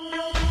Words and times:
no 0.00 0.26
you. 0.34 0.43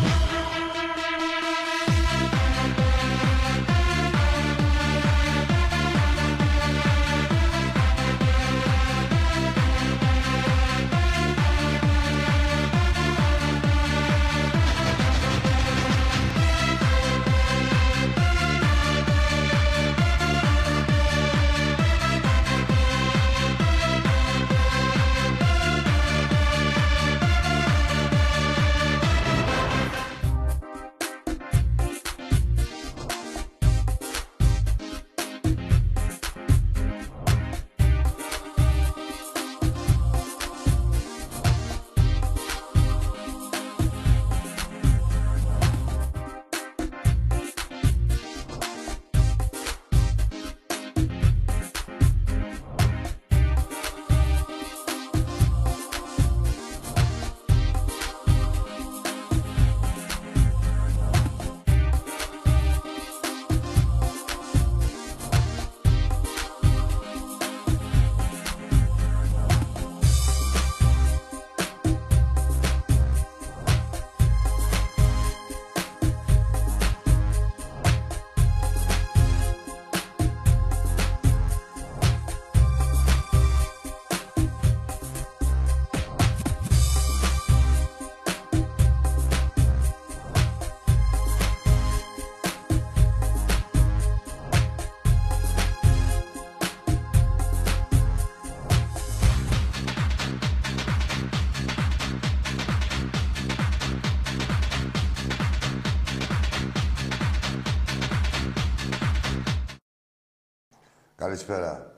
Καλησπέρα. 111.34 111.95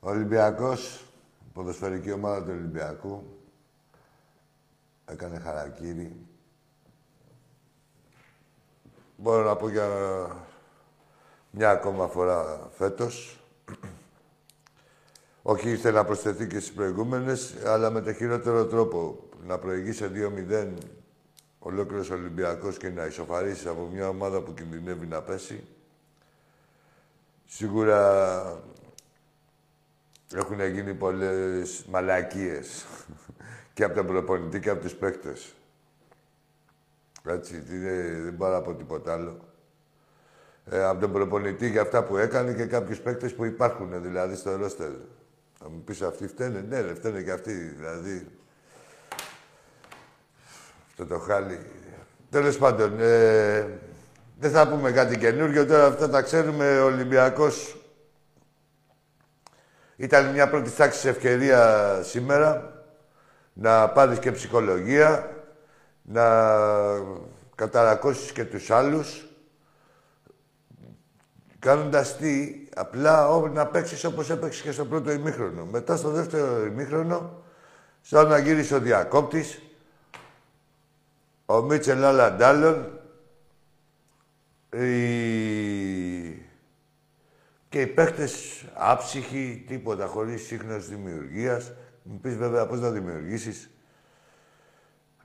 Ο 0.00 0.10
Ολυμπιακός, 0.10 1.04
ποδοσφαιρική 1.52 2.12
ομάδα 2.12 2.44
του 2.44 2.50
Ολυμπιακού, 2.50 3.22
έκανε 5.06 5.38
χαρακτήρι. 5.38 6.26
Μπορώ 9.16 9.44
να 9.44 9.56
πω 9.56 9.68
για 9.68 9.88
μια 11.50 11.70
ακόμα 11.70 12.08
φορά 12.08 12.68
φέτος. 12.76 13.40
Όχι 15.42 15.70
ήθελε 15.70 15.96
να 15.96 16.04
προσθεθεί 16.04 16.46
και 16.46 16.60
στις 16.60 16.72
προηγούμενες, 16.72 17.54
αλλά 17.64 17.90
με 17.90 18.00
το 18.00 18.12
χειρότερο 18.12 18.66
τρόπο. 18.66 19.28
Να 19.46 19.58
προηγήσει 19.58 20.10
2-0 20.12 20.74
ολόκληρος 21.58 22.10
Ολυμπιακός 22.10 22.76
και 22.76 22.88
να 22.88 23.04
ισοφαρίσει 23.04 23.68
από 23.68 23.86
μια 23.92 24.08
ομάδα 24.08 24.40
που 24.40 24.54
κινδυνεύει 24.54 25.06
να 25.06 25.22
πέσει. 25.22 25.75
Σίγουρα 27.46 28.62
έχουν 30.34 30.60
γίνει 30.60 30.94
πολλές 30.94 31.84
μαλακίες 31.88 32.86
και 33.74 33.84
από 33.84 33.94
τον 33.94 34.06
προπονητή 34.06 34.60
και 34.60 34.70
από 34.70 34.82
τους 34.82 34.94
παίκτες. 34.94 35.54
Έτσι, 37.24 37.58
δεν, 37.58 38.24
δεν 38.24 38.32
μπορώ 38.32 38.52
να 38.52 38.62
πω 38.62 38.74
τίποτα 38.74 39.12
άλλο. 39.12 39.38
Ε, 40.70 40.84
από 40.84 41.00
τον 41.00 41.12
προπονητή 41.12 41.70
για 41.70 41.80
αυτά 41.80 42.04
που 42.04 42.16
έκανε 42.16 42.52
και 42.52 42.64
κάποιους 42.64 43.00
παίκτες 43.00 43.34
που 43.34 43.44
υπάρχουν, 43.44 44.02
δηλαδή, 44.02 44.36
στο 44.36 44.56
ρόστερ. 44.56 44.90
Θα 45.58 45.68
μου 45.68 45.82
πεις 45.84 46.02
αυτοί 46.02 46.26
φταίνε; 46.26 46.60
Ναι, 46.60 46.80
ρε, 46.80 46.94
φταίνε 46.94 47.22
και 47.22 47.32
αυτοί, 47.32 47.52
δηλαδή. 47.52 48.26
Αυτό 50.88 51.06
το 51.06 51.18
χάλι. 51.18 51.58
Τέλος 52.30 52.58
πάντων, 52.58 53.00
ε, 53.00 53.78
δεν 54.38 54.50
θα 54.50 54.68
πούμε 54.68 54.90
κάτι 54.90 55.18
καινούργιο, 55.18 55.66
τώρα 55.66 55.86
αυτά 55.86 56.08
τα 56.08 56.22
ξέρουμε. 56.22 56.80
Ο 56.80 56.84
Ολυμπιακός 56.84 57.76
ήταν 59.96 60.32
μια 60.32 60.48
πρώτη 60.48 60.70
τάξη 60.70 61.08
ευκαιρία 61.08 62.00
σήμερα 62.02 62.74
να 63.52 63.88
πάρεις 63.88 64.18
και 64.18 64.32
ψυχολογία, 64.32 65.30
να 66.02 66.24
καταρακώσεις 67.54 68.32
και 68.32 68.44
τους 68.44 68.70
άλλους, 68.70 69.26
κάνοντας 71.58 72.16
τι, 72.16 72.66
απλά 72.74 73.28
ό, 73.28 73.48
να 73.48 73.66
παίξεις 73.66 74.04
όπως 74.04 74.30
έπαιξες 74.30 74.62
και 74.62 74.72
στο 74.72 74.84
πρώτο 74.84 75.12
ημίχρονο. 75.12 75.64
Μετά 75.64 75.96
στο 75.96 76.10
δεύτερο 76.10 76.64
ημίχρονο, 76.64 77.42
σαν 78.00 78.28
να 78.28 78.38
γύρισε 78.38 78.74
ο 78.74 78.80
διακόπτης, 78.80 79.62
ο 81.46 81.62
Μίτσελ 81.62 82.04
Αλαντάλλον, 82.04 82.95
και 87.68 87.80
οι 87.80 87.86
παίχτες 87.86 88.64
άψυχοι, 88.74 89.64
τίποτα, 89.66 90.06
χωρίς 90.06 90.46
σύγχρονος 90.46 90.88
δημιουργίας. 90.88 91.72
Μου 92.02 92.18
πεις 92.20 92.36
βέβαια 92.36 92.66
πώς 92.66 92.80
να 92.80 92.90
δημιουργήσεις; 92.90 93.70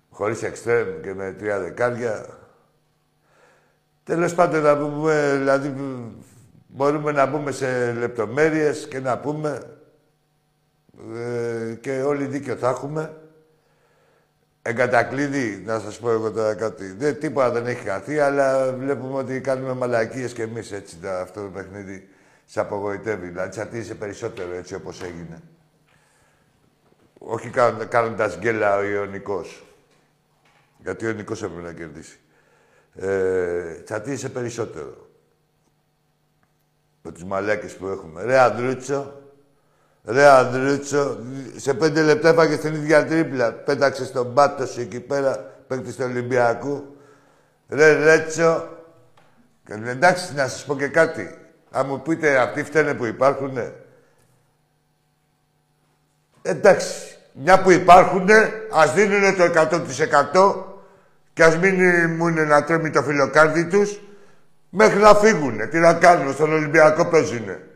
Χωρίς 0.09 0.43
εξτρέμ 0.43 1.01
και 1.01 1.13
με 1.13 1.31
τρία 1.31 1.59
δεκάρια. 1.59 2.39
Τέλος 4.03 4.33
πάντων, 4.33 4.61
να 4.61 4.77
πούμε, 4.77 5.35
δηλαδή, 5.37 5.73
μπορούμε 6.67 7.11
να 7.11 7.25
μπούμε 7.25 7.51
σε 7.51 7.93
λεπτομέρειες 7.93 8.87
και 8.87 8.99
να 8.99 9.19
πούμε 9.19 9.77
ε, 11.15 11.73
και 11.81 12.01
όλοι 12.01 12.25
δίκιο 12.25 12.55
θα 12.55 12.69
έχουμε. 12.69 13.20
Εγκατακλείδη, 14.63 15.63
να 15.65 15.79
σας 15.79 15.99
πω 15.99 16.11
εγώ 16.11 16.31
τώρα 16.31 16.55
κάτι. 16.55 16.91
Δεν, 16.91 17.19
τίποτα 17.19 17.51
δεν 17.51 17.67
έχει 17.67 17.87
χαθεί, 17.87 18.19
αλλά 18.19 18.73
βλέπουμε 18.73 19.17
ότι 19.17 19.41
κάνουμε 19.41 19.73
μαλακίες 19.73 20.33
κι 20.33 20.41
εμείς 20.41 20.71
έτσι 20.71 20.97
αυτό 21.21 21.41
το 21.41 21.47
παιχνίδι 21.47 22.09
σε 22.45 22.59
απογοητεύει. 22.59 23.27
Δηλαδή 23.27 23.49
τσατίζει 23.49 23.95
περισσότερο 23.95 24.53
έτσι 24.53 24.73
όπως 24.75 25.01
έγινε. 25.01 25.41
Όχι 27.17 27.49
κάνοντας 27.89 28.37
γκέλα 28.37 28.77
ο 28.77 28.83
Ιωνικός. 28.83 29.65
Γιατί 30.77 31.05
ο 31.05 31.09
Ιωνικός 31.09 31.43
έπρεπε 31.43 31.61
να 31.61 31.73
κερδίσει. 31.73 32.19
Ε, 32.95 33.73
τσατίζει 33.83 34.29
περισσότερο. 34.29 35.09
Με 37.01 37.11
τους 37.11 37.23
μαλάκες 37.23 37.75
που 37.75 37.87
έχουμε. 37.87 38.23
Ρε 38.23 38.39
Ανδρούτσο, 38.39 39.20
Ρε 40.05 40.25
Ανδρούτσο, 40.25 41.17
σε 41.55 41.73
πέντε 41.73 42.01
λεπτά 42.01 42.29
έφαγε 42.29 42.57
την 42.57 42.73
ίδια 42.73 43.05
τρίπλα. 43.05 43.51
Πέταξε 43.51 44.05
στον 44.05 44.33
πάτο 44.33 44.65
σου 44.65 44.81
εκεί 44.81 44.99
πέρα, 44.99 45.53
παίκτης 45.67 45.95
του 45.95 46.03
Ολυμπιακού. 46.07 46.95
Ρε 47.69 48.03
Ρέτσο. 48.03 48.67
Και 49.65 49.73
εντάξει, 49.73 50.33
να 50.35 50.47
σας 50.47 50.65
πω 50.65 50.75
και 50.75 50.87
κάτι. 50.87 51.37
Αν 51.71 51.85
μου 51.87 52.01
πείτε 52.01 52.37
αυτοί 52.37 52.63
φταίνε 52.63 52.93
που 52.93 53.05
υπάρχουνε. 53.05 53.73
Εντάξει, 56.41 57.17
μια 57.33 57.61
που 57.61 57.71
υπάρχουνε, 57.71 58.51
ας 58.71 58.93
δίνουν 58.93 59.35
το 59.35 59.43
100% 59.43 60.65
και 61.33 61.43
ας 61.43 61.57
μην 61.57 61.79
ήμουν 61.81 62.47
να 62.47 62.63
τρέμει 62.63 62.89
το 62.89 63.01
φιλοκάρδι 63.01 63.67
τους 63.67 63.99
μέχρι 64.69 64.99
να 64.99 65.15
φύγουνε. 65.15 65.67
Τι 65.67 65.77
να 65.77 65.93
κάνουν, 65.93 66.33
στον 66.33 66.53
Ολυμπιακό 66.53 67.05
παίζουνε. 67.05 67.70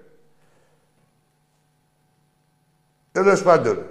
Τέλος 3.16 3.44
πάντων, 3.44 3.86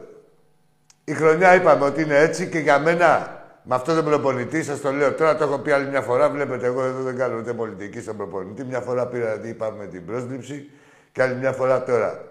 η 1.05 1.13
χρονιά 1.13 1.55
είπαμε 1.55 1.85
ότι 1.85 2.03
είναι 2.03 2.19
έτσι 2.19 2.49
και 2.49 2.59
για 2.59 2.79
μένα 2.79 3.43
με 3.63 3.75
αυτό 3.75 3.95
τον 3.95 4.05
προπονητή, 4.05 4.63
σας 4.63 4.81
το 4.81 4.91
λέω 4.93 5.13
τώρα, 5.13 5.37
το 5.37 5.45
έχω 5.45 5.59
πει 5.59 5.71
άλλη 5.71 5.89
μια 5.89 6.01
φορά. 6.01 6.31
Βλέπετε, 6.31 6.67
εγώ 6.67 6.85
εδώ 6.85 7.03
δεν 7.03 7.17
κάνω 7.17 7.37
ούτε 7.39 7.53
πολιτική 7.53 8.01
στον 8.01 8.17
προπονητή. 8.17 8.65
Μια 8.65 8.81
φορά 8.81 9.07
πήρα, 9.07 9.25
δηλαδή, 9.25 9.49
είπαμε 9.49 9.87
την 9.87 10.07
πρόσληψη 10.07 10.71
και 11.13 11.23
άλλη 11.23 11.35
μια 11.35 11.53
φορά 11.53 11.83
τώρα. 11.83 12.25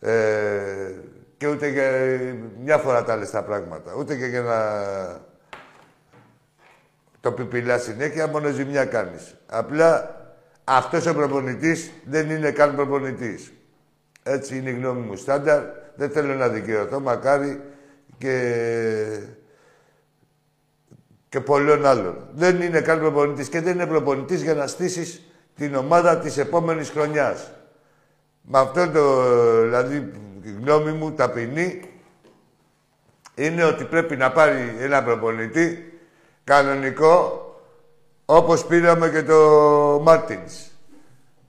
Ε, 0.00 0.12
και 1.36 1.48
ούτε 1.48 1.68
για 1.68 1.90
μια 2.64 2.78
φορά 2.78 3.04
τα 3.04 3.12
άλλες 3.12 3.30
τα 3.30 3.42
πράγματα. 3.42 3.92
Ούτε 3.98 4.16
και 4.16 4.26
για 4.26 4.40
να 4.40 4.58
το 7.20 7.32
πιπιλά 7.32 7.78
συνέχεια, 7.78 8.26
μόνο 8.26 8.48
ζημιά 8.48 8.84
κάνεις. 8.84 9.34
Απλά 9.46 10.16
αυτός 10.64 11.06
ο 11.06 11.14
προπονητής 11.14 11.90
δεν 12.04 12.30
είναι 12.30 12.50
καν 12.50 12.74
προπονητής. 12.74 13.52
Έτσι 14.22 14.56
είναι 14.56 14.70
η 14.70 14.72
γνώμη 14.72 15.00
μου 15.00 15.16
στάνταρ. 15.16 15.82
Δεν 15.96 16.10
θέλω 16.10 16.34
να 16.34 16.48
δικαιωθώ, 16.48 17.00
μακάρι 17.00 17.60
και, 18.18 19.18
και 21.28 21.40
πολλών 21.40 21.86
άλλων. 21.86 22.28
Δεν 22.34 22.60
είναι 22.60 22.80
καν 22.80 22.98
προπονητής 22.98 23.48
και 23.48 23.60
δεν 23.60 23.74
είναι 23.74 23.86
προπονητής 23.86 24.42
για 24.42 24.54
να 24.54 24.66
στήσεις 24.66 25.22
την 25.56 25.74
ομάδα 25.74 26.18
της 26.18 26.38
επόμενης 26.38 26.90
χρονιάς. 26.90 27.50
Με 28.42 28.58
αυτό 28.58 28.90
το, 28.90 29.22
δηλαδή, 29.62 30.12
η 30.42 30.50
γνώμη 30.60 30.92
μου 30.92 31.12
ταπεινή 31.12 31.88
είναι 33.34 33.64
ότι 33.64 33.84
πρέπει 33.84 34.16
να 34.16 34.32
πάρει 34.32 34.76
ένα 34.78 35.02
προπονητή 35.02 35.92
κανονικό, 36.44 37.40
όπως 38.24 38.66
πήραμε 38.66 39.08
και 39.10 39.22
το 39.22 39.38
Μάρτινς. 40.02 40.54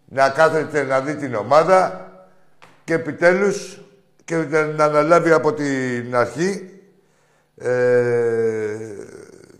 Να 0.05 0.29
κάθεται 0.29 0.83
να 0.83 1.01
δει 1.01 1.15
την 1.15 1.35
ομάδα 1.35 2.09
και 2.83 2.93
επιτέλους 2.93 3.79
και 4.25 4.35
να 4.77 4.83
αναλάβει 4.83 5.31
από 5.31 5.53
την 5.53 6.15
αρχή 6.15 6.69
ε, 7.57 7.69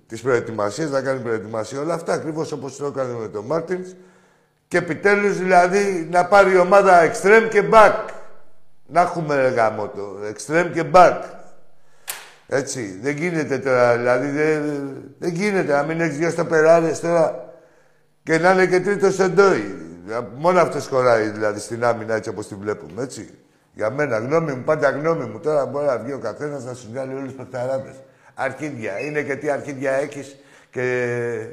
τις 0.08 0.22
προετοιμασίες, 0.22 0.90
να 0.90 1.02
κάνει 1.02 1.20
προετοιμασία 1.20 1.80
όλα 1.80 1.94
αυτά, 1.94 2.14
ακριβώς 2.14 2.52
όπως 2.52 2.76
το 2.76 2.86
έκανε 2.86 3.14
με 3.14 3.28
τον 3.28 3.46
Μάρτινς 3.46 3.96
και 4.68 4.78
επιτέλους 4.78 5.38
δηλαδή 5.38 6.08
να 6.12 6.26
πάρει 6.26 6.52
η 6.52 6.58
ομάδα 6.58 7.12
extreme 7.12 7.48
και 7.50 7.64
back. 7.72 7.94
Να 8.88 9.02
έχουμε 9.02 9.54
γάμο 9.56 9.88
το 9.88 10.18
extreme 10.34 10.70
και 10.74 10.84
back. 10.94 11.22
Έτσι, 12.48 13.00
δεν 13.02 13.16
γίνεται 13.16 13.58
τώρα, 13.58 13.98
δηλαδή 13.98 14.30
δεν, 14.30 14.64
δεν 15.20 15.34
γίνεται 15.34 15.74
να 15.74 15.84
μην 15.84 16.02
έχεις 16.02 16.18
δύο 16.18 16.30
στοπεράδες 16.30 17.00
τώρα 17.00 17.54
και 18.24 18.38
να 18.38 18.52
είναι 18.52 18.66
και 18.66 18.80
τρίτος 18.80 19.16
σεντόι. 19.16 19.76
Μόνο 20.38 20.60
αυτός 20.60 20.88
χωράει 20.88 21.30
δηλαδή 21.30 21.60
στην 21.60 21.84
άμυνα 21.84 22.14
έτσι 22.14 22.30
όπως 22.30 22.48
τη 22.48 22.56
βλέπουμε, 22.56 23.04
έτσι. 23.04 23.45
Για 23.76 23.90
μένα, 23.90 24.18
γνώμη 24.18 24.52
μου, 24.54 24.64
πάντα 24.64 24.90
γνώμη 24.90 25.26
μου. 25.26 25.40
Τώρα 25.40 25.66
μπορεί 25.66 25.86
να 25.86 25.98
βγει 25.98 26.14
ο 26.14 26.20
καθένας 26.20 26.64
να 26.64 26.74
σου 26.74 26.88
βγάλει 26.92 27.14
όλους 27.14 27.32
του 27.32 27.38
παιχταράδε. 27.38 27.96
Αρχίδια. 28.34 29.00
Είναι 29.00 29.22
και 29.22 29.36
τι 29.36 29.50
αρχίδια 29.50 29.92
έχεις 29.92 30.38
και 30.70 31.48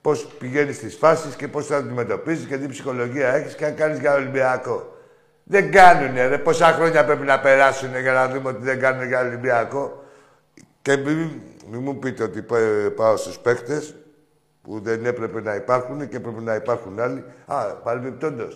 πώς 0.00 0.26
πηγαίνεις 0.38 0.76
στις 0.76 0.96
φάσεις 0.96 1.34
και 1.34 1.48
πώς 1.48 1.66
θα 1.66 1.76
αντιμετωπίζεις 1.76 2.46
και 2.46 2.58
τι 2.58 2.66
ψυχολογία 2.66 3.34
έχεις 3.34 3.54
και 3.54 3.64
αν 3.64 3.74
κάνεις 3.74 3.98
για 3.98 4.14
Ολυμπιακό. 4.14 4.96
Δεν 5.44 5.70
κάνουνε, 5.70 6.26
ρε. 6.26 6.38
Πόσα 6.38 6.66
χρόνια 6.66 7.04
πρέπει 7.04 7.24
να 7.24 7.40
περάσουν 7.40 8.00
για 8.00 8.12
να 8.12 8.28
δούμε 8.28 8.48
ότι 8.48 8.62
δεν 8.62 8.80
κάνουν 8.80 9.06
για 9.06 9.20
Ολυμπιακό. 9.20 10.04
Και 10.82 10.96
μην 10.96 11.30
μη 11.70 11.78
μου 11.78 11.98
πείτε 11.98 12.22
ότι 12.22 12.44
πάω 12.96 13.16
στους 13.16 13.38
παίχτε 13.38 13.82
που 14.62 14.80
δεν 14.80 15.06
έπρεπε 15.06 15.40
να 15.40 15.54
υπάρχουν 15.54 16.08
και 16.08 16.16
έπρεπε 16.16 16.40
να 16.40 16.54
υπάρχουν 16.54 17.00
άλλοι. 17.00 17.24
Α, 17.46 17.64
παρεμπιπτόντω. 17.64 18.48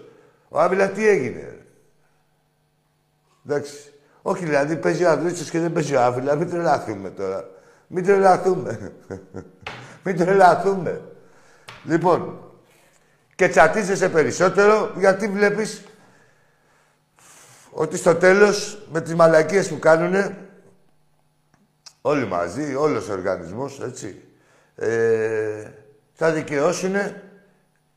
Ο 0.48 0.60
Άβυλα 0.60 0.88
τι 0.88 1.08
έγινε. 1.08 1.40
Ρε. 1.40 1.63
Εντάξει. 3.48 3.92
Όχι, 4.22 4.44
δηλαδή 4.44 4.76
παίζει 4.76 5.04
ο 5.04 5.10
Ανδρούτσος 5.10 5.50
και 5.50 5.58
δεν 5.58 5.72
παίζει 5.72 5.94
ο 5.94 6.02
Άβυλα. 6.02 6.34
Μην 6.34 6.50
τρελαθούμε 6.50 7.10
τώρα. 7.10 7.48
Μην 7.86 8.04
τρελαθούμε. 8.04 8.92
Μην 10.04 10.16
τρελαθούμε. 10.16 11.00
Λοιπόν, 11.84 12.38
και 13.34 13.48
τσατίζεσαι 13.48 14.08
περισσότερο 14.08 14.92
γιατί 14.98 15.28
βλέπεις 15.28 15.82
ότι 17.70 17.96
στο 17.96 18.14
τέλος 18.14 18.86
με 18.92 19.00
τις 19.00 19.14
μαλακίες 19.14 19.68
που 19.68 19.78
κάνουνε 19.78 20.36
όλοι 22.00 22.26
μαζί, 22.26 22.74
όλος 22.74 23.08
ο 23.08 23.12
οργανισμός, 23.12 23.80
έτσι, 23.80 24.22
ε, 24.76 25.70
θα 26.12 26.32
δικαιώσουν 26.32 26.94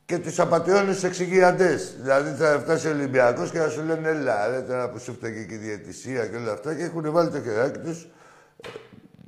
και 0.08 0.18
τους 0.18 0.38
απαταιώνε 0.38 0.94
του 0.94 1.06
εξηγιαντές. 1.06 1.96
Δηλαδή 2.00 2.30
θα 2.30 2.58
φτάσει 2.58 2.88
ο 2.88 2.90
Ολυμπιακός 2.90 3.50
και 3.50 3.58
θα 3.58 3.68
σου 3.68 3.84
λένε 3.84 4.08
Ελά, 4.08 4.48
ρε, 4.48 4.60
τώρα 4.60 4.90
που 4.90 4.98
σου 4.98 5.12
φταίει 5.12 5.46
και 5.48 5.54
η 5.54 5.56
διαιτησία 5.56 6.26
και 6.26 6.36
όλα 6.36 6.52
αυτά 6.52 6.74
και 6.74 6.82
έχουν 6.82 7.12
βάλει 7.12 7.30
το 7.30 7.40
χεράκι 7.40 7.78
τους. 7.78 8.08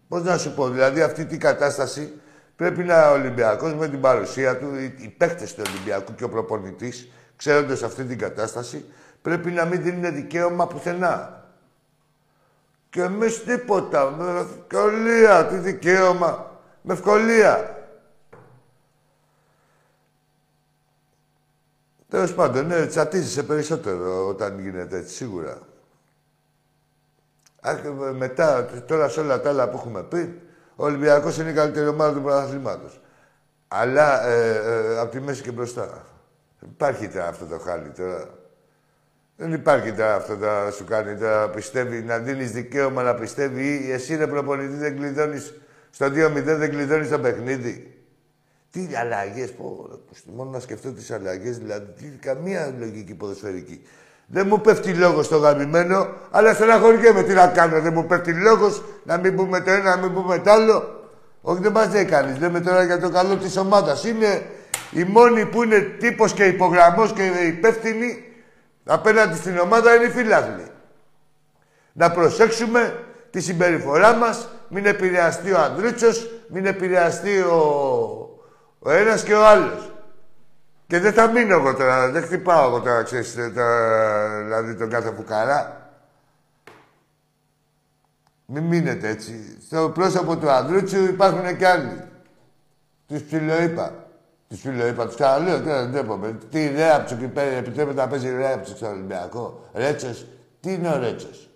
Πώς 0.08 0.22
να 0.22 0.38
σου 0.38 0.54
πω, 0.54 0.68
δηλαδή 0.68 1.02
αυτή 1.02 1.24
την 1.24 1.40
κατάσταση 1.40 2.12
πρέπει 2.56 2.84
να 2.84 3.10
ο 3.10 3.12
Ολυμπιακός 3.12 3.74
με 3.74 3.88
την 3.88 4.00
παρουσία 4.00 4.58
του, 4.58 4.74
οι, 4.74 4.94
οι 4.96 5.08
παίκτες 5.08 5.54
του 5.54 5.62
Ολυμπιακού 5.68 6.14
και 6.14 6.24
ο 6.24 6.28
προπονητής, 6.28 7.08
ξέροντας 7.36 7.82
αυτή 7.82 8.04
την 8.04 8.18
κατάσταση, 8.18 8.84
πρέπει 9.22 9.50
να 9.50 9.64
μην 9.64 9.82
δίνουν 9.82 10.14
δικαίωμα 10.14 10.66
πουθενά. 10.66 11.44
Και 12.90 13.02
εμείς 13.02 13.44
τίποτα. 13.44 14.10
Με 14.10 14.40
ευκολία. 14.40 15.46
Τι 15.46 15.56
δικαίωμα. 15.56 16.60
Με 16.82 16.92
ευκολία. 16.92 17.79
Τέλος 22.10 22.34
πάντων, 22.34 22.66
ναι, 22.66 22.86
τσατίζεσαι 22.86 23.42
περισσότερο 23.42 24.26
όταν 24.28 24.60
γίνεται 24.60 24.96
έτσι, 24.96 25.14
σίγουρα. 25.14 25.58
μετά, 28.18 28.66
τώρα 28.86 29.08
σε 29.08 29.20
όλα 29.20 29.40
τα 29.40 29.48
άλλα 29.48 29.68
που 29.68 29.76
έχουμε 29.76 30.02
πει, 30.02 30.40
ο 30.76 30.84
Ολυμπιακός 30.84 31.38
είναι 31.38 31.50
η 31.50 31.54
καλύτερη 31.54 31.88
ομάδα 31.88 32.12
του 32.12 32.22
πρωταθλήματος. 32.22 33.00
Αλλά 33.68 34.26
ε, 34.26 34.56
ε, 34.56 34.98
από 34.98 35.10
τη 35.10 35.20
μέση 35.20 35.42
και 35.42 35.50
μπροστά. 35.50 36.04
Υπάρχει 36.60 37.08
τώρα 37.08 37.28
αυτό 37.28 37.44
το 37.44 37.58
χάλι 37.58 37.88
τώρα. 37.88 38.28
Δεν 39.36 39.52
υπάρχει 39.52 39.92
τώρα 39.92 40.14
αυτό 40.14 40.36
να 40.36 40.70
σου 40.70 40.84
κάνει 40.84 41.16
τώρα 41.16 41.50
πιστεύει, 41.50 42.02
να 42.02 42.18
δίνεις 42.18 42.52
δικαίωμα 42.52 43.02
να 43.02 43.14
πιστεύει 43.14 43.84
ή 43.86 43.92
εσύ 43.92 44.14
είναι 44.14 44.26
προπονητή, 44.26 44.74
δεν 44.74 44.96
κλειδώνεις 44.96 45.54
στο 45.90 46.06
2-0, 46.06 46.42
δεν 46.42 46.70
κλειδώνεις 46.70 47.08
το 47.08 47.18
παιχνίδι. 47.18 47.89
Τι 48.72 48.88
αλλαγές, 49.00 49.52
πω, 49.52 49.88
μόνο 50.24 50.50
να 50.50 50.60
σκεφτώ 50.60 50.92
τις 50.92 51.10
αλλαγές, 51.10 51.58
δηλαδή 51.58 51.92
τι, 51.98 52.06
καμία 52.06 52.74
λογική 52.78 53.14
ποδοσφαιρική. 53.14 53.82
Δεν 54.26 54.46
μου 54.46 54.60
πέφτει 54.60 54.92
λόγος 54.94 55.26
στο 55.26 55.36
γαμημένο, 55.36 56.08
αλλά 56.30 56.54
στεναχωριέμαι 56.54 57.22
τι 57.22 57.32
να 57.32 57.46
κάνω. 57.46 57.80
Δεν 57.80 57.92
μου 57.92 58.06
πέφτει 58.06 58.32
λόγος 58.32 58.82
να 59.04 59.18
μην 59.18 59.36
πούμε 59.36 59.60
το 59.60 59.70
ένα, 59.70 59.96
να 59.96 60.02
μην 60.02 60.14
πούμε 60.14 60.38
το 60.38 60.50
άλλο. 60.50 61.00
Όχι, 61.42 61.62
δεν 61.62 61.72
μας 61.72 61.92
λέει 61.92 62.04
κανείς. 62.04 62.38
Λέμε 62.38 62.60
τώρα 62.60 62.82
για 62.82 63.00
το 63.00 63.10
καλό 63.10 63.36
της 63.36 63.56
ομάδας. 63.56 64.04
Είναι 64.04 64.42
οι 64.90 65.04
μόνοι 65.04 65.46
που 65.46 65.62
είναι 65.62 65.78
τύπος 65.78 66.32
και 66.32 66.44
υπογραμμός 66.44 67.12
και 67.12 67.22
υπεύθυνοι 67.46 68.24
απέναντι 68.84 69.36
στην 69.36 69.58
ομάδα 69.58 69.94
είναι 69.94 70.04
οι 70.04 70.10
φίλαθλοι. 70.10 70.66
Να 71.92 72.10
προσέξουμε 72.10 73.04
τη 73.30 73.40
συμπεριφορά 73.40 74.14
μας, 74.14 74.48
μην 74.68 74.86
επηρεαστεί 74.86 75.52
ο 75.52 75.58
Ανδρούτσος, 75.58 76.30
μην 76.48 76.66
επηρεαστεί 76.66 77.38
ο, 77.38 78.29
ο 78.82 78.90
ένας 78.90 79.22
και 79.22 79.34
ο 79.34 79.46
άλλος. 79.46 79.92
Και 80.86 81.00
δεν 81.00 81.12
θα 81.12 81.26
μείνω 81.26 81.54
εγώ 81.54 81.74
τώρα, 81.74 82.10
δεν 82.10 82.22
χτυπάω 82.22 82.66
εγώ 82.66 82.80
τώρα, 82.80 83.02
ξέρεις, 83.02 83.34
δηλαδή 83.34 84.74
τον 84.74 84.90
κάθε 84.90 85.12
φουκαρά. 85.16 85.90
Μην 88.46 88.62
μείνετε 88.64 89.08
έτσι. 89.08 89.58
Στο 89.66 89.90
πρόσωπο 89.94 90.36
του 90.36 90.50
Ανδρούτσου 90.50 91.04
υπάρχουν 91.04 91.56
και 91.56 91.66
άλλοι. 91.66 92.02
Τους 93.08 93.22
ψιλοείπα. 93.22 93.92
Τους 94.48 94.58
ψιλοείπα, 94.58 95.06
τους 95.06 95.14
ξαναλέω 95.14 95.60
τώρα 95.60 95.82
δεν 95.82 95.92
τρέπομαι. 95.92 96.38
Τι 96.50 96.68
ρέαψο 96.68 97.16
και 97.16 97.26
πέρα, 97.26 97.56
επιτρέπεται 97.56 98.00
να 98.00 98.08
παίζει 98.08 98.30
ρέαψο 98.36 98.76
στο 98.76 98.86
Ολυμπιακό. 98.86 99.68
Ρέτσος. 99.74 100.26
Τι 100.60 100.72
είναι 100.72 100.88
ο 100.88 100.98
Ρέτσος. 100.98 101.50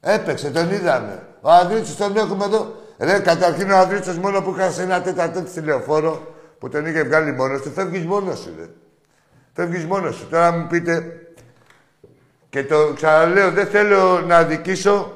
Έπαιξε, 0.00 0.50
τον 0.50 0.70
είδαμε. 0.70 1.26
Ο 1.40 1.50
Ανδρούτσος 1.50 1.96
τον 1.96 2.16
έχουμε 2.16 2.44
εδώ. 2.44 2.74
Ρε, 2.98 3.18
καταρχήν 3.18 3.70
ο 3.70 3.76
Ανδρούτσος 3.76 4.18
μόνο 4.18 4.42
που 4.42 4.54
είχα 4.56 4.82
ένα 4.82 5.02
τέταρτο 5.02 5.42
στη 5.46 5.60
λεωφόρο 5.60 6.34
που 6.58 6.68
τον 6.68 6.86
είχε 6.86 7.02
βγάλει 7.02 7.32
μόνος 7.32 7.62
του, 7.62 7.70
φεύγεις 7.70 8.04
μόνος 8.04 8.38
σου, 8.38 8.54
ρε. 8.58 8.66
Φεύγεις 9.52 9.84
μόνος 9.84 10.16
σου. 10.16 10.26
Τώρα 10.30 10.52
μου 10.52 10.66
πείτε. 10.66 11.20
Και 12.48 12.64
το 12.64 12.92
ξαναλέω, 12.94 13.50
δεν 13.50 13.66
θέλω 13.66 14.20
να 14.20 14.36
αδικήσω 14.36 15.12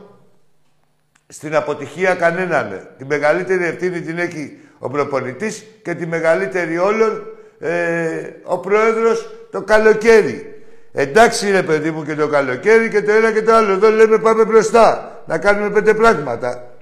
στην 1.26 1.56
αποτυχία 1.56 2.14
κανέναν. 2.14 2.88
Τη 2.98 3.04
μεγαλύτερη 3.04 3.64
ευθύνη 3.64 4.00
την 4.00 4.18
έχει 4.18 4.58
ο 4.78 4.90
προπονητής 4.90 5.64
και 5.82 5.94
τη 5.94 6.06
μεγαλύτερη 6.06 6.78
όλων 6.78 7.22
ε, 7.58 8.30
ο 8.44 8.58
πρόεδρος 8.58 9.30
το 9.50 9.62
καλοκαίρι. 9.62 10.62
Εντάξει 10.92 11.50
ρε 11.50 11.62
παιδί 11.62 11.90
μου 11.90 12.04
και 12.04 12.14
το 12.14 12.28
καλοκαίρι 12.28 12.88
και 12.88 13.02
το 13.02 13.12
ένα 13.12 13.32
και 13.32 13.42
το 13.42 13.54
άλλο. 13.54 13.72
Εδώ 13.72 13.90
λέμε 13.90 14.18
πάμε 14.18 14.44
μπροστά. 14.44 15.10
Να 15.26 15.38
κάνουμε 15.38 15.70
πέντε 15.70 15.94
πράγματα. 15.94 16.75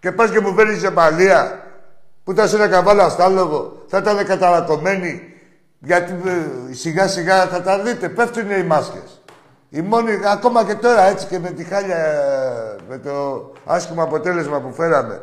Και 0.00 0.12
πας 0.12 0.30
και 0.30 0.40
μου 0.40 0.54
φέρνεις 0.54 0.80
σε 0.80 0.90
παλία 0.90 1.64
που 2.24 2.30
ήταν 2.30 2.48
σε 2.48 2.56
ένα 2.56 2.68
καβάλα 2.68 3.04
αστάλογο, 3.04 3.84
θα 3.86 3.98
ήταν 3.98 4.26
καταρακωμένοι. 4.26 5.22
Γιατί 5.78 6.12
ε, 6.12 6.72
σιγά 6.74 7.08
σιγά 7.08 7.46
θα 7.46 7.62
τα 7.62 7.78
δείτε, 7.78 8.08
πέφτουν 8.08 8.50
οι 8.50 8.62
μάσκες. 8.62 9.22
Οι 9.68 9.80
μόνοι, 9.80 10.10
ακόμα 10.32 10.64
και 10.64 10.74
τώρα 10.74 11.02
έτσι 11.02 11.26
και 11.26 11.38
με 11.38 11.50
τη 11.50 11.64
χάλια, 11.64 11.98
με 12.88 12.98
το 12.98 13.52
άσχημο 13.64 14.02
αποτέλεσμα 14.02 14.60
που 14.60 14.72
φέραμε 14.72 15.22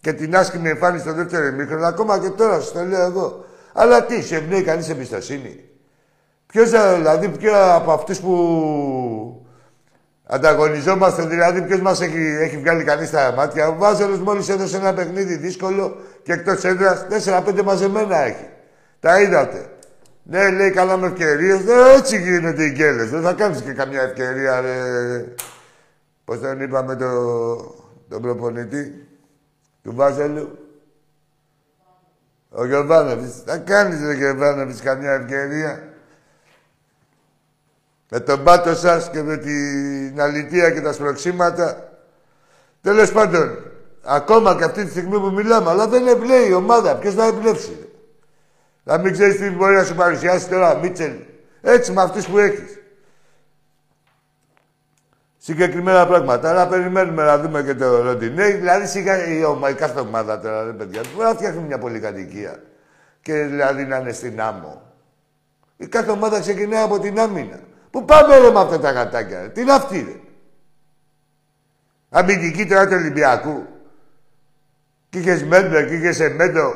και 0.00 0.12
την 0.12 0.36
άσχημη 0.36 0.68
εμφάνιση 0.68 1.04
στο 1.04 1.12
δεύτερο 1.12 1.46
ημίχρονο, 1.46 1.86
ακόμα 1.86 2.18
και 2.18 2.30
τώρα 2.30 2.60
σας 2.60 2.72
το 2.72 2.84
λέω 2.84 3.02
εγώ. 3.02 3.44
Αλλά 3.72 4.04
τι, 4.04 4.22
σε 4.22 4.36
εμπνέει 4.36 4.62
κανείς 4.62 4.88
εμπιστοσύνη. 4.88 5.64
Ποιος, 6.46 6.70
δηλαδή, 6.70 7.28
ποιο 7.28 7.74
από 7.74 7.92
αυτούς 7.92 8.20
που 8.20 9.43
Ανταγωνιζόμαστε 10.34 11.22
δηλαδή 11.22 11.62
ποιος 11.62 11.80
μας 11.80 12.00
έχει, 12.00 12.36
έχει 12.40 12.56
βγάλει 12.56 12.84
κανείς 12.84 13.08
στα 13.08 13.32
μάτια. 13.32 13.68
Ο 13.68 13.74
Βάζελος 13.74 14.18
μόλις 14.18 14.48
έδωσε 14.48 14.76
ένα 14.76 14.94
παιχνίδι 14.94 15.36
δύσκολο 15.36 15.96
και 16.22 16.32
εκτός 16.32 16.64
έδρας 16.64 17.06
4-5 17.26 17.62
μαζεμένα 17.64 18.18
έχει. 18.18 18.48
Τα 19.00 19.20
είδατε. 19.20 19.68
Ναι, 20.22 20.50
λέει 20.50 20.70
καλά 20.70 20.96
με 20.96 21.06
ευκαιρίες. 21.06 21.64
Ναι, 21.64 21.72
έτσι 21.96 22.20
γίνεται 22.20 22.64
οι 22.64 22.70
γκέλες. 22.70 23.10
Δεν 23.10 23.22
θα 23.22 23.32
κάνεις 23.32 23.60
και 23.60 23.72
καμιά 23.72 24.02
ευκαιρία, 24.02 24.60
ρε. 24.60 24.74
Πώς 26.24 26.40
τον 26.40 26.60
είπαμε 26.60 26.96
το, 26.96 27.08
τον 28.08 28.22
προπονητή 28.22 29.06
του 29.82 29.94
Βάζελου; 29.94 30.58
Ο 32.48 32.66
Γιωβάνοβιτς. 32.66 33.42
Θα 33.46 33.58
κάνεις, 33.58 34.00
ρε 34.06 34.14
Γιωβάνοβιτς, 34.14 34.80
καμιά 34.80 35.12
ευκαιρία. 35.12 35.93
Με 38.16 38.20
τον 38.20 38.42
πάτο 38.44 38.74
σας 38.74 39.10
και 39.10 39.22
με 39.22 39.36
την 39.36 40.20
αλητία 40.20 40.70
και 40.70 40.80
τα 40.80 40.92
σπροξήματα. 40.92 41.88
Τέλος 42.80 43.12
πάντων, 43.12 43.58
ακόμα 44.02 44.56
και 44.56 44.64
αυτή 44.64 44.84
τη 44.84 44.90
στιγμή 44.90 45.18
που 45.18 45.30
μιλάμε, 45.30 45.70
αλλά 45.70 45.88
δεν 45.88 46.06
εμπλέει 46.06 46.48
η 46.48 46.52
ομάδα. 46.52 46.96
Ποιος 46.96 47.14
θα 47.14 47.26
εμπλέψει. 47.26 47.88
Να 48.82 48.98
μην 48.98 49.12
ξέρεις 49.12 49.36
τι 49.36 49.50
μπορεί 49.50 49.74
να 49.74 49.84
σου 49.84 49.94
παρουσιάσει 49.94 50.48
τώρα, 50.48 50.74
Μίτσελ. 50.74 51.12
Έτσι 51.60 51.92
με 51.92 52.02
αυτούς 52.02 52.26
που 52.26 52.38
έχεις. 52.38 52.78
Συγκεκριμένα 55.38 56.06
πράγματα. 56.06 56.50
Αλλά 56.50 56.68
περιμένουμε 56.68 57.24
να 57.24 57.38
δούμε 57.38 57.62
και 57.62 57.74
το 57.74 58.02
Ροντινέι. 58.02 58.52
Δηλαδή, 58.52 58.86
σιγά 58.86 59.26
η, 59.26 59.44
ομάδα, 59.44 59.70
η 59.70 59.74
κάθε 59.74 60.00
ομάδα 60.00 60.40
τώρα, 60.40 60.64
ρε 60.64 60.72
παιδιά, 60.72 61.00
μπορεί 61.14 61.28
να 61.28 61.34
φτιάχνει 61.34 61.62
μια 61.62 61.78
πολυκατοικία. 61.78 62.62
Και 63.20 63.34
δηλαδή 63.34 63.84
να 63.84 63.96
είναι 63.96 64.12
στην 64.12 64.40
άμμο. 64.40 64.82
Η 65.76 65.86
κάθε 65.86 66.10
ομάδα 66.10 66.40
ξεκινάει 66.40 66.82
από 66.82 66.98
την 66.98 67.20
άμυνα. 67.20 67.58
Πού 67.94 68.04
πάμε 68.04 68.38
ρε 68.38 68.50
με 68.50 68.60
αυτά 68.60 68.80
τα 68.80 68.90
γατάκια, 68.90 69.50
Τι 69.50 69.60
είναι 69.60 69.72
αυτή, 69.72 70.02
ρε. 70.02 70.20
Αμυντική 72.08 72.66
τώρα 72.66 72.86
του 72.86 72.94
Ολυμπιακού. 72.96 73.66
Και 75.08 75.18
είχες 75.18 75.44
Μέντο 75.44 75.82
και 75.82 75.94
είχες 75.94 76.20
Εμέντο. 76.20 76.74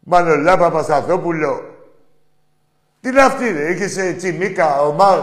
Μανολά 0.00 0.58
Παπασταθόπουλο. 0.58 1.60
Τι 3.00 3.08
είναι 3.08 3.22
αυτή, 3.22 3.52
ρε. 3.52 3.72
Είχες 3.72 3.96
ε, 3.96 4.12
Τσιμίκα, 4.12 4.80
Ομάρ. 4.80 5.18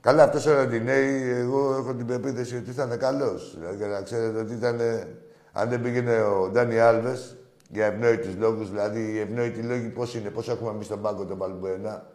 Καλά, 0.00 0.22
αυτός 0.22 0.46
ο 0.46 0.54
Ροντινέη, 0.54 1.30
εγώ 1.30 1.74
έχω 1.74 1.94
την 1.94 2.06
πεποίθηση 2.06 2.56
ότι 2.56 2.70
ήταν 2.70 2.98
καλός. 2.98 3.56
Δηλαδή, 3.58 3.84
να 3.84 4.02
ξέρετε 4.02 4.38
ότι 4.38 4.52
ήταν... 4.52 4.80
Αν 5.52 5.68
δεν 5.68 5.82
πήγαινε 5.82 6.22
ο 6.22 6.48
Ντάνι 6.48 6.78
Άλβες, 6.78 7.36
για 7.68 7.86
ευνόητους 7.86 8.36
λόγους, 8.36 8.70
δηλαδή 8.70 9.12
οι 9.12 9.18
ευνόητοι 9.18 9.60
λόγοι 9.60 9.88
πώς 9.88 10.14
είναι, 10.14 10.30
πώς 10.30 10.48
έχουμε 10.48 10.70
εμείς 10.70 10.86
στον 10.86 11.02
πάγκο 11.02 11.24
τον 11.24 11.38
Παλμπουένα, 11.38 12.12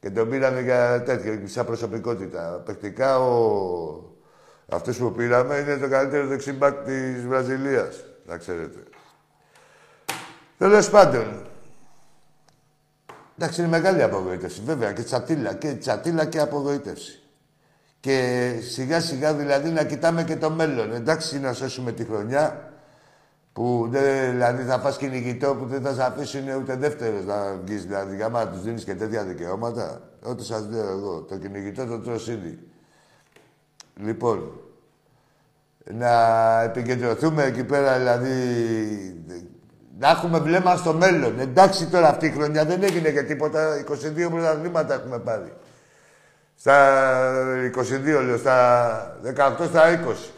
και 0.00 0.10
τον 0.10 0.30
πήραμε 0.30 0.60
για 0.60 1.02
τέτοια, 1.02 1.40
σαν 1.44 1.66
προσωπικότητα. 1.66 2.62
Παικτικά, 2.64 3.18
ο... 3.18 4.16
αυτός 4.68 4.96
που 4.96 5.12
πήραμε 5.12 5.56
είναι 5.56 5.76
το 5.76 5.88
καλύτερο 5.88 6.26
δεξιμπάκ 6.26 6.84
της 6.84 7.26
Βραζιλίας, 7.26 8.04
να 8.26 8.36
ξέρετε. 8.36 8.78
Τέλος 10.58 10.90
πάντων. 10.90 11.46
Εντάξει, 13.38 13.60
είναι 13.60 13.70
μεγάλη 13.70 14.02
απογοήτευση, 14.02 14.62
βέβαια, 14.64 14.92
και 14.92 15.02
τσατίλα, 15.02 15.54
και 15.54 15.72
τσατίλα 15.72 16.24
και 16.24 16.40
απογοήτευση. 16.40 17.22
Και 18.00 18.52
σιγά 18.60 19.00
σιγά 19.00 19.34
δηλαδή 19.34 19.70
να 19.70 19.84
κοιτάμε 19.84 20.24
και 20.24 20.36
το 20.36 20.50
μέλλον. 20.50 20.92
Εντάξει, 20.92 21.40
να 21.40 21.52
σώσουμε 21.52 21.92
τη 21.92 22.04
χρονιά, 22.04 22.67
που 23.58 23.88
δεν, 23.90 24.30
δηλαδή 24.30 24.62
θα 24.62 24.78
φας 24.78 24.96
κυνηγητό 24.96 25.54
που 25.54 25.66
δεν 25.66 25.82
θα 25.82 25.92
σε 25.94 26.02
αφήσουν 26.02 26.48
ούτε 26.58 26.76
δεύτερος 26.76 27.24
να 27.24 27.54
βγεις. 27.64 27.84
Δηλαδή, 27.84 28.22
άμα 28.22 28.48
τους 28.48 28.62
δίνεις 28.62 28.84
και 28.84 28.94
τέτοια 28.94 29.24
δικαιώματα, 29.24 30.00
ό,τι 30.22 30.44
σας 30.44 30.66
λέω 30.70 30.88
εγώ, 30.88 31.20
το 31.20 31.36
κυνηγητό 31.36 31.86
το 31.86 31.98
τρως 31.98 32.28
ήδη. 32.28 32.58
Λοιπόν, 33.96 34.60
να 35.84 36.12
επικεντρωθούμε 36.62 37.44
εκεί 37.44 37.64
πέρα, 37.64 37.96
δηλαδή, 37.96 38.32
να 39.98 40.08
έχουμε 40.08 40.38
βλέμμα 40.38 40.76
στο 40.76 40.92
μέλλον. 40.92 41.40
Εντάξει 41.40 41.86
τώρα 41.86 42.08
αυτή 42.08 42.26
η 42.26 42.30
χρονιά 42.30 42.64
δεν 42.64 42.82
έγινε 42.82 43.10
και 43.10 43.22
τίποτα. 43.22 43.84
22 44.26 44.30
πρωταθλήματα 44.30 44.94
έχουμε 44.94 45.18
πάρει. 45.18 45.52
Στα 46.54 47.00
22, 47.76 48.22
λέω, 48.24 48.36
στα 48.36 49.18
18, 49.22 49.64
στα 49.64 49.82
20. 49.90 50.32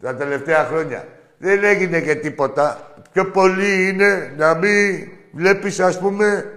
Τα 0.00 0.14
τελευταία 0.14 0.64
χρόνια. 0.64 1.04
Δεν 1.38 1.64
έγινε 1.64 2.00
και 2.00 2.14
τίποτα. 2.14 2.92
Πιο 3.12 3.30
πολύ 3.30 3.88
είναι 3.88 4.34
να 4.36 4.54
μην 4.54 5.08
βλέπεις, 5.32 5.80
ας 5.80 5.98
πούμε, 5.98 6.52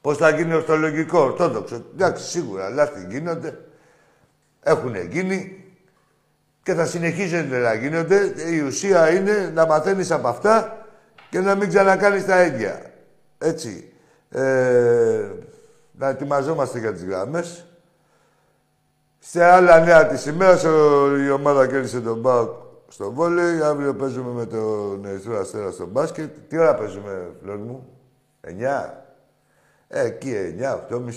πώς 0.00 0.16
θα 0.16 0.30
γίνει 0.30 0.54
ορθολογικό, 0.54 1.18
ορθόδοξο. 1.20 1.84
Εντάξει, 1.94 2.24
σίγουρα, 2.24 2.68
λάθη 2.68 3.06
γίνονται. 3.08 3.58
Έχουν 4.62 4.96
γίνει 4.96 5.64
και 6.62 6.74
θα 6.74 6.86
συνεχίζονται 6.86 7.58
να 7.58 7.74
γίνονται. 7.74 8.34
Η 8.50 8.60
ουσία 8.60 9.12
είναι 9.12 9.50
να 9.54 9.66
μαθαίνεις 9.66 10.10
από 10.10 10.28
αυτά 10.28 10.86
και 11.30 11.40
να 11.40 11.54
μην 11.54 11.68
ξανακάνεις 11.68 12.26
τα 12.26 12.42
ίδια. 12.42 12.92
Έτσι. 13.38 13.92
Ε, 14.30 15.28
να 15.92 16.08
ετοιμαζόμαστε 16.08 16.78
για 16.78 16.92
τις 16.92 17.04
γράμμες. 17.04 17.66
Σε 19.18 19.44
άλλα 19.44 19.80
νέα 19.80 20.06
της 20.06 20.26
ημέρας 20.26 20.62
η 21.26 21.30
ομάδα 21.30 21.66
κέρδισε 21.66 22.00
τον 22.00 22.20
Μπάουκ 22.20 22.67
στο 22.88 23.12
βόλεϊ, 23.12 23.60
αύριο 23.60 23.94
παίζουμε 23.94 24.30
με 24.30 24.46
τον 24.46 25.04
Ερυθρό 25.04 25.38
Αστέρα 25.38 25.70
στο 25.70 25.86
μπάσκετ. 25.86 26.36
Τι 26.48 26.58
ώρα 26.58 26.74
παίζουμε, 26.74 27.36
φλόρ 27.42 27.58
μου, 27.58 27.98
9. 28.40 28.50
Ε, 29.88 30.04
εκεί 30.04 30.56
9, 30.58 30.78
8.30. 30.90 31.10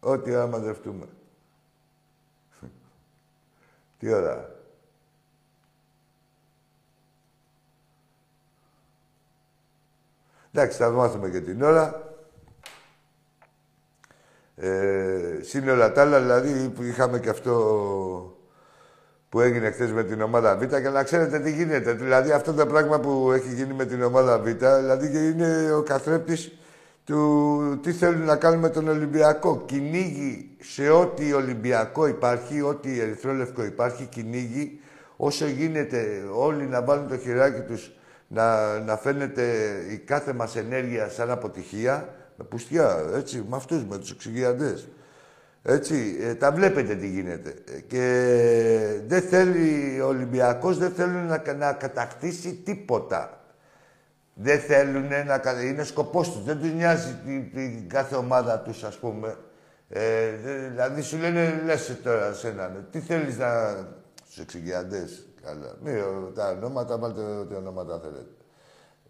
Ό,τι 0.00 0.34
ώρα 0.34 0.46
μαζευτούμε. 0.46 1.06
Τι 3.98 4.12
ώρα; 4.12 4.50
Εντάξει, 10.52 10.78
θα 10.78 10.90
μάθουμε 10.90 11.30
και 11.30 11.40
την 11.40 11.62
ώρα. 11.62 12.14
Ε, 14.56 15.38
σύνολα 15.42 15.92
τα 15.92 16.00
άλλα, 16.00 16.20
δηλαδή, 16.20 16.72
είχαμε 16.80 17.20
και 17.20 17.28
αυτό 17.28 18.35
που 19.28 19.40
έγινε 19.40 19.70
χθες 19.70 19.92
με 19.92 20.04
την 20.04 20.20
ομάδα 20.20 20.56
Β 20.56 20.64
και 20.64 20.88
να 20.88 21.02
ξέρετε 21.02 21.38
τι 21.38 21.52
γίνεται. 21.52 21.92
Δηλαδή 21.92 22.30
αυτό 22.30 22.52
το 22.52 22.66
πράγμα 22.66 23.00
που 23.00 23.32
έχει 23.32 23.54
γίνει 23.54 23.74
με 23.74 23.84
την 23.84 24.02
ομάδα 24.02 24.38
Β, 24.38 24.44
δηλαδή 24.44 25.30
είναι 25.30 25.72
ο 25.72 25.82
καθρέπτης 25.82 26.52
του 27.04 27.80
τι 27.82 27.92
θέλουν 27.92 28.24
να 28.24 28.36
κάνουν 28.36 28.60
με 28.60 28.68
τον 28.68 28.88
Ολυμπιακό. 28.88 29.62
Κυνήγι 29.66 30.56
σε 30.60 30.88
ό,τι 30.88 31.32
Ολυμπιακό 31.32 32.06
υπάρχει, 32.06 32.62
ό,τι 32.62 33.00
ερυθρόλευκο 33.00 33.64
υπάρχει, 33.64 34.04
κυνήγι 34.04 34.80
όσο 35.16 35.46
γίνεται 35.46 36.22
όλοι 36.34 36.64
να 36.64 36.82
βάλουν 36.82 37.08
το 37.08 37.16
χειράκι 37.16 37.60
τους 37.60 37.90
να, 38.28 38.78
να 38.78 38.96
φαίνεται 38.96 39.44
η 39.90 39.96
κάθε 39.96 40.32
μας 40.32 40.56
ενέργεια 40.56 41.08
σαν 41.08 41.30
αποτυχία, 41.30 42.14
με 42.36 42.44
πουστιά, 42.44 43.04
έτσι, 43.14 43.44
με 43.48 43.56
αυτούς, 43.56 43.84
με 43.84 43.98
τους 43.98 44.10
εξηγιαντές. 44.10 44.88
Έτσι, 45.68 46.16
ε, 46.20 46.34
τα 46.34 46.52
βλέπετε 46.52 46.94
τι 46.94 47.08
γίνεται. 47.08 47.54
Και 47.86 48.04
δεν 49.06 49.22
θέλει 49.22 50.00
ο 50.00 50.06
Ολυμπιακός, 50.06 50.78
δεν 50.78 50.90
θέλει 50.90 51.12
να, 51.12 51.54
να 51.54 51.72
κατακτήσει 51.72 52.54
τίποτα. 52.54 53.40
Δεν 54.34 54.60
θέλουν 54.60 55.06
να... 55.08 55.62
Είναι 55.62 55.84
σκοπός 55.84 56.32
τους. 56.32 56.44
Δεν 56.44 56.58
τους 56.58 56.72
νοιάζει 56.72 57.14
την, 57.52 57.88
κάθε 57.88 58.14
ομάδα 58.14 58.58
τους, 58.58 58.84
ας 58.84 58.96
πούμε. 58.96 59.36
Ε, 59.88 60.30
δηλαδή 60.70 61.02
σου 61.02 61.16
λένε, 61.16 61.62
λες 61.64 62.00
τώρα 62.02 62.32
σε 62.32 62.48
έναν, 62.48 62.86
τι 62.90 63.00
θέλεις 63.00 63.38
να... 63.38 63.76
Στους 64.24 64.38
εξηγιαντές, 64.38 65.28
καλά. 65.42 65.76
Μη 65.82 65.92
τα 66.34 66.50
ονόματα, 66.50 66.98
βάλτε 66.98 67.20
ό,τι 67.20 67.54
ονόματα 67.54 68.00
θέλετε. 68.02 68.30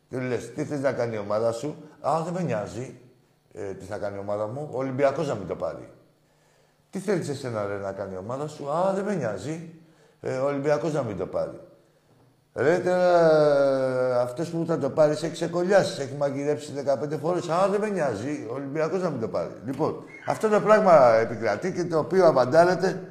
Τι 0.08 0.16
λες, 0.16 0.52
τι 0.52 0.64
θες 0.64 0.80
να 0.80 0.92
κάνει 0.92 1.14
η 1.14 1.18
ομάδα 1.18 1.52
σου; 1.52 1.88
Α, 2.00 2.22
δεν 2.24 2.32
με 2.32 2.42
νοιάζει 2.42 3.00
ε, 3.52 3.72
τι 3.72 3.84
θα 3.84 3.98
κάνει 3.98 4.16
η 4.16 4.18
ομάδα 4.18 4.46
μου. 4.46 4.68
Ο 4.72 4.78
Ολυμπιακός 4.78 5.28
να 5.28 5.34
μην 5.34 5.46
το 5.46 5.56
πάρει. 5.56 5.90
Τι 6.90 6.98
θέλεις 6.98 7.28
εσένα 7.28 7.66
ρε, 7.66 7.76
να 7.76 7.92
κάνει 7.92 8.14
η 8.14 8.16
ομάδα 8.16 8.48
σου; 8.48 8.70
Α, 8.70 8.92
δεν 8.94 9.04
με 9.04 9.14
νοιάζει. 9.14 9.70
Ε, 10.20 10.36
ο 10.36 10.46
Ολυμπιακός 10.46 10.92
να 10.92 11.02
μην 11.02 11.16
το 11.16 11.26
πάρει. 11.26 11.60
Ρε, 12.54 12.78
τώρα 12.78 14.20
αυτός 14.20 14.48
που 14.48 14.64
θα 14.66 14.78
το 14.78 14.90
πάρει 14.90 15.12
έχει 15.12 15.30
ξεκολλιάσεις. 15.30 15.98
Έχει 15.98 16.14
μαγειρέψει 16.18 16.72
15 16.72 17.18
φορές. 17.20 17.48
Α, 17.48 17.68
δεν 17.68 17.80
με 17.80 17.88
νοιάζει. 17.88 18.46
Ο 18.50 18.54
Ολυμπιακός 18.54 19.02
να 19.02 19.10
μην 19.10 19.20
το 19.20 19.28
πάρει. 19.28 19.50
Λοιπόν, 19.64 20.04
αυτό 20.26 20.48
το 20.48 20.60
πράγμα 20.60 21.14
επικρατεί 21.14 21.72
και 21.72 21.84
το 21.84 21.98
οποίο 21.98 22.26
απαντάρεται 22.26 23.02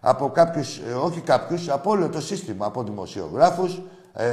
από 0.00 0.30
κάποιους, 0.30 0.78
ε, 0.78 0.92
όχι 0.92 1.20
κάποιους, 1.20 1.68
από 1.68 1.90
όλο 1.90 2.08
το 2.08 2.20
σύστημα, 2.20 2.66
από 2.66 2.82
δημοσιογράφους, 2.82 3.82
ε, 4.12 4.26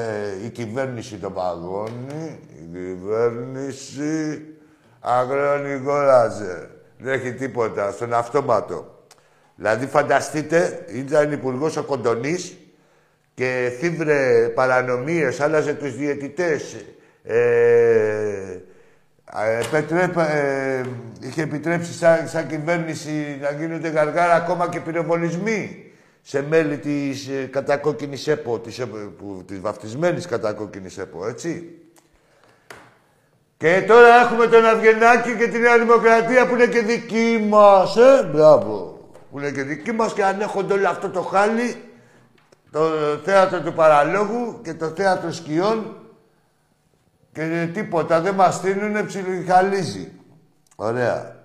η 0.45 0.49
κυβέρνηση 0.49 1.17
τον 1.17 1.33
παγώνει, 1.33 2.39
η 2.49 2.69
κυβέρνηση 2.73 4.45
αγρόνι 4.99 5.77
γόραζε. 5.77 6.69
Δεν 7.03 7.13
έχει 7.13 7.33
τίποτα, 7.33 7.91
στον 7.91 8.13
αυτόματο. 8.13 9.05
Δηλαδή, 9.55 9.85
φανταστείτε, 9.85 10.85
ήταν 10.93 11.31
υπουργός 11.31 11.77
ο 11.77 11.83
Κοντονής 11.83 12.57
και 13.33 13.71
θύβρε 13.79 14.49
παρανομίες, 14.55 15.39
άλλαζε 15.39 15.73
τους 15.73 15.95
διαιτητές. 15.95 16.85
Ε, 17.23 18.61
ε, 20.17 20.83
είχε 21.19 21.41
επιτρέψει 21.41 21.93
σαν, 21.93 22.27
σαν 22.27 22.47
κυβέρνηση 22.47 23.37
να 23.41 23.51
γίνονται 23.51 23.89
γαργάρα 23.89 24.33
ακόμα 24.33 24.69
και 24.69 24.79
πυροβολισμοί 24.79 25.91
σε 26.21 26.41
μέλη 26.41 26.77
της 26.77 27.27
ε, 27.27 27.45
κατακόκκινης 27.51 28.27
ΕΠΟ, 28.27 28.59
της, 28.59 28.79
ε, 28.79 28.85
που, 28.85 29.43
της 29.47 29.59
βαφτισμένης 29.59 30.25
κατακόκκινης 30.25 30.97
ΕΠΟ, 30.97 31.27
έτσι. 31.27 31.80
Και 33.61 33.83
τώρα 33.87 34.15
έχουμε 34.15 34.47
τον 34.47 34.65
Αυγενάκη 34.65 35.35
και 35.35 35.47
τη 35.47 35.59
Νέα 35.59 35.77
Δημοκρατία 35.77 36.47
που 36.47 36.53
είναι 36.53 36.67
και 36.67 36.81
δική 36.81 37.45
μας, 37.49 37.95
ε, 37.95 38.29
μπράβο. 38.33 38.99
Που 39.31 39.39
είναι 39.39 39.51
και 39.51 39.63
δική 39.63 39.91
μας 39.91 40.13
και 40.13 40.23
ανέχονται 40.23 40.73
όλο 40.73 40.89
αυτό 40.89 41.09
το 41.09 41.21
χάλι, 41.21 41.83
το 42.71 42.79
θέατρο 43.23 43.61
του 43.61 43.73
παραλόγου 43.73 44.59
και 44.63 44.73
το 44.73 44.87
θέατρο 44.87 45.31
σκιών 45.31 45.97
και 47.31 47.69
τίποτα, 47.73 48.21
δεν 48.21 48.35
μας 48.35 48.55
στείλουνε, 48.55 49.03
ψιλοχαλίζει. 49.03 50.11
Ωραία. 50.75 51.35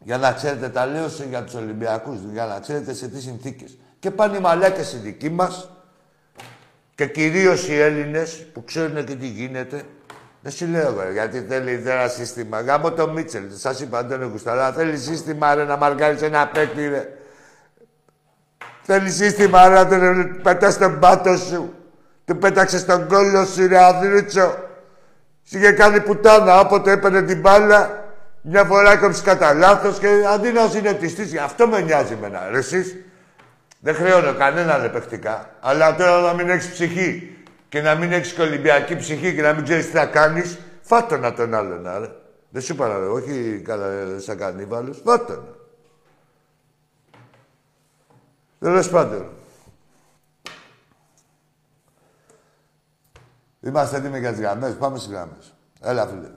Για 0.00 0.18
να 0.18 0.32
ξέρετε, 0.32 0.68
τα 0.68 0.86
λέω 0.86 1.06
για 1.28 1.44
τους 1.44 1.54
Ολυμπιακούς, 1.54 2.18
για 2.32 2.46
να 2.46 2.60
ξέρετε 2.60 2.94
σε 2.94 3.08
τι 3.08 3.20
συνθήκες. 3.20 3.78
Και 3.98 4.10
πάνε 4.10 4.36
οι 4.36 4.40
μαλάκες 4.40 4.92
οι 4.92 4.96
δικοί 4.96 5.30
μας 5.30 5.70
και 6.94 7.06
κυρίως 7.06 7.68
οι 7.68 7.80
Έλληνες 7.80 8.46
που 8.52 8.64
ξέρουν 8.64 9.04
και 9.04 9.14
τι 9.14 9.26
γίνεται. 9.26 9.84
Δεν 10.46 10.52
σου 10.52 10.66
λέω 10.66 10.88
εγώ, 10.88 11.10
γιατί 11.12 11.44
θέλει 11.48 11.82
ένα 11.86 12.08
σύστημα. 12.08 12.60
Γάμο 12.60 12.92
το 12.92 13.08
Μίτσελ, 13.08 13.42
σας 13.54 13.80
είπα, 13.80 13.98
Αντώνιο 13.98 14.28
Κουσταλά, 14.28 14.72
θέλει 14.72 14.96
σύστημα 14.96 15.54
ρε, 15.54 15.64
να 15.64 15.76
μαρκάρεις 15.76 16.22
ένα 16.22 16.46
παίκτη, 16.46 16.88
ρε. 16.88 17.08
Θέλει 18.82 19.10
σύστημα 19.10 19.68
ρε, 19.68 19.74
να 19.74 19.88
τον 19.88 20.40
πετάς 20.42 20.74
στον 20.74 20.98
πάτο 20.98 21.36
σου. 21.36 21.74
Του 22.24 22.36
πέταξε 22.38 22.78
στον 22.78 23.08
κόλλο 23.08 23.44
σου, 23.44 23.68
ρε, 23.68 23.84
αδρούτσο. 23.84 24.56
Είχε 25.50 25.72
κάνει 25.72 26.00
πουτάνα, 26.00 26.60
όποτε 26.60 26.90
έπαιρνε 26.90 27.22
την 27.22 27.40
μπάλα, 27.40 28.04
μια 28.42 28.64
φορά 28.64 28.92
έκοψε 28.92 29.22
κατά 29.22 29.54
λάθος 29.54 29.98
και 29.98 30.08
αντί 30.34 30.52
να 30.52 30.68
συνετιστεί, 30.68 31.38
αυτό 31.38 31.66
με 31.66 31.80
νοιάζει 31.80 32.12
εμένα. 32.12 32.48
Ρε, 32.50 32.58
εσείς, 32.58 32.96
δεν 33.80 33.94
χρεώνω 33.94 34.34
κανέναν 34.34 34.84
επεκτικά. 34.84 35.50
Αλλά 35.60 35.94
τώρα 35.94 36.20
να 36.20 36.32
μην 36.32 36.50
έχεις 36.50 36.70
ψυχή 36.70 37.33
και 37.74 37.82
να 37.82 37.94
μην 37.94 38.12
έχεις 38.12 38.34
κολυμπιακή 38.34 38.96
ψυχή 38.96 39.34
και 39.34 39.42
να 39.42 39.52
μην 39.52 39.64
ξέρεις 39.64 39.86
τι 39.86 39.90
θα 39.90 40.06
κάνεις, 40.06 40.58
φάτονα 40.80 41.34
τον 41.34 41.54
άλλον, 41.54 41.86
άρε. 41.86 42.10
Δεν 42.50 42.62
σου 42.62 42.72
είπα 42.72 42.98
όχι 42.98 43.62
καλά 43.64 44.18
σαν 44.20 44.38
κανίβαλος, 44.38 45.00
φάτονα. 45.04 45.54
Τέλος 48.58 48.90
πάντων. 48.90 49.30
Είμαστε 53.60 53.96
έτοιμοι 53.96 54.18
για 54.18 54.30
τις 54.30 54.40
γραμμές. 54.40 54.76
Πάμε 54.76 54.98
στις 54.98 55.12
γραμμές. 55.12 55.54
Έλα, 55.80 56.06
φίλε. 56.06 56.30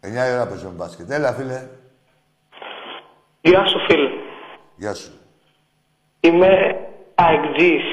Εννιά 0.00 0.28
η 0.28 0.32
ώρα 0.32 0.46
παίζουμε 0.46 0.72
μπάσκετ. 0.72 1.10
Έλα, 1.10 1.32
φίλε. 1.32 1.68
Γεια 3.46 3.66
σου, 3.66 3.78
φίλε. 3.88 4.10
Γεια 4.76 4.94
σου. 4.94 5.12
Είμαι 6.20 6.48
αεξής. 7.14 7.84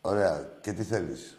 Ωραία. 0.00 0.46
Και 0.60 0.72
τι 0.72 0.82
θέλεις; 0.82 1.38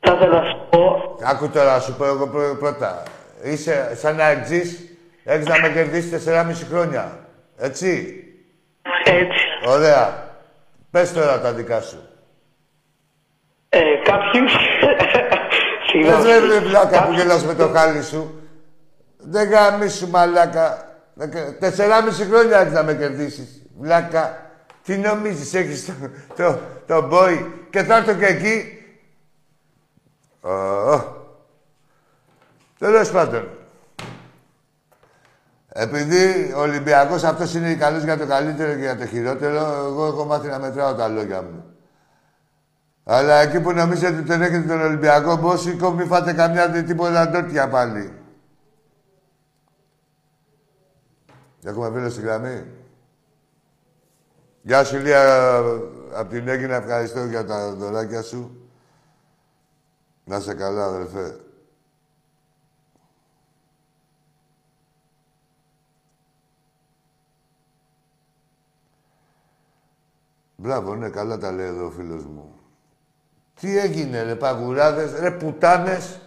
Θα 0.00 0.12
ήθελα 0.12 0.40
να 0.40 0.48
σου 0.50 0.66
πω... 0.70 1.16
Άκου 1.22 1.50
τώρα, 1.50 1.72
να 1.72 1.80
σου 1.80 1.96
πω 1.96 2.04
εγώ 2.04 2.28
πρώτα. 2.58 3.02
Είσαι 3.42 3.96
σαν 3.96 4.20
αεξής, 4.20 4.96
έχεις 5.24 5.46
να 5.46 5.60
με 5.60 5.68
κερδίσεις 5.68 6.28
4,5 6.28 6.52
χρόνια. 6.68 7.26
Έτσι; 7.58 8.14
Έτσι. 9.04 9.44
Ωραία. 9.66 10.34
Πες 10.90 11.12
τώρα 11.12 11.40
τα 11.40 11.52
δικά 11.52 11.80
σου. 11.80 12.08
Ε, 13.68 13.80
κάποιους... 14.02 14.52
Δεν 16.04 16.20
βλέπεις 16.20 16.68
βλάκα 16.68 17.06
που 17.06 17.12
γελάς 17.12 17.44
με 17.44 17.54
το 17.54 17.68
χάλι 17.68 18.02
σου. 18.02 18.40
Δεν 19.28 19.48
γαμίσου 19.48 20.08
μαλάκα. 20.08 20.84
Τεσσεράμιση 21.58 22.24
χρόνια 22.24 22.58
έχεις 22.58 22.72
να 22.72 22.82
με 22.82 22.94
κερδίσεις. 22.94 23.62
Βλάκα. 23.78 24.50
Τι 24.82 24.96
νομίζεις, 24.96 25.54
έχεις 25.54 25.84
το, 25.86 25.92
το, 26.36 26.58
το 26.86 27.08
boy 27.12 27.46
και 27.70 27.82
θα 27.82 27.96
έρθω 27.96 28.14
και 28.14 28.26
εκεί. 28.26 28.84
Oh. 30.42 31.04
Τέλος 32.78 33.10
πάντων. 33.10 33.48
Επειδή 35.68 36.52
ο 36.56 36.60
Ολυμπιακός 36.60 37.24
αυτός 37.24 37.54
είναι 37.54 37.74
καλός 37.74 38.02
για 38.02 38.18
το 38.18 38.26
καλύτερο 38.26 38.72
και 38.72 38.80
για 38.80 38.96
το 38.96 39.06
χειρότερο, 39.06 39.56
εγώ 39.86 40.06
έχω 40.06 40.24
μάθει 40.24 40.48
να 40.48 40.58
μετράω 40.58 40.94
τα 40.94 41.08
λόγια 41.08 41.42
μου. 41.42 41.64
Αλλά 43.04 43.34
εκεί 43.34 43.60
που 43.60 43.72
νομίζετε 43.72 44.16
ότι 44.16 44.28
τον 44.28 44.42
έχετε 44.42 44.68
τον 44.68 44.80
Ολυμπιακό 44.80 45.36
Μπόσικο, 45.36 45.90
μη 45.90 46.04
φάτε 46.04 46.32
καμιά 46.32 46.70
τίποτα 46.70 47.30
τόρτια 47.30 47.68
πάλι. 47.68 48.15
Έχουμε 51.66 51.90
φίλος 51.90 52.12
στη 52.12 52.22
γραμμή. 52.22 52.64
Γεια 54.62 54.84
σου, 54.84 54.98
Λία, 54.98 55.58
από 56.12 56.30
την 56.30 56.48
Έγινα. 56.48 56.74
Ευχαριστώ 56.74 57.24
για 57.24 57.44
τα 57.44 57.72
δωράκια 57.72 58.22
σου. 58.22 58.68
Να 60.24 60.36
είσαι 60.36 60.54
καλά, 60.54 60.84
αδερφέ. 60.84 61.40
Μπράβο, 70.56 70.94
ναι, 70.94 71.08
καλά 71.08 71.38
τα 71.38 71.52
λέει 71.52 71.66
εδώ 71.66 71.86
ο 71.86 71.90
φίλος 71.90 72.24
μου. 72.24 72.58
Τι 73.60 73.78
έγινε, 73.78 74.22
ρε 74.22 74.34
παγουράδες, 74.34 75.12
ρε 75.20 75.30
πουτάνες. 75.30 76.20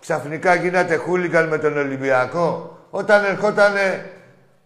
Ξαφνικά 0.00 0.54
γίνατε 0.54 0.96
χούλιγκαν 0.96 1.48
με 1.48 1.58
τον 1.58 1.76
Ολυμπιακό. 1.76 2.78
Όταν 2.90 3.24
ερχότανε 3.24 4.10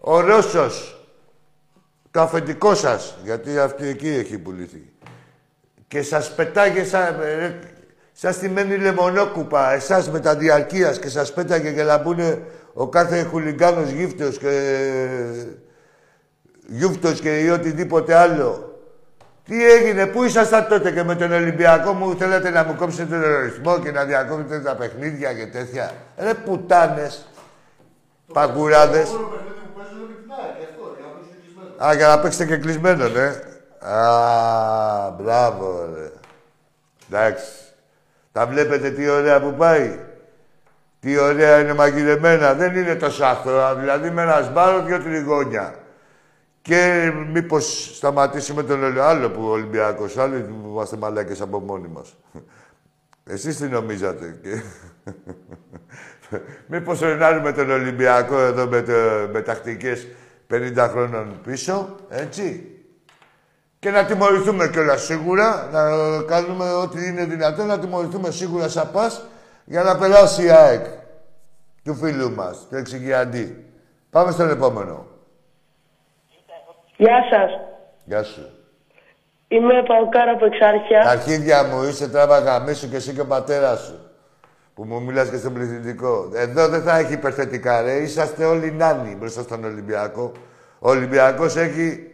ο 0.01 0.21
Ρώσος, 0.21 1.05
το 2.11 2.21
αφεντικό 2.21 2.75
σας, 2.75 3.17
γιατί 3.25 3.59
αυτή 3.59 3.87
εκεί 3.87 4.09
έχει 4.09 4.39
πουληθεί. 4.39 4.93
Και 5.89 6.03
σας 6.03 6.35
πετάγε 6.35 6.85
σαν, 6.85 7.21
ε, 7.23 7.59
σαν 8.13 8.33
στημένη 8.33 8.77
λεμονόκουπα, 8.77 9.73
εσάς 9.73 10.11
με 10.11 10.21
τα 10.21 10.37
διαρκείας 10.37 10.99
και 10.99 11.09
σας 11.09 11.33
πέταγε 11.33 11.73
και 11.73 11.83
να 11.83 12.01
πούνε 12.01 12.43
ο 12.73 12.89
κάθε 12.89 13.23
χουλιγκάνος 13.23 13.91
γύφτος 13.91 14.39
και 14.39 14.85
γιούφτος 16.67 17.21
και 17.21 17.39
ή 17.39 17.49
οτιδήποτε 17.49 18.15
άλλο. 18.15 18.65
Τι 19.45 19.71
έγινε, 19.71 20.07
πού 20.07 20.25
ήσασταν 20.25 20.67
τότε 20.69 20.91
και 20.91 21.03
με 21.03 21.15
τον 21.15 21.33
Ολυμπιακό 21.33 21.93
μου 21.93 22.17
θέλετε 22.17 22.51
να 22.51 22.65
μου 22.65 22.75
κόψετε 22.75 23.21
τον 23.21 23.41
ρυθμό 23.43 23.79
και 23.79 23.91
να 23.91 24.05
διακόψετε 24.05 24.61
τα 24.61 24.75
παιχνίδια 24.75 25.33
και 25.33 25.47
τέτοια. 25.47 25.93
Ρε 26.17 26.35
πουτάνες, 26.35 27.27
παγκουράδες. 28.33 29.11
Α, 31.85 31.95
για 31.95 32.09
να 32.09 32.21
παίξετε 32.21 32.47
και 32.47 32.57
κλεισμένο, 32.57 33.09
ναι. 33.09 33.27
Α, 33.91 35.11
μπράβο, 35.11 35.89
ρε. 35.95 36.11
Εντάξει. 37.11 37.47
Τα 38.33 38.47
βλέπετε 38.47 38.91
τι 38.91 39.09
ωραία 39.09 39.41
που 39.41 39.55
πάει. 39.55 39.99
Τι 41.01 41.19
ωραία 41.19 41.61
είναι 41.61 41.75
μαγειρεμένα. 41.75 42.55
Δεν 42.55 42.77
είναι 42.77 42.95
τόσο 42.95 43.25
άθροα. 43.25 43.75
Δηλαδή 43.75 44.11
με 44.11 44.23
ένα 44.23 44.43
σμπάρο, 44.43 44.83
δύο 44.83 44.99
τριγώνια. 44.99 45.75
Και 46.63 47.13
μήπως 47.33 47.91
σταματήσουμε 47.97 48.63
τον 48.63 49.01
άλλο 49.01 49.31
που 49.31 49.43
ο 49.45 49.51
Ολυμπιακός, 49.51 50.17
άλλοι 50.17 50.41
που 50.41 50.69
είμαστε 50.69 50.97
μαλάκες 50.97 51.41
από 51.41 51.61
μόνοι 51.61 51.89
μας. 51.89 52.17
Εσείς 53.25 53.57
τι 53.57 53.67
νομίζατε. 53.67 54.39
Και... 54.43 54.63
μήπως 56.73 57.01
ρενάρουμε 57.01 57.53
τον 57.53 57.71
Ολυμπιακό 57.71 58.39
εδώ 58.39 58.67
με, 58.67 58.83
το, 58.83 58.93
με 59.33 59.41
τακτικές 59.43 60.07
50 60.51 60.89
χρόνων 60.91 61.41
πίσω, 61.45 61.97
έτσι. 62.09 62.75
Και 63.79 63.91
να 63.91 64.05
τιμωρηθούμε 64.05 64.69
κιόλας 64.69 65.03
σίγουρα, 65.03 65.69
να 65.73 65.83
κάνουμε 66.23 66.73
ό,τι 66.73 67.07
είναι 67.07 67.25
δυνατό, 67.25 67.65
να 67.65 67.79
τιμωρηθούμε 67.79 68.31
σίγουρα 68.31 68.69
σαν 68.69 68.91
πας, 68.93 69.27
για 69.65 69.83
να 69.83 69.97
περάσει 69.99 70.45
η 70.45 70.51
ΑΕΚ 70.51 70.87
του 71.85 71.95
φίλου 71.95 72.31
μας, 72.31 72.67
του 72.69 72.77
εξηγιαντή. 72.77 73.65
Πάμε 74.11 74.31
στον 74.31 74.51
επόμενο. 74.51 75.07
Γεια 76.97 77.25
σας. 77.31 77.51
Γεια 78.05 78.23
σου. 78.23 78.49
Είμαι 79.49 79.83
Παοκάρα 79.87 80.31
από 80.31 80.45
Εξάρχεια. 80.45 81.01
Αρχίδια 81.01 81.65
μου, 81.65 81.83
είσαι 81.83 82.09
τράβα 82.09 82.39
γαμίσου 82.39 82.89
και 82.89 82.97
εσύ 82.97 83.13
και 83.13 83.21
ο 83.21 83.27
πατέρας 83.27 83.81
σου. 83.81 84.10
Που 84.81 84.87
μου 84.87 85.03
μιλάς 85.03 85.29
και 85.29 85.37
στον 85.37 85.53
πληθυντικό. 85.53 86.31
Εδώ 86.35 86.69
δεν 86.69 86.83
θα 86.83 86.97
έχει 86.97 87.13
υπερθετικά, 87.13 87.81
ρε. 87.81 87.97
Είσαστε 87.97 88.45
όλοι 88.45 88.73
νάνοι 88.73 89.15
μπροστά 89.15 89.43
στον 89.43 89.65
Ολυμπιακό. 89.65 90.33
Ο 90.79 90.91
Ολυμπιακός 90.91 91.57
έχει 91.57 92.11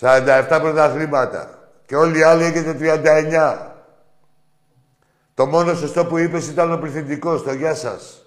47 0.00 0.58
πρωταθλήματα. 0.60 1.58
Και 1.86 1.96
όλοι 1.96 2.18
οι 2.18 2.22
άλλοι 2.22 2.44
έχετε 2.44 2.72
39. 2.72 3.74
Το 5.34 5.46
μόνο 5.46 5.74
σωστό 5.74 6.06
που 6.06 6.18
είπες 6.18 6.48
ήταν 6.48 6.72
ο 6.72 6.76
πληθυντικός, 6.76 7.42
το 7.42 7.52
γεια 7.52 7.74
σας. 7.74 8.26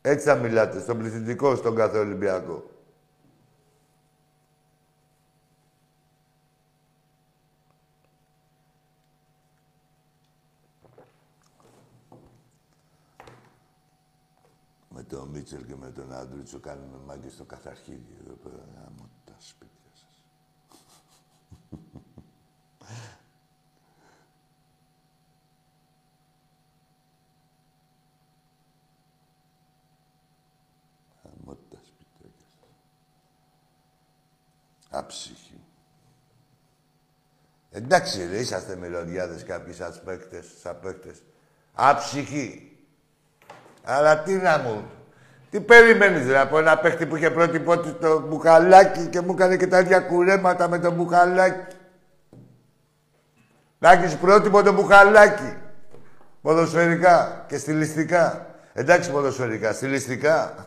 Έτσι 0.00 0.26
θα 0.26 0.34
μιλάτε, 0.34 0.80
στον 0.80 0.98
πληθυντικό, 0.98 1.56
στον 1.56 1.76
κάθε 1.76 1.98
Ολυμπιακό. 1.98 2.64
Τον 15.14 15.28
Μίτσελ 15.28 15.66
και 15.66 15.76
με 15.76 15.90
τον 15.90 16.12
Άντρουτσο 16.12 16.58
κάνουμε 16.58 16.98
μάγκες 17.06 17.32
στο 17.32 17.44
καθαρχίδι 17.44 18.18
εδώ 18.20 18.34
πέρα. 18.34 18.64
Γάμο 18.74 19.08
τα 19.24 19.36
σπίτια 19.38 19.90
σας. 19.94 20.20
Γάμο 31.24 31.54
τα 31.54 31.78
σπίτια 31.82 32.30
σας. 32.38 32.68
Αψυχή. 34.90 35.60
Εντάξει, 37.70 38.26
ρε, 38.26 38.38
είσαστε 38.38 38.76
μυρωδιάδες 38.76 39.44
κάποιοι 39.44 39.72
σας 39.72 40.02
παίκτες, 40.02 40.46
σαν 40.60 40.80
παίκτες. 40.80 41.22
Αψυχή. 41.72 42.78
Αλλά 43.82 44.22
τι 44.22 44.32
να 44.32 44.58
μου... 44.58 44.90
Τι 45.54 45.60
περιμένεις, 45.60 46.26
ρε, 46.26 46.38
από 46.38 46.58
ένα 46.58 46.78
παίκτη 46.78 47.06
που 47.06 47.16
είχε 47.16 47.30
πρώτη 47.30 47.60
πότη 47.60 47.92
το 47.92 48.20
μπουκαλάκι 48.20 49.06
και 49.06 49.20
μου 49.20 49.32
έκανε 49.32 49.56
και 49.56 49.66
τα 49.66 49.78
ίδια 49.78 50.00
κουρέματα 50.00 50.68
με 50.68 50.78
το 50.78 50.90
μπουκαλάκι. 50.90 51.76
Να 53.78 53.90
έχεις 53.92 54.16
πρότυπο 54.16 54.62
το 54.62 54.72
μπουκαλάκι. 54.72 55.56
Ποδοσφαιρικά 56.42 57.44
και 57.48 57.58
στιλιστικά. 57.58 58.54
Εντάξει 58.72 59.10
ποδοσφαιρικά, 59.10 59.72
στιλιστικά. 59.72 60.66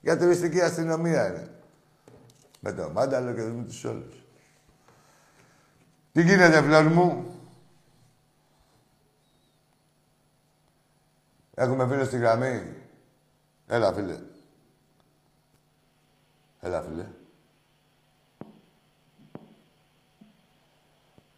Για 0.00 0.18
τουριστική 0.18 0.60
αστυνομία 0.60 1.28
είναι. 1.28 1.48
Με 2.60 2.72
το 2.72 2.90
μάνταλο 2.92 3.32
και 3.32 3.42
με 3.42 3.64
τους 3.64 3.84
όλους. 3.84 4.24
Τι 6.12 6.22
γίνεται, 6.22 6.62
φλόρ 6.62 6.84
μου; 6.84 7.34
Έχουμε 11.54 11.86
φίλο 11.86 12.04
στη 12.04 12.18
γραμμή. 12.18 12.62
Έλα, 13.68 13.92
φίλε. 13.92 14.18
Έλα, 16.60 16.82
φίλε. 16.82 17.04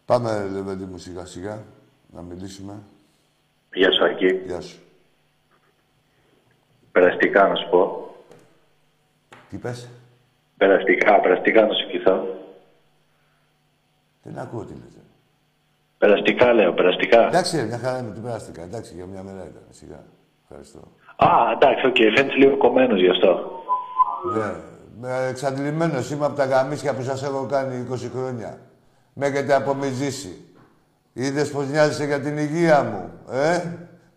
Πάμε, 0.05 0.47
Λεβέντη 0.51 0.83
μου, 0.85 0.97
σιγά 0.97 1.25
σιγά, 1.25 1.63
να 2.13 2.21
μιλήσουμε. 2.21 2.73
Γεια 3.73 3.91
σου, 3.91 4.05
Ακή. 4.05 4.35
Γεια 4.45 4.61
σου. 4.61 4.79
Περαστικά 6.91 7.47
να 7.47 7.55
σου 7.55 7.69
πω. 7.69 8.15
Τι 9.49 9.57
πες; 9.57 9.89
Περαστικά, 10.57 11.19
περαστικά 11.19 11.65
να 11.65 11.73
σου 11.73 11.87
ευχηθώ. 11.89 12.39
Δεν 14.23 14.37
ακούω 14.37 14.65
τι 14.65 14.73
λέτε. 14.73 15.01
Περαστικά 15.97 16.53
λέω, 16.53 16.73
περαστικά. 16.73 17.27
Εντάξει, 17.27 17.57
ρε, 17.57 17.63
μια 17.63 17.77
χαρά 17.77 17.97
είναι, 17.97 18.11
την 18.11 18.21
περάστηκα. 18.23 18.61
Εντάξει, 18.61 18.93
για 18.93 19.05
μια 19.05 19.23
μέρα 19.23 19.47
ήταν. 19.47 19.63
Σιγά. 19.69 20.03
Ευχαριστώ. 20.43 20.79
Α, 21.25 21.51
εντάξει, 21.51 21.85
οκ, 21.85 21.95
φαίνεται 21.95 22.35
λίγο 22.35 22.57
κομμένος 22.57 22.99
γι' 22.99 23.09
αυτό. 23.09 23.51
Ναι. 24.35 24.53
Με 24.99 25.27
εξαντλημένος 25.29 26.11
είμαι 26.11 26.25
από 26.25 26.35
τα 26.35 26.45
γαμήσια 26.45 26.93
που 26.93 27.01
σας 27.01 27.23
έχω 27.23 27.45
κάνει 27.45 27.87
20 27.91 28.09
χρόνια. 28.13 28.59
Με 29.13 29.25
έχετε 29.25 29.53
απομυζήσει. 29.53 30.45
Είδες 31.13 31.51
πως 31.51 31.67
νοιάζεσαι 31.67 32.05
για 32.05 32.19
την 32.19 32.37
υγεία 32.37 32.83
μου, 32.83 33.11
ε; 33.31 33.63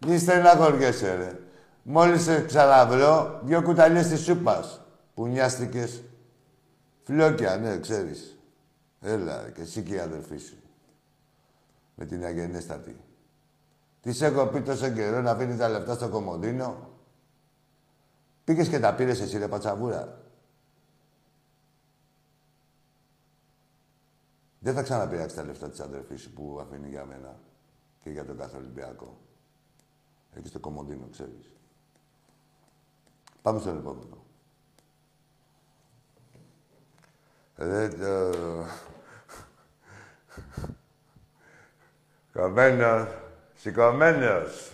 Μη 0.06 0.18
στεναχωριέσαι, 0.18 1.14
ρε. 1.14 1.38
Μόλις 1.82 2.22
σε 2.22 2.44
ξαναβρω, 2.44 3.40
δυο 3.42 3.62
κουταλιές 3.62 4.08
της 4.08 4.24
σούπας. 4.24 4.80
Που 5.14 5.26
νοιάστηκες. 5.26 6.02
Φλόκια, 7.02 7.56
ναι, 7.56 7.78
ξέρεις. 7.78 8.38
Έλα, 9.00 9.50
και 9.54 9.60
εσύ 9.60 9.82
και 9.82 9.94
η 9.94 9.98
αδερφή 9.98 10.36
σου. 10.36 10.56
Με 11.94 12.04
την 12.04 12.24
αγενέστατη. 12.24 12.96
Τις 14.00 14.20
έχω 14.20 14.46
πει 14.46 14.60
τόσο 14.60 14.88
καιρό 14.88 15.20
να 15.20 15.30
αφήνεις 15.30 15.56
τα 15.56 15.68
λεφτά 15.68 15.94
στο 15.94 16.08
κομμωδίνο. 16.08 16.92
Πήγες 18.44 18.68
και 18.68 18.80
τα 18.80 18.94
πήρες 18.94 19.20
εσύ, 19.20 19.38
ρε 19.38 19.48
πατσαβούρα. 19.48 20.22
Δεν 24.58 24.74
θα 24.74 24.82
ξαναπειράξεις 24.82 25.38
τα 25.38 25.44
λεφτά 25.44 25.70
της 25.70 25.80
αδερφής 25.80 26.20
σου 26.20 26.32
που 26.32 26.58
αφήνει 26.60 26.88
για 26.88 27.04
μένα 27.04 27.38
και 28.00 28.10
για 28.10 28.24
τον 28.24 28.38
κάθε 28.38 28.56
Ολυμπιακό. 28.56 29.18
Εκεί 30.34 30.48
στο 30.48 30.58
κομμωδίνο, 30.58 31.08
ξέρεις. 31.10 31.50
Πάμε 33.42 33.60
στον 33.60 33.78
επόμενο. 33.78 34.24
Ρε, 37.56 37.88
το... 37.88 38.32
Κομμένος, 42.32 43.08
σηκωμένος. 43.54 44.73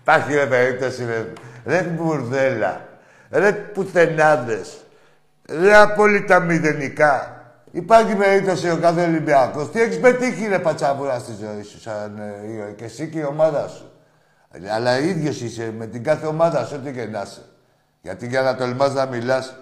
Υπάρχει 0.00 0.34
ρε 0.34 0.46
περίπτωση, 0.46 1.04
ρε, 1.04 1.32
ρε 1.64 1.82
μπουρδέλα, 1.82 2.88
ρε 3.30 3.52
πουθενάδες, 3.52 4.84
ρε 5.48 5.76
απόλυτα 5.76 6.40
μηδενικά. 6.40 7.36
Υπάρχει 7.70 8.14
περίπτωση 8.16 8.70
ο 8.70 8.78
κάθε 8.78 9.04
Ολυμπιακός. 9.04 9.70
Τι 9.70 9.80
έχεις 9.80 10.00
πετύχει 10.00 10.46
ρε 10.46 10.58
πατσαβούρα 10.58 11.18
στη 11.18 11.32
ζωή 11.32 11.62
σου, 11.62 11.80
σαν 11.80 12.18
ε, 12.18 12.72
και 12.76 12.84
εσύ 12.84 13.08
και 13.08 13.18
η 13.18 13.24
ομάδα 13.24 13.68
σου. 13.68 13.90
Αλλά 14.70 14.98
ίδιος 14.98 15.40
είσαι 15.40 15.72
με 15.76 15.86
την 15.86 16.04
κάθε 16.04 16.26
ομάδα 16.26 16.64
σου, 16.64 16.76
ό,τι 16.76 16.92
και 16.92 17.04
να 17.04 17.22
είσαι. 17.22 17.44
Γιατί 18.02 18.26
για 18.26 18.42
να 18.42 18.56
τολμάς 18.56 18.94
να 18.94 19.06
μιλάς 19.06 19.56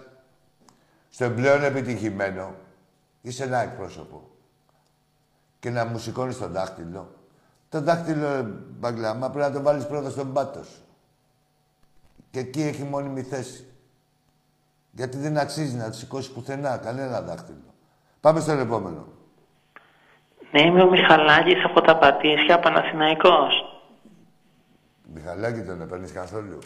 στον 1.11 1.35
πλέον 1.35 1.65
επιτυχημένο, 1.65 2.55
είσαι 3.21 3.45
ένα 3.45 3.63
εκπρόσωπο. 3.63 4.31
Και 5.59 5.71
να 5.71 5.85
μου 5.85 5.99
σηκώνεις 5.99 6.39
το 6.39 6.49
δάχτυλο. 6.49 7.20
Το 7.71 7.81
δάχτυλο, 7.81 8.47
μπαγκλάμα, 8.79 9.31
πρέπει 9.31 9.51
να 9.53 9.57
το 9.59 9.63
βάλεις 9.63 9.87
πρώτα 9.87 10.11
στον 10.11 10.33
πάτος 10.33 10.67
σου. 10.67 10.81
Και 12.31 12.39
εκεί 12.39 12.63
έχει 12.63 12.83
μόνιμη 12.83 13.23
θέση. 13.23 13.65
Γιατί 14.93 15.17
δεν 15.17 15.39
αξίζει 15.39 15.77
να 15.77 15.87
το 15.87 15.93
σηκώσει 15.93 16.33
πουθενά, 16.33 16.77
κανένα 16.77 17.21
δάχτυλο. 17.23 17.59
Πάμε 18.21 18.41
στον 18.41 18.59
επόμενο. 18.59 19.07
Ναι, 20.51 20.63
είμαι 20.63 20.83
ο 20.83 20.91
Μιχαλάκης 20.91 21.65
από 21.65 21.81
τα 21.81 21.97
Πατήσια, 21.99 22.59
Παναθηναϊκός. 22.59 23.81
Μιχαλάκη 25.15 25.61
τον 25.61 25.89
παίρνεις 25.89 26.13
καθόλου. 26.13 26.59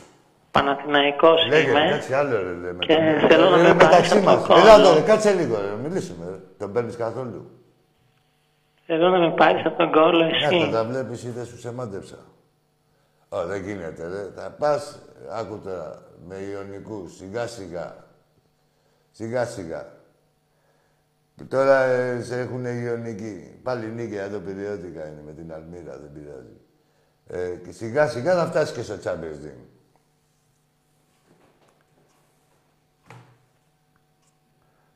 Παναθηναϊκός 0.50 1.46
Λέγε, 1.48 1.70
είμαι. 1.70 1.88
κάτσε 1.90 2.16
άλλο 2.16 2.42
ρε, 2.42 2.52
λέμε. 2.52 2.84
Και 2.86 2.94
Τον- 2.94 3.28
θέλω 3.28 3.50
να 3.50 3.56
ρε, 3.56 3.62
με 3.62 3.74
μεταξύ 3.74 3.90
πάρεις 4.08 4.12
από 4.12 4.20
μας. 4.24 4.46
το 4.46 4.54
Έλα 4.54 4.72
κόλλο. 4.72 4.86
εδώ, 4.86 4.94
ρε, 4.94 5.00
κάτσε 5.00 5.32
λίγο, 5.32 5.56
ρε, 5.60 5.88
μιλήσουμε. 5.88 6.24
Ρε. 6.30 6.36
Τον 6.58 6.72
παίρνεις 6.72 6.96
καθόλου. 6.96 7.50
Θέλω 8.86 9.08
να 9.08 9.18
με 9.18 9.34
πάρεις 9.34 9.66
από 9.66 9.76
τον 9.76 9.92
κόλλο 9.92 10.24
Ναι, 10.24 10.38
θα 10.48 10.54
εσύ. 10.56 10.70
τα 10.70 10.84
βλέπεις 10.84 11.22
ή 11.24 11.30
δεν 11.30 11.44
σου 11.46 11.58
σεμάντεψα. 11.58 12.18
Ω, 13.28 13.46
δεν 13.46 13.62
γίνεται, 13.62 14.08
ρε. 14.08 14.30
Θα 14.34 14.50
πας, 14.50 14.98
άκου 15.30 15.60
τώρα, 15.64 16.02
με 16.26 16.36
ιονικούς, 16.36 17.16
σιγά 17.16 17.46
σιγά. 17.46 18.04
Σιγά 19.10 19.44
σιγά. 19.46 19.92
Και 21.36 21.44
τώρα 21.44 21.82
ε, 21.84 22.22
σε 22.22 22.40
έχουν 22.40 22.64
ιονικοί. 22.64 23.60
Πάλι 23.62 23.86
νίκη 23.86 24.14
εδώ 24.16 24.38
περιοδικά 24.38 25.06
είναι 25.06 25.22
με 25.24 25.32
την 25.32 25.52
Αλμύρα, 25.52 25.98
δεν 25.98 26.12
πειράζει. 26.12 26.60
Ε, 27.26 27.56
και 27.64 27.72
σιγά 27.72 28.08
σιγά 28.08 28.34
θα 28.34 28.46
φτάσεις 28.46 28.74
και 28.74 28.82
στο 28.82 28.94
Champions 29.04 29.46
League. 29.46 29.66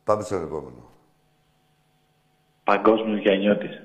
Πάμε 0.05 0.23
στο 0.23 0.35
επόμενο. 0.37 0.88
Παγκόσμιος 2.69 3.21
Γιαννιώτης. 3.21 3.83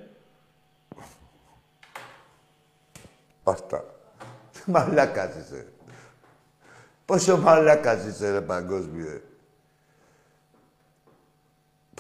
Αυτά. 3.44 3.84
Μαλάκας 4.66 5.36
είσαι. 5.36 5.74
Πόσο 7.06 7.38
μαλάκας 7.38 8.06
είσαι, 8.06 8.32
ρε 8.32 8.42
παγκόσμιε. 8.42 9.22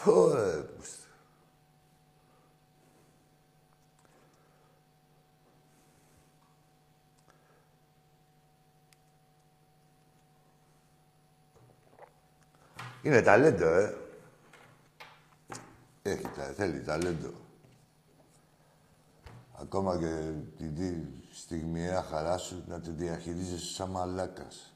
Πω, 0.04 0.34
ρε. 0.34 0.58
πούστη. 0.58 1.08
Είναι 13.02 13.22
ταλέντο, 13.22 13.65
ε. 13.65 14.02
Έχει, 16.05 16.21
τα- 16.27 16.53
θέλει 16.53 16.81
ταλέντο. 16.81 17.31
Ακόμα 19.53 19.97
και 19.97 20.31
την 20.57 20.75
τη 20.75 20.93
στιγμιαία 21.35 22.03
χαρά 22.03 22.37
σου 22.37 22.63
να 22.67 22.79
τη 22.79 22.91
διαχειρίζεσαι 22.91 23.73
σαν 23.73 23.89
μαλάκας. 23.89 24.73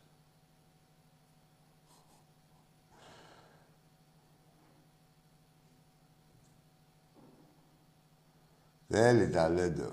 Θέλει 8.89 9.29
ταλέντο. 9.29 9.91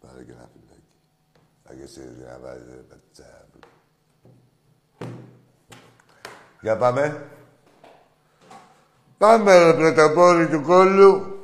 Πάρε 0.00 0.24
και 0.24 0.32
ένα 0.32 0.48
φυλάκι. 0.52 0.92
Θα 1.64 1.74
και 1.74 1.82
εσύ 1.82 2.00
να 2.00 2.38
βάζεις 2.38 2.66
ρε 2.66 2.82
πατσάπου. 2.82 3.58
Για 6.60 6.76
πάμε. 6.76 7.28
Πάμε 9.24 9.58
ρε 9.58 9.72
πρωτοπόροι 9.72 10.46
του 10.46 10.62
κόλλου. 10.62 11.38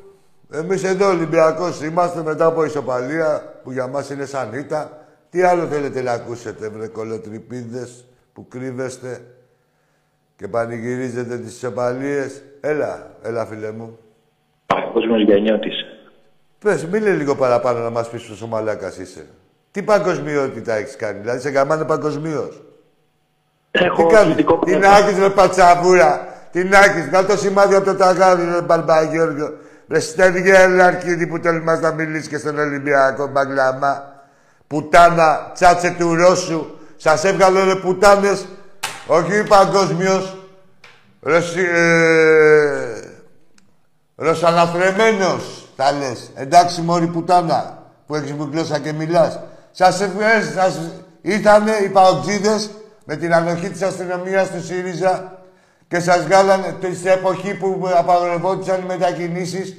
Εμείς 0.53 0.85
εδώ 0.85 1.09
Ολυμπιακός 1.09 1.83
είμαστε 1.83 2.23
μετά 2.23 2.45
από 2.47 2.65
ισοπαλία 2.65 3.61
που 3.63 3.73
για 3.73 3.87
μας 3.87 4.11
είναι 4.11 4.25
σαν 4.25 4.53
ήττα 4.53 5.07
Τι 5.31 5.43
άλλο 5.43 5.67
θέλετε 5.67 6.03
να 6.03 6.13
ακούσετε, 6.13 6.69
βρε 6.69 6.87
κολοτρυπίδες 6.87 8.05
που 8.33 8.49
κρύβεστε 8.49 9.21
και 10.37 10.49
πανηγυρίζετε 10.49 11.39
τις 11.39 11.55
ισοπαλίες. 11.55 12.43
Έλα, 12.61 13.11
έλα 13.23 13.47
φίλε 13.47 13.71
μου. 13.71 13.99
Παγκόσμιος 14.67 15.23
Γιαννιώτης. 15.23 15.75
Πες, 16.59 16.87
μίλε 16.87 17.13
λίγο 17.13 17.35
παραπάνω 17.37 17.79
να 17.79 17.91
μας 17.91 18.11
πεις 18.11 18.27
πόσο 18.27 18.47
μαλάκας 18.47 18.99
είσαι. 18.99 19.27
Τι 19.71 19.83
παγκοσμιότητα 19.83 20.75
έχεις 20.75 20.97
κάνει, 20.97 21.19
δηλαδή 21.19 21.41
σε 21.41 21.51
καμάνε 21.51 21.85
παγκοσμίως. 21.85 22.63
Έχω 23.71 24.07
Τι 24.07 24.15
κάνεις, 24.15 24.33
αθλητικό 24.33 24.59
την 24.59 24.79
πνεύμα. 24.79 24.97
άκης 24.97 25.19
με 25.19 25.31
πατσαβούρα. 25.31 26.39
Την 26.53 26.75
άκης, 26.75 27.07
βγάλ' 27.09 27.27
το 27.27 27.37
σημάδι 27.37 27.75
από 27.75 27.85
το 27.85 27.95
ταγάδι, 27.95 28.45
ρε 28.45 28.61
Μπαρμπαγιώργο. 28.61 29.51
Ρε 29.89 30.01
στέργε 30.01 30.57
Αρκίδη 30.83 31.27
που 31.27 31.41
τολμάς 31.41 31.81
να 31.81 31.93
μιλήσεις 31.93 32.29
και 32.29 32.39
στον 32.39 32.59
Ολυμπιακό 32.59 33.27
μπαγκλαμά. 33.27 34.23
Πουτάνα, 34.67 35.51
τσάτσε 35.55 35.95
του 35.99 36.15
Ρώσου. 36.15 36.67
Σας 36.97 37.25
έβγαλε 37.25 37.63
ρε 37.65 37.75
πουτάνες, 37.75 38.47
όχι 39.07 39.43
παγκόσμιος. 39.49 40.37
Ρε, 41.23 41.41
συ- 41.41 41.69
ε, 41.73 43.01
Ρωσαναθρεμένος, 44.17 45.69
θα 45.77 45.93
λες. 45.93 46.31
Εντάξει, 46.35 46.81
μόρι 46.81 47.07
πουτάνα, 47.07 47.83
που 48.07 48.15
έχεις 48.15 48.33
μου 48.33 48.49
γλώσσα 48.53 48.79
και 48.79 48.93
μιλάς. 48.93 49.41
Σας 49.71 50.01
ευχαριστώ, 50.01 50.61
σας... 50.61 50.81
Ήτανε 51.23 51.71
οι 51.71 51.89
παοξίδες 51.89 52.71
με 53.05 53.17
την 53.17 53.35
ανοχή 53.35 53.71
της 53.71 53.83
αστυνομίας 53.83 54.51
του 54.51 54.63
ΣΥΡΙΖΑ 54.65 55.40
και 55.91 56.01
σας 56.01 56.25
βγάλανε 56.25 56.77
τε- 56.81 56.95
στην 56.95 57.07
εποχή 57.11 57.55
που 57.55 57.91
απαγορευόντουσαν 57.95 58.81
οι 58.81 58.85
μετακινήσεις 58.85 59.77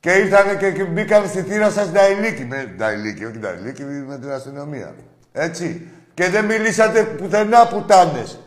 και 0.00 0.12
ήρθανε 0.12 0.54
και, 0.54 0.70
και 0.70 0.84
μπήκαν 0.84 1.28
στη 1.28 1.42
θύρα 1.42 1.70
σας 1.70 1.90
Νταϊλίκη. 1.90 2.44
Με 2.44 2.74
Νταϊλίκη, 2.76 3.24
όχι 3.24 3.38
Νταϊλίκη, 3.38 3.82
με 3.82 4.18
την 4.18 4.30
αστυνομία. 4.30 4.94
Έτσι. 5.32 5.88
Και 6.14 6.28
δεν 6.28 6.44
μιλήσατε 6.44 7.02
πουθενά 7.02 7.66
πουτάνες. 7.66 8.38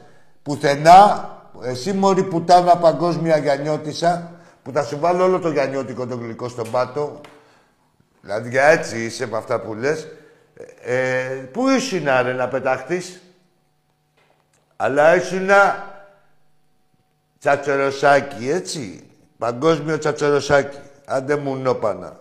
Πουθενά, 0.43 1.29
εσύ 1.63 1.93
μωρή 1.93 2.23
πουτάνα 2.23 2.77
παγκόσμια 2.77 3.37
γιανιώτησα, 3.37 4.31
που 4.63 4.71
θα 4.71 4.83
σου 4.83 4.99
βάλω 4.99 5.23
όλο 5.23 5.39
το 5.39 5.49
γιανιώτικο 5.49 6.07
το 6.07 6.15
γλυκό 6.15 6.47
στον 6.47 6.71
πάτο. 6.71 7.21
Δηλαδή 8.21 8.49
για 8.49 8.63
έτσι 8.65 9.03
είσαι 9.03 9.27
με 9.27 9.37
αυτά 9.37 9.59
που 9.59 9.73
λες. 9.73 10.07
Ε, 10.83 10.95
ε, 10.95 11.23
πού 11.25 11.69
ήσουν 11.69 12.03
ρε 12.23 12.33
να 12.33 12.47
πεταχτείς; 12.47 13.21
Αλλά 14.75 15.15
ήσουν 15.15 15.49
τσατσοροσάκι, 17.43 18.49
έτσι. 18.49 19.09
Παγκόσμιο 19.37 19.97
τσατσοροσάκι. 19.97 20.77
Άντε 21.05 21.35
μου 21.35 21.55
νόπανα. 21.55 22.19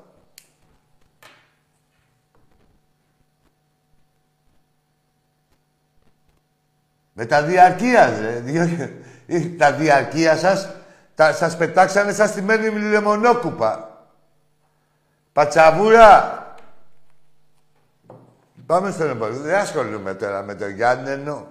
Με 7.12 7.26
τα 7.26 7.42
διαρκεία, 7.42 8.18
ρε. 8.20 8.40
Διο- 8.40 8.90
ε, 9.26 9.40
Τα 9.40 9.72
διαρκεία 9.72 10.36
σας, 10.36 10.68
τα, 11.14 11.32
σας 11.32 11.56
πετάξανε 11.56 12.12
σαν 12.12 12.28
στημένη 12.28 12.78
λεμονόκουπα. 12.78 14.04
Πατσαβούρα. 15.32 16.36
Πάμε 18.66 18.90
στον 18.90 19.10
επόμενο. 19.10 19.40
Δεν 19.40 19.54
ασχολούμαι 19.54 20.14
τώρα 20.14 20.42
με 20.42 20.54
το 20.54 20.68
Γιάννενο. 20.68 21.46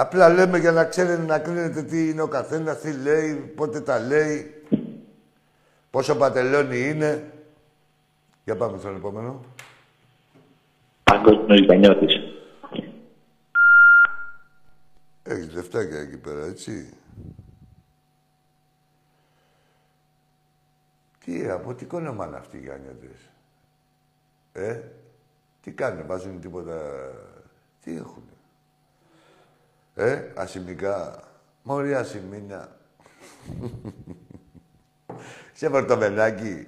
Απλά 0.00 0.28
λέμε 0.28 0.58
για 0.58 0.72
να 0.72 0.84
ξέρετε 0.84 1.22
να 1.22 1.38
κρίνετε 1.38 1.82
τι 1.82 2.08
είναι 2.08 2.22
ο 2.22 2.28
καθένας, 2.28 2.80
τι 2.80 2.92
λέει, 2.92 3.34
πότε 3.34 3.80
τα 3.80 3.98
λέει, 3.98 4.64
πόσο 5.90 6.16
πατελώνει 6.16 6.88
είναι. 6.88 7.32
Για 8.44 8.56
πάμε 8.56 8.78
στον 8.78 8.96
επόμενο. 8.96 9.44
Παγκόσμιος 11.02 11.60
Γιαννιώτης. 11.60 12.14
Έχεις 15.22 15.54
λεφτάκια 15.54 15.98
εκεί 16.00 16.16
πέρα, 16.16 16.44
έτσι. 16.44 16.92
Τι, 21.24 21.48
από 21.48 21.74
τι 21.74 21.84
κόνομα 21.84 22.26
είναι 22.26 22.36
αυτοί 22.36 22.56
οι 22.56 22.60
Γιάννιωτες. 22.60 23.30
Ε, 24.52 24.80
τι 25.60 25.72
κάνουν, 25.72 26.06
βάζουν 26.06 26.40
τίποτα... 26.40 26.80
Τι 27.80 27.96
έχουν. 27.96 28.22
Ε, 29.94 30.22
ασημικά. 30.34 31.22
Μωρή 31.62 31.94
ασημίνα. 31.94 32.68
Σε 35.52 35.68
βορτοβενάκι. 35.68 36.66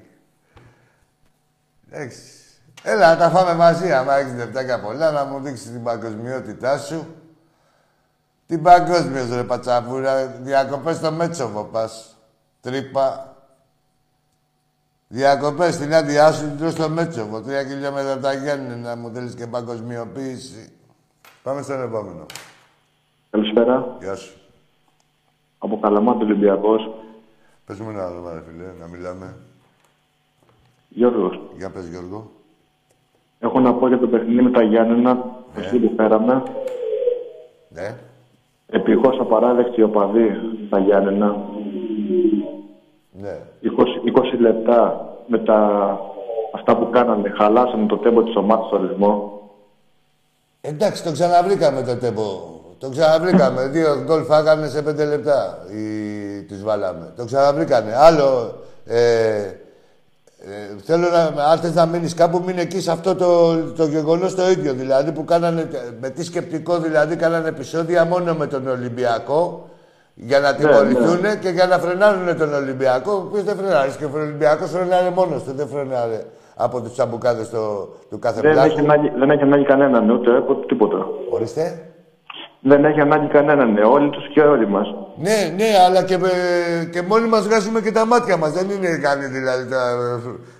Έχεις. 1.90 2.40
Έλα, 2.82 3.10
να 3.10 3.16
τα 3.16 3.30
φάμε 3.30 3.54
μαζί, 3.54 3.92
άμα 3.92 4.16
έχεις 4.16 4.34
λεφτάκια 4.34 4.80
πολλά, 4.80 5.10
να 5.10 5.24
μου 5.24 5.40
δείξεις 5.40 5.70
την 5.70 5.82
παγκοσμιότητά 5.82 6.78
σου. 6.78 7.16
Την 8.46 8.62
παγκόσμια 8.62 9.26
ρε 9.36 9.44
πατσαβούρα. 9.44 10.26
Διακοπές 10.26 10.96
στο 10.96 11.12
Μέτσοβο 11.12 11.64
πας. 11.64 12.16
Τρύπα. 12.60 13.36
Διακοπές 15.08 15.74
στην 15.74 15.94
άδειά 15.94 16.32
σου, 16.32 16.56
την 16.56 16.70
στο 16.70 16.88
Μέτσοβο. 16.88 17.40
Τρία 17.40 17.64
χιλιόμετρα 17.64 18.12
από 18.12 18.22
τα 18.22 18.32
Γιάννη 18.32 18.76
να 18.76 18.96
μου 18.96 19.10
θέλεις 19.14 19.34
και 19.34 19.46
παγκοσμιοποίηση. 19.46 20.72
Πάμε 21.42 21.62
στον 21.62 21.82
επόμενο. 21.82 22.26
Καλησπέρα. 23.32 23.96
Γεια 24.00 24.14
σου. 24.14 24.32
Από 25.58 25.78
Καλαμάτι 25.80 26.24
Ολυμπιακός. 26.24 26.90
Πες 27.66 27.78
μου 27.78 27.90
ένα 27.90 28.06
όνομα, 28.06 28.32
ρε 28.32 28.42
φίλε, 28.48 28.64
να 28.80 28.86
μιλάμε. 28.86 29.36
Γιώργος. 30.88 31.40
Για 31.56 31.70
πες, 31.70 31.88
Γιώργο. 31.88 32.30
Έχω 33.38 33.60
να 33.60 33.74
πω 33.74 33.88
για 33.88 33.98
το 33.98 34.06
παιχνίδι 34.06 34.42
με 34.42 34.50
τα 34.50 34.62
Γιάννενα. 34.62 35.24
Εκεί 35.56 35.78
που 35.78 35.92
φέραμε. 35.96 36.42
Ναι. 37.68 37.96
Επικώς 38.66 39.18
απαράδεκτη 39.20 39.82
οπαδή 39.82 40.28
τα 40.70 40.78
Γιάννενα. 40.78 41.36
Ναι. 43.12 43.38
20, 43.62 43.68
20 44.34 44.38
λεπτά 44.38 45.08
με 45.26 45.38
τα, 45.38 45.58
αυτά 46.54 46.76
που 46.76 46.90
κάνανε. 46.90 47.28
Χαλάσανε 47.28 47.86
το 47.86 47.96
τέμπο 47.96 48.22
της 48.22 48.36
ομάδας 48.36 48.66
στο 48.66 48.76
ρυθμό. 48.76 49.40
Εντάξει, 50.60 51.04
το 51.04 51.12
ξαναβρήκαμε 51.12 51.82
το 51.82 51.98
τέμπο. 51.98 52.60
Το 52.82 52.88
ξαναβρήκαμε. 52.88 53.66
Δύο 53.66 54.02
γκολ 54.04 54.22
φάγανε 54.22 54.68
σε 54.68 54.82
πέντε 54.82 55.04
λεπτά. 55.04 55.58
Οι... 55.70 56.42
Τους 56.42 56.62
βάλαμε. 56.62 57.12
Το 57.16 57.24
ξαναβρήκανε. 57.24 57.92
Άλλο... 57.96 58.54
Ε, 58.86 58.96
ε, 60.44 60.76
θέλω 60.84 61.06
να, 61.08 61.44
αν 61.44 61.58
θες 61.58 61.74
να 61.74 61.86
μείνεις 61.86 62.14
κάπου, 62.14 62.42
μείνει 62.46 62.60
εκεί 62.60 62.80
σε 62.80 62.90
αυτό 62.90 63.14
το, 63.14 63.56
το 63.76 63.84
γεγονός 63.84 64.34
το 64.34 64.50
ίδιο. 64.50 64.72
Δηλαδή 64.72 65.12
που 65.12 65.24
κάνανε, 65.24 65.68
με 66.00 66.10
τι 66.10 66.24
σκεπτικό 66.24 66.78
δηλαδή, 66.78 67.16
κάνανε 67.16 67.48
επεισόδια 67.48 68.04
μόνο 68.04 68.34
με 68.34 68.46
τον 68.46 68.68
Ολυμπιακό 68.68 69.68
για 70.14 70.40
να 70.40 70.54
τιμωρηθούν 70.54 71.38
και 71.40 71.48
για 71.48 71.66
να 71.66 71.78
φρενάρουν 71.78 72.38
τον 72.38 72.54
Ολυμπιακό. 72.54 73.12
Ο 73.12 73.22
οποίος 73.28 73.44
δεν 73.44 73.56
φρενάρεις. 73.56 73.96
Και 73.96 74.04
ο 74.04 74.10
Ολυμπιακός 74.14 74.70
φρενάρε 74.70 75.10
μόνος 75.10 75.42
του, 75.42 75.52
δεν 75.56 75.68
φρενάρε 75.68 76.24
από 76.56 76.80
τους 76.80 76.92
τσαμπουκάδες 76.92 77.48
του, 77.48 77.94
του 78.10 78.18
κάθε 78.18 78.40
Δεν 78.40 78.52
πλάκου. 78.52 78.70
έχει, 78.70 78.78
ανάγκη, 78.80 79.12
δεν 79.18 79.30
έχει 79.30 79.42
ανάγκη 79.42 79.64
κανέναν, 79.64 80.10
ούτε 80.10 80.36
από 80.36 80.54
τίποτα. 80.54 81.06
Ορίστε. 81.30 81.91
Δεν 82.64 82.84
έχει 82.84 83.00
ανάγκη 83.00 83.26
κανέναν, 83.28 83.72
ναι. 83.72 83.80
όλοι 83.84 84.10
τους 84.10 84.28
και 84.32 84.40
όλοι 84.40 84.68
μας. 84.68 84.86
Ναι, 85.16 85.54
ναι, 85.56 85.64
αλλά 85.86 86.02
και, 86.02 86.18
με- 86.18 86.88
και 86.92 87.02
μόνοι 87.02 87.28
μας 87.28 87.46
βγάζουμε 87.46 87.80
και 87.80 87.92
τα 87.92 88.06
μάτια 88.06 88.36
μας. 88.36 88.52
Δεν 88.52 88.70
είναι 88.70 88.96
κάνει 89.02 89.24
δηλαδή. 89.26 89.70
Τα, 89.70 89.78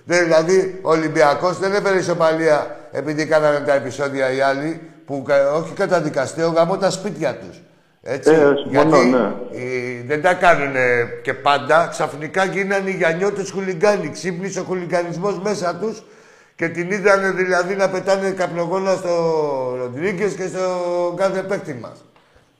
δεν, 0.05 0.23
δηλαδή, 0.23 0.79
ο 0.81 0.89
Ολυμπιακός 0.89 1.59
δεν 1.59 1.73
έφερε 1.73 1.97
ισοπαλία 1.97 2.75
επειδή 2.91 3.25
κάνανε 3.25 3.59
τα 3.59 3.73
επεισόδια 3.73 4.31
οι 4.33 4.41
άλλοι 4.41 4.81
που 5.05 5.21
κα- 5.27 5.51
όχι 5.53 5.73
καταδικαστέο, 5.73 6.49
γαμώ 6.49 6.77
τα 6.77 6.89
σπίτια 6.89 7.35
τους. 7.35 7.61
Έτσι. 8.01 8.31
Ε, 8.31 8.35
συμφωνώ, 8.35 8.95
Γιατί 8.97 9.09
ναι. 9.09 9.17
ε, 9.17 10.03
δεν 10.07 10.21
τα 10.21 10.33
κάνουν 10.33 10.73
και 11.21 11.33
πάντα. 11.33 11.87
Ξαφνικά 11.91 12.45
γίνανε 12.45 12.89
οι 12.89 12.93
γιανιώτες 12.93 13.51
χουλιγκάνοι. 13.51 14.09
Ξύπνησε 14.09 14.59
ο 14.59 14.63
χουλιγκανισμός 14.63 15.39
μέσα 15.43 15.75
τους 15.75 16.03
και 16.55 16.69
την 16.69 16.91
είδανε 16.91 17.31
δηλαδή 17.31 17.75
να 17.75 17.89
πετάνε 17.89 18.31
καπνογόνα 18.31 18.95
στο 18.95 19.13
Ροντρίγκες 19.77 20.33
και 20.33 20.47
στο 20.47 20.59
κάθε 21.15 21.41
παίκτη 21.41 21.73
μας. 21.73 22.03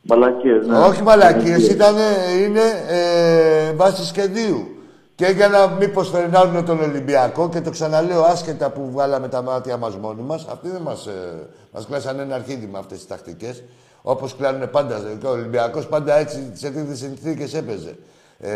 Μαλακίες, 0.01 0.67
ναι. 0.67 0.77
Όχι 0.77 1.01
μαλακίες, 1.01 1.67
ήταν, 1.67 1.95
είναι 2.43 2.61
ε, 2.87 3.73
βάσης 3.73 4.07
σχεδίου. 4.07 4.67
Και 5.15 5.25
για 5.25 5.47
να 5.47 5.67
μήπως 5.67 6.09
φερνάρουν 6.09 6.65
τον 6.65 6.81
Ολυμπιακό 6.81 7.49
και 7.49 7.61
το 7.61 7.69
ξαναλέω 7.69 8.21
άσχετα 8.21 8.69
που 8.69 8.89
βγάλαμε 8.91 9.27
τα 9.27 9.41
μάτια 9.41 9.77
μας 9.77 9.95
μόνοι 9.95 10.21
μας, 10.21 10.45
αυτοί 10.51 10.69
δεν 10.69 10.81
μας, 10.81 11.07
ε, 11.07 11.47
μας 11.71 11.85
κλάσανε 11.85 12.21
ένα 12.21 12.35
αρχίδι 12.35 12.69
με 12.71 12.77
αυτές 12.77 12.97
τις 12.97 13.07
τακτικές. 13.07 13.63
Όπως 14.01 14.35
κλάνουν 14.35 14.69
πάντα. 14.69 15.01
Και 15.19 15.25
ο 15.25 15.29
Ολυμπιακός 15.29 15.87
πάντα 15.87 16.17
έτσι 16.17 16.51
σε 16.53 16.69
τέτοιες 16.69 16.97
συνθήκες 16.97 17.53
έπαιζε. 17.53 17.95
Ε, 18.39 18.49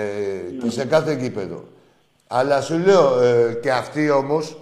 και 0.61 0.69
σε 0.69 0.85
κάθε 0.85 1.13
γήπεδο. 1.13 1.63
Αλλά 2.27 2.61
σου 2.61 2.77
λέω 2.77 3.19
ε, 3.19 3.59
και 3.61 3.71
αυτοί 3.71 4.09
όμως, 4.09 4.57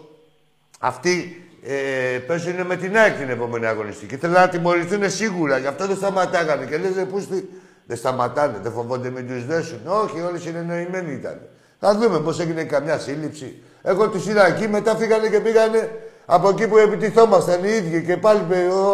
αυτοί 0.80 1.46
ε, 1.64 2.20
παίζουν 2.20 2.66
με 2.66 2.76
την 2.76 2.98
ΑΕΚ 2.98 3.14
την 3.18 3.30
επόμενη 3.30 3.66
αγωνιστική. 3.66 4.16
Θέλουν 4.16 4.36
να 4.36 4.48
τιμωρηθούν 4.48 5.10
σίγουρα, 5.10 5.58
γι' 5.58 5.68
αυτό 5.68 5.86
δεν 5.88 5.96
σταματάγανε. 5.96 6.66
Και 6.66 6.78
λες, 6.78 6.96
ρε 6.96 7.06
πούστη, 7.06 7.50
δεν 7.86 7.98
σταματάνε, 7.98 8.58
δεν 8.62 8.72
φοβόνται 8.72 9.10
μην 9.10 9.28
τους 9.28 9.46
δέσουν. 9.46 9.80
Όχι, 9.86 10.22
όλοι 10.22 10.40
συνεννοημένοι 10.40 11.14
ήταν. 11.14 11.40
Θα 11.80 11.96
δούμε 11.96 12.20
πώς 12.20 12.40
έγινε 12.40 12.64
καμιά 12.64 12.98
σύλληψη. 12.98 13.64
Εγώ 13.82 14.10
του 14.10 14.18
είδα 14.30 14.48
εκεί, 14.48 14.68
μετά 14.68 14.96
φύγανε 14.96 15.28
και 15.28 15.40
πήγανε 15.40 15.90
από 16.26 16.50
εκεί 16.50 16.68
που 16.68 16.78
επιτιθόμασταν 16.78 17.64
οι 17.64 17.70
ίδιοι 17.70 18.04
και 18.06 18.18
πάλι 18.18 18.40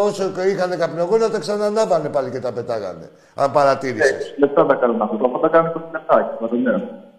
όσο 0.03 0.31
είχαν 0.47 0.77
καπνογόνα 0.77 1.29
τα 1.29 1.39
ξανανάβανε 1.39 2.09
πάλι 2.09 2.29
και 2.29 2.39
τα 2.39 2.51
πετάγανε. 2.51 3.09
Αν 3.35 3.51
παρατήρησες. 3.51 4.33
Λεπτά 4.37 4.65
τα 4.65 4.75
κάνουν 4.75 5.01
αυτό. 5.01 5.29
Θα 5.31 5.39
τα 5.39 5.47
κάνουν 5.47 5.71
20 5.71 5.79
λεπτά. 5.91 7.10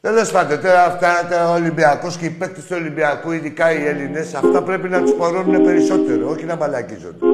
Τέλο 0.00 0.28
πάντων, 0.32 0.60
τώρα 0.60 0.84
αυτά 0.84 1.26
τα 1.30 1.50
Ολυμπιακός 1.50 2.16
και 2.16 2.24
οι 2.24 2.30
παίκτες 2.30 2.64
του 2.64 2.76
Ολυμπιακού, 2.78 3.30
ειδικά 3.30 3.72
οι 3.72 3.86
Έλληνες, 3.86 4.34
αυτά 4.34 4.62
πρέπει 4.62 4.88
να 4.88 5.02
τους 5.02 5.12
πορώνουν 5.12 5.64
περισσότερο, 5.64 6.30
όχι 6.30 6.44
να 6.44 6.56
μαλακίζονται. 6.56 7.26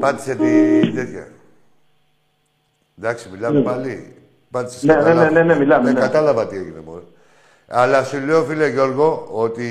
Πάτησε 0.00 0.34
τη 0.34 0.92
τέτοια. 0.94 1.28
Εντάξει, 2.98 3.28
μιλάμε 3.32 3.62
πάλι. 3.62 4.16
Πάτησε 4.50 4.86
ναι, 4.86 4.94
ναι, 4.94 5.14
ναι, 5.14 5.30
ναι, 5.30 5.42
ναι, 5.42 5.56
μιλάμε. 5.56 5.84
Δεν 5.84 5.94
ναι. 5.94 6.00
κατάλαβα 6.00 6.46
τι 6.46 6.56
έγινε 6.56 6.80
μόνο. 6.84 7.02
Αλλά 7.66 8.04
σου 8.04 8.20
λέω, 8.20 8.44
φίλε 8.44 8.68
Γιώργο, 8.68 9.28
ότι 9.30 9.66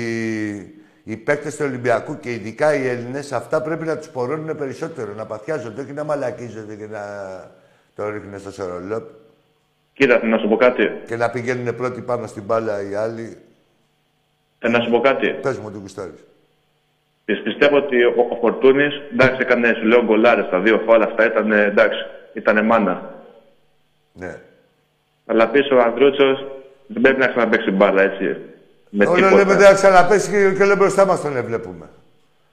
οι 1.04 1.16
παίκτες 1.16 1.56
του 1.56 1.64
Ολυμπιακού 1.68 2.18
και 2.18 2.32
ειδικά 2.32 2.74
οι 2.74 2.88
Έλληνες, 2.88 3.32
αυτά 3.32 3.62
πρέπει 3.62 3.84
να 3.84 3.96
τους 3.96 4.08
πορώνουν 4.08 4.56
περισσότερο. 4.56 5.12
Να 5.14 5.26
παθιάζονται, 5.26 5.80
όχι 5.80 5.92
να 5.92 6.04
μαλακίζονται 6.04 6.74
και 6.74 6.86
να 6.86 7.00
το 7.94 8.10
ρίχνουν 8.10 8.40
στο 8.40 8.50
σορολόπ. 8.50 9.08
Κοίτα, 9.94 10.26
να 10.26 10.38
σου 10.38 10.48
πω 10.48 10.56
κάτι. 10.56 10.90
Και 11.06 11.16
να 11.16 11.30
πηγαίνουν 11.30 11.76
πρώτοι 11.76 12.00
πάνω 12.00 12.26
στην 12.26 12.42
μπάλα 12.42 12.90
οι 12.90 12.94
άλλοι. 12.94 13.36
Ε, 14.58 14.68
να 14.68 14.80
σου 14.80 14.90
πω 14.90 15.00
κάτι. 15.00 15.28
Πες 15.28 15.58
μου 15.58 15.70
τι 15.70 15.78
γουστάρεις. 15.78 16.24
Πι- 17.24 17.42
Πιστεύω 17.42 17.76
ότι 17.76 18.04
ο, 18.04 18.14
ο 18.30 18.36
Φορτούνης, 18.40 18.94
εντάξει, 19.12 19.36
έκανε 19.40 19.74
σου 19.78 19.86
λέω 19.86 20.04
γκολάρες 20.04 20.48
τα 20.50 20.58
δύο 20.60 20.82
φάλα 20.86 21.04
αυτά, 21.04 21.26
ήταν 21.26 21.52
εντάξει, 21.52 21.98
ήταν 22.32 22.64
μάνα. 22.66 23.10
Ναι. 24.12 24.36
Αλλά 25.26 25.48
πίσω 25.48 25.76
ο 25.76 25.80
Ανδρούτσος 25.80 26.46
δεν 26.86 27.02
πρέπει 27.02 27.18
να 27.20 27.26
ξαναπέξει 27.26 27.70
μπάλα 27.70 28.02
έτσι. 28.02 28.36
Με 28.90 29.06
Όλο 29.06 29.14
τίποτα. 29.16 29.36
λέμε 29.36 29.54
δεν 29.54 29.66
θα 29.66 29.74
ξαναπέσει 29.74 30.30
και, 30.30 30.56
και 30.58 30.64
λέω 30.64 30.76
μπροστά 30.76 31.06
μας 31.06 31.20
τον 31.20 31.44
βλέπουμε. 31.44 31.86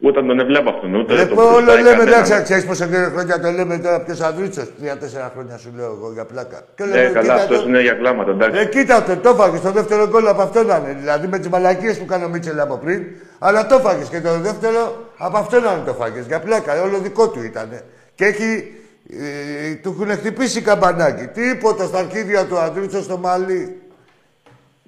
Ούτε 0.01 0.21
τον 0.23 0.45
βλέπω 0.45 0.69
αυτόν, 0.69 0.95
ούτε 0.95 1.13
Ε, 1.21 1.25
τον 1.25 1.37
όλο 1.37 1.49
βοηθάει 1.53 1.81
λέμε 1.83 1.97
κανέναν. 2.03 2.23
δεν 2.25 2.43
ξέρεις 2.43 2.65
πόσα 2.65 2.85
χρόνια 3.13 3.39
το 3.39 3.51
λέμε 3.51 3.77
τώρα 3.77 3.99
ποιος 4.01 4.21
Ανδρούτσο. 4.21 4.61
Τρία-τέσσερα 4.79 5.31
χρόνια 5.33 5.57
σου 5.57 5.71
λέω 5.75 5.85
εγώ 5.97 6.11
για 6.13 6.25
πλάκα. 6.25 6.61
Και 6.75 6.83
Ε, 6.83 6.85
λέμε, 6.85 7.09
καλά, 7.09 7.21
κοίτα 7.21 7.33
αυτός 7.33 7.61
το- 7.61 7.67
είναι 7.67 7.81
για 7.81 7.93
κλάματα, 7.93 8.31
εντάξει. 8.31 8.59
Ε, 8.59 8.65
κοίτα 8.65 9.03
το, 9.03 9.17
το 9.17 9.33
φάγες 9.35 9.59
στο 9.59 9.71
δεύτερο 9.71 10.07
γκολ 10.07 10.27
από 10.27 10.41
αυτό 10.41 10.63
να 10.63 10.75
είναι. 10.77 10.95
Δηλαδή 10.99 11.27
με 11.27 11.37
τις 11.39 11.49
μαλακίες 11.49 11.97
που 11.99 12.05
κάνω 12.05 12.27
Μίτσελ 12.29 12.59
από 12.59 12.77
πριν. 12.77 13.03
Αλλά 13.39 13.65
το 13.67 13.79
φάγες 13.79 14.07
και 14.07 14.21
το 14.21 14.39
δεύτερο 14.39 15.05
από 15.17 15.37
αυτό 15.37 15.59
να 15.59 15.71
είναι 15.71 15.83
το 15.85 15.93
φάγες. 15.93 16.25
Για 16.25 16.39
πλάκα, 16.39 16.81
όλο 16.81 16.97
δικό 16.97 17.29
του 17.29 17.43
ήταν. 17.43 17.69
Και 18.15 18.25
έχει. 18.25 18.73
Ε, 19.11 19.73
του 19.75 19.95
έχουν 20.01 20.11
χτυπήσει 20.17 20.61
καμπανάκι. 20.61 21.27
Τίποτα 21.27 21.83
στα 21.85 21.99
αρχίδια 21.99 22.45
του 22.45 22.57
Ανδρούτσο 22.57 23.01
στο 23.01 23.17
μαλλί. 23.17 23.81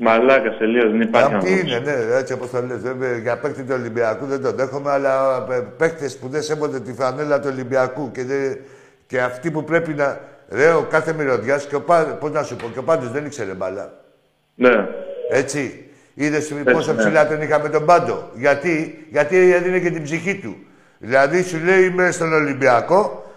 Μαλάκα 0.04 0.58
τελείω, 0.58 0.90
δεν 0.90 1.02
υπάρχει 1.02 1.34
Αυτή 1.36 1.52
άνθρωπος. 1.54 1.76
είναι, 1.78 1.92
ναι, 1.92 2.16
έτσι 2.18 2.34
όπως 2.34 2.50
το 2.50 2.62
λες. 2.62 2.78
Βέβαια, 2.82 3.18
για 3.18 3.38
παίκτη 3.38 3.62
του 3.64 3.74
Ολυμπιακού 3.80 4.26
δεν 4.26 4.42
το 4.42 4.52
δέχομαι, 4.52 4.92
αλλά 4.92 5.42
παίκτες 5.78 6.18
που 6.18 6.28
δεν 6.28 6.42
σέβονται 6.42 6.80
τη 6.80 6.94
φανέλα 6.94 7.40
του 7.40 7.48
Ολυμπιακού 7.52 8.12
και, 8.12 8.24
δεν- 8.24 8.58
και 9.08 9.22
αυτοί 9.22 9.52
που 9.52 9.64
πρέπει 9.64 9.94
να. 9.94 10.20
Ρε, 10.50 10.72
ο 10.72 10.82
κάθε 10.90 11.14
μυρωδιάς 11.14 11.66
και 11.68 11.76
ο 11.76 11.82
Πα- 11.82 12.04
πώς 12.20 12.32
να 12.32 12.44
σου 12.44 12.56
πω, 12.56 12.70
και 12.74 12.80
ο 12.80 12.84
Πάντος 12.84 13.12
δεν 13.12 13.26
ήξερε 13.26 13.52
μπάλα. 13.54 13.94
Ναι. 14.56 14.88
Έτσι. 15.30 15.86
Είδες 16.14 16.54
πόσο 16.72 16.92
ναι. 16.94 16.98
ψηλά 16.98 17.28
τον 17.28 17.42
είχαμε 17.42 17.70
τον 17.70 17.86
Πάντο. 17.86 18.30
Γιατί, 18.36 19.06
γιατί 19.12 19.54
έδινε 19.54 19.80
και 19.80 19.90
την 19.92 20.04
ψυχή 20.04 20.36
του. 20.36 20.56
Δηλαδή 20.98 21.44
σου 21.44 21.58
λέει 21.66 21.84
είμαι 21.86 22.12
στον 22.12 22.34
Ολυμπιακό, 22.34 23.32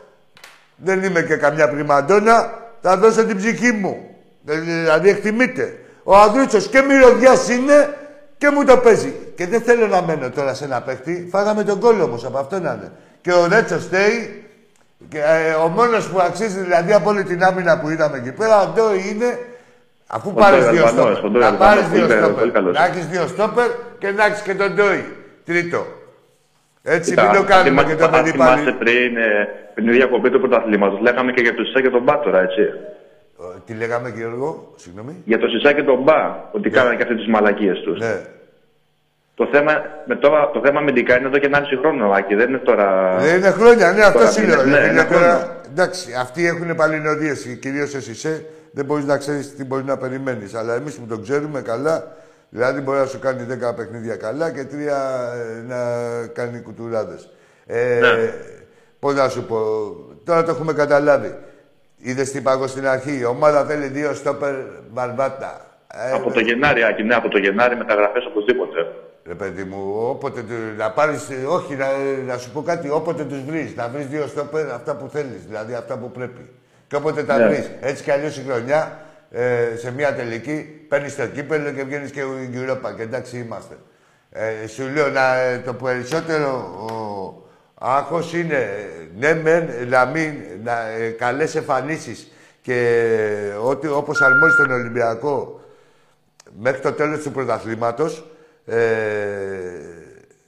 δεν 0.77 1.03
είμαι 1.03 1.23
και 1.23 1.37
καμιά 1.37 1.69
πριμαντόνα, 1.69 2.53
θα 2.81 2.97
δώσω 2.97 3.25
την 3.25 3.37
ψυχή 3.37 3.73
μου. 3.73 4.09
Ε, 4.47 4.59
Δηλαδή 4.61 5.09
εκτιμείτε. 5.09 5.79
Ο 6.05 6.17
Ανδρούτσος 6.17 6.69
και 6.69 6.81
μυρωδιάς 6.83 7.49
είναι 7.49 7.97
και 8.39 8.51
μου 8.51 8.65
το 8.65 8.77
παίζει. 8.77 9.15
Και 9.37 9.47
δεν 9.47 9.61
θέλω 9.61 9.87
να 9.87 10.03
μένω 10.03 10.31
τώρα 10.31 10.55
σε 10.55 10.65
ένα 10.65 10.81
παίχτη. 10.83 11.29
Φάγαμε 11.31 11.65
τον 11.65 11.81
κόλλο 11.81 12.05
όμως 12.05 12.25
από 12.25 12.39
αυτό 12.39 12.59
να 12.61 12.73
είναι. 12.73 12.93
Και 13.21 13.33
ο 13.33 13.47
Ρέτσος 13.49 13.83
στέει. 13.83 14.39
Και 15.09 15.19
ε, 15.19 15.53
ο 15.65 15.69
μόνος 15.69 16.09
που 16.09 16.21
αξίζει 16.21 16.61
δηλαδή 16.61 16.93
από 16.93 17.11
όλη 17.11 17.23
την 17.25 17.45
άμυνα 17.45 17.81
που 17.81 17.89
είδαμε 17.89 18.17
εκεί 18.17 18.33
πέρα, 18.33 18.61
ο 18.63 18.67
Ντόι 18.75 19.09
είναι 19.15 19.39
Αφού 20.07 20.29
Ο 20.35 20.39
πάρεις 20.41 20.65
Ντόι 20.65 20.75
δύο 20.77 20.87
Αλβανός, 20.87 21.19
στόπερ. 21.19 21.25
ο 21.25 21.31
Ντόι 21.33 21.41
Να 21.41 21.47
Αλβανός, 21.49 21.75
πάρεις 21.75 21.89
δύο 21.89 22.01
πολύ 22.01 22.09
καλός, 22.13 22.25
στόπερ. 22.25 22.41
πολύ 22.41 22.51
καλός. 22.53 22.75
Να 22.79 22.85
έχεις 22.87 23.07
δύο 23.07 23.27
στόπερ 23.27 23.69
και 23.99 24.11
να 24.11 24.25
έχεις 24.25 24.41
και 24.41 24.55
τον 24.55 24.75
Ντόι. 24.75 25.05
Τρίτο. 25.45 25.87
Έτσι, 26.83 27.11
Κοίτα, 27.11 27.23
μην 27.23 27.33
το 27.33 27.39
αν 27.39 27.47
κάνουμε 27.47 27.69
θυμά- 27.69 27.87
και 27.89 27.95
το 27.97 28.05
αν 28.05 28.11
παιδί 28.11 28.31
θυμάσαι 28.31 28.55
πάλι. 28.65 28.73
πριν, 28.73 29.17
ε, 29.17 29.49
πριν 29.75 29.87
τη 29.87 29.93
διακοπή 29.93 30.31
του 30.31 30.41
πρωταθλήματος, 30.41 31.01
λέγαμε 31.01 31.33
και 31.33 31.41
για 31.43 31.55
τον 31.55 31.65
Σισά 31.65 31.81
και 31.81 31.91
τον 31.91 32.03
Μπά 32.03 32.21
τώρα, 32.21 32.41
έτσι. 32.41 32.63
Ε, 33.57 33.59
Τι 33.67 33.75
λέγαμε, 33.75 34.09
Γιώργο, 34.09 34.73
συγγνώμη; 34.77 35.23
Για 35.25 35.39
τον 35.39 35.49
Σισά 35.51 35.73
και 35.73 35.83
τον 35.83 36.03
Μπά, 36.03 36.49
ότι 36.53 36.71
κάνανε 36.71 36.97
και 36.97 37.03
αυτές 37.03 37.17
τις 37.17 37.27
μαλακίες 37.29 37.79
τους. 37.81 37.99
Ναι. 38.01 38.21
Το 39.35 39.49
θέμα, 39.53 39.73
με 40.07 40.17
τώρα, 40.17 40.51
το 40.51 40.61
θέμα 40.65 40.79
αμυντικά 40.79 41.19
είναι 41.19 41.27
εδώ 41.27 41.39
και 41.39 41.47
1,5 41.53 41.77
χρόνο, 41.81 42.11
Άκη. 42.11 42.35
Δεν 42.35 42.49
είναι 42.49 42.59
τώρα. 42.59 43.17
Δεν 43.19 43.37
είναι 43.37 43.51
χρόνια, 43.51 43.93
ναι, 43.93 44.03
αυτό 44.03 44.19
Τώρα 44.19 44.31
σου 44.31 44.43
είναι- 44.43 44.55
λέω. 44.57 44.65
ναι, 44.65 44.79
ρε, 44.79 44.87
είναι 44.91 45.01
φίλε, 45.01 45.15
τώρα, 45.19 45.35
χρόνο. 45.39 45.53
εντάξει, 45.71 46.15
αυτοί 46.21 46.47
έχουν 46.47 46.75
παλινοδίε, 46.75 47.33
κυρίως 47.61 47.95
εσύ 47.95 48.15
σε, 48.15 48.45
δεν 48.71 48.85
μπορείς 48.85 49.05
να 49.05 49.17
ξέρεις 49.19 49.57
τι 49.57 49.65
μπορεί 49.65 49.85
να 49.85 49.97
περιμένεις. 49.97 50.55
Αλλά 50.55 50.75
εμείς 50.75 50.95
που 50.95 51.07
τον 51.07 51.23
ξέρουμε 51.23 51.61
καλά, 51.61 52.17
δηλαδή 52.49 52.81
μπορεί 52.81 52.99
να 52.99 53.07
σου 53.07 53.19
κάνει 53.19 53.43
10 53.43 53.75
παιχνίδια 53.77 54.17
καλά 54.17 54.51
και 54.51 54.65
τρία 54.65 54.97
ε, 55.35 55.63
να 55.69 55.77
κάνει 56.33 56.61
κουτουράδες. 56.61 57.29
Ε, 57.67 57.99
Ναι. 58.01 58.33
Πώς 58.99 59.15
να 59.15 59.29
σου 59.29 59.45
πω, 59.45 59.59
τώρα 60.25 60.43
το 60.45 60.51
έχουμε 60.51 60.73
καταλάβει. 60.73 61.35
Είδες 62.07 62.31
τι 62.31 62.39
είπα 62.39 62.53
εγώ 62.53 62.67
στην 62.67 62.87
αρχή, 62.89 63.19
η 63.19 63.25
ομάδα 63.25 63.65
θέλει 63.65 63.87
δύο 63.87 64.15
στόπερ 64.15 64.55
μπαρμπάτα. 64.91 65.67
Ε, 65.95 66.13
Από 66.13 66.31
το 66.33 66.41
Γενάρη, 66.41 66.85
Άκη, 66.85 67.03
ναι, 67.03 67.15
από 67.15 67.29
το 67.29 67.39
Γενάρη 67.39 67.77
μεταγραφές 67.77 68.27
οπωσδήποτε. 68.27 68.87
Ρε 69.27 69.35
παιδί 69.35 69.65
μου, 69.65 69.95
όποτε 70.09 70.41
του- 70.43 70.77
να 70.77 70.91
πάρεις, 70.91 71.29
όχι, 71.49 71.75
να, 71.77 71.87
να 72.27 72.37
σου 72.39 72.51
πω 72.51 72.63
κάτι, 72.63 72.89
όποτε 72.91 73.25
τους 73.25 73.43
βρεις, 73.45 73.75
να 73.77 73.89
βρεις 73.89 74.07
δύο 74.07 74.27
στόπερ 74.27 74.71
αυτά 74.71 74.97
που 74.97 75.09
θέλεις, 75.13 75.45
δηλαδή 75.47 75.75
αυτά 75.75 75.99
που 75.99 76.11
πρέπει. 76.11 76.51
Και 76.87 76.97
όποτε 76.97 77.23
τα 77.23 77.39
Ναι. 77.39 77.47
βρεις, 77.47 77.71
έτσι 77.81 78.03
κι 78.03 78.11
αλλιώς 78.11 78.37
η 78.37 78.45
χρονιά, 78.49 78.99
ε, 79.31 79.77
σε 79.77 79.93
μια 79.93 80.15
τελική, 80.15 80.87
παίρνεις 80.89 81.17
το 81.17 81.27
κύπελο 81.27 81.71
και 81.71 81.85
βγαίνεις 81.85 82.11
και 82.11 82.21
η 82.21 82.51
Europa. 82.55 82.95
Και 82.97 83.03
εντάξει 83.03 83.39
είμαστε. 83.39 83.75
Ε, 84.31 84.67
σου 84.67 84.83
λέω 84.95 85.09
να, 85.09 85.35
ε, 85.37 85.59
το 85.59 85.73
περισσότερο 85.75 86.49
ο 86.91 87.44
άγχος 87.85 88.33
είναι 88.33 88.55
ε, 88.55 89.09
ναι, 89.19 89.35
μεν, 89.35 89.89
να 89.89 90.05
μην, 90.05 90.33
να, 90.65 90.89
ε, 90.89 91.09
καλές 91.09 91.55
εμφανίσεις 91.55 92.33
και 92.63 93.11
ότι 93.63 93.87
όπως 93.87 94.21
αρμόζει 94.21 94.57
τον 94.57 94.71
Ολυμπιακό 94.71 95.61
μέχρι 96.59 96.81
το 96.81 96.93
τέλος 96.93 97.23
του 97.23 97.31
πρωταθλήματος 97.33 98.27
ε, 98.67 98.77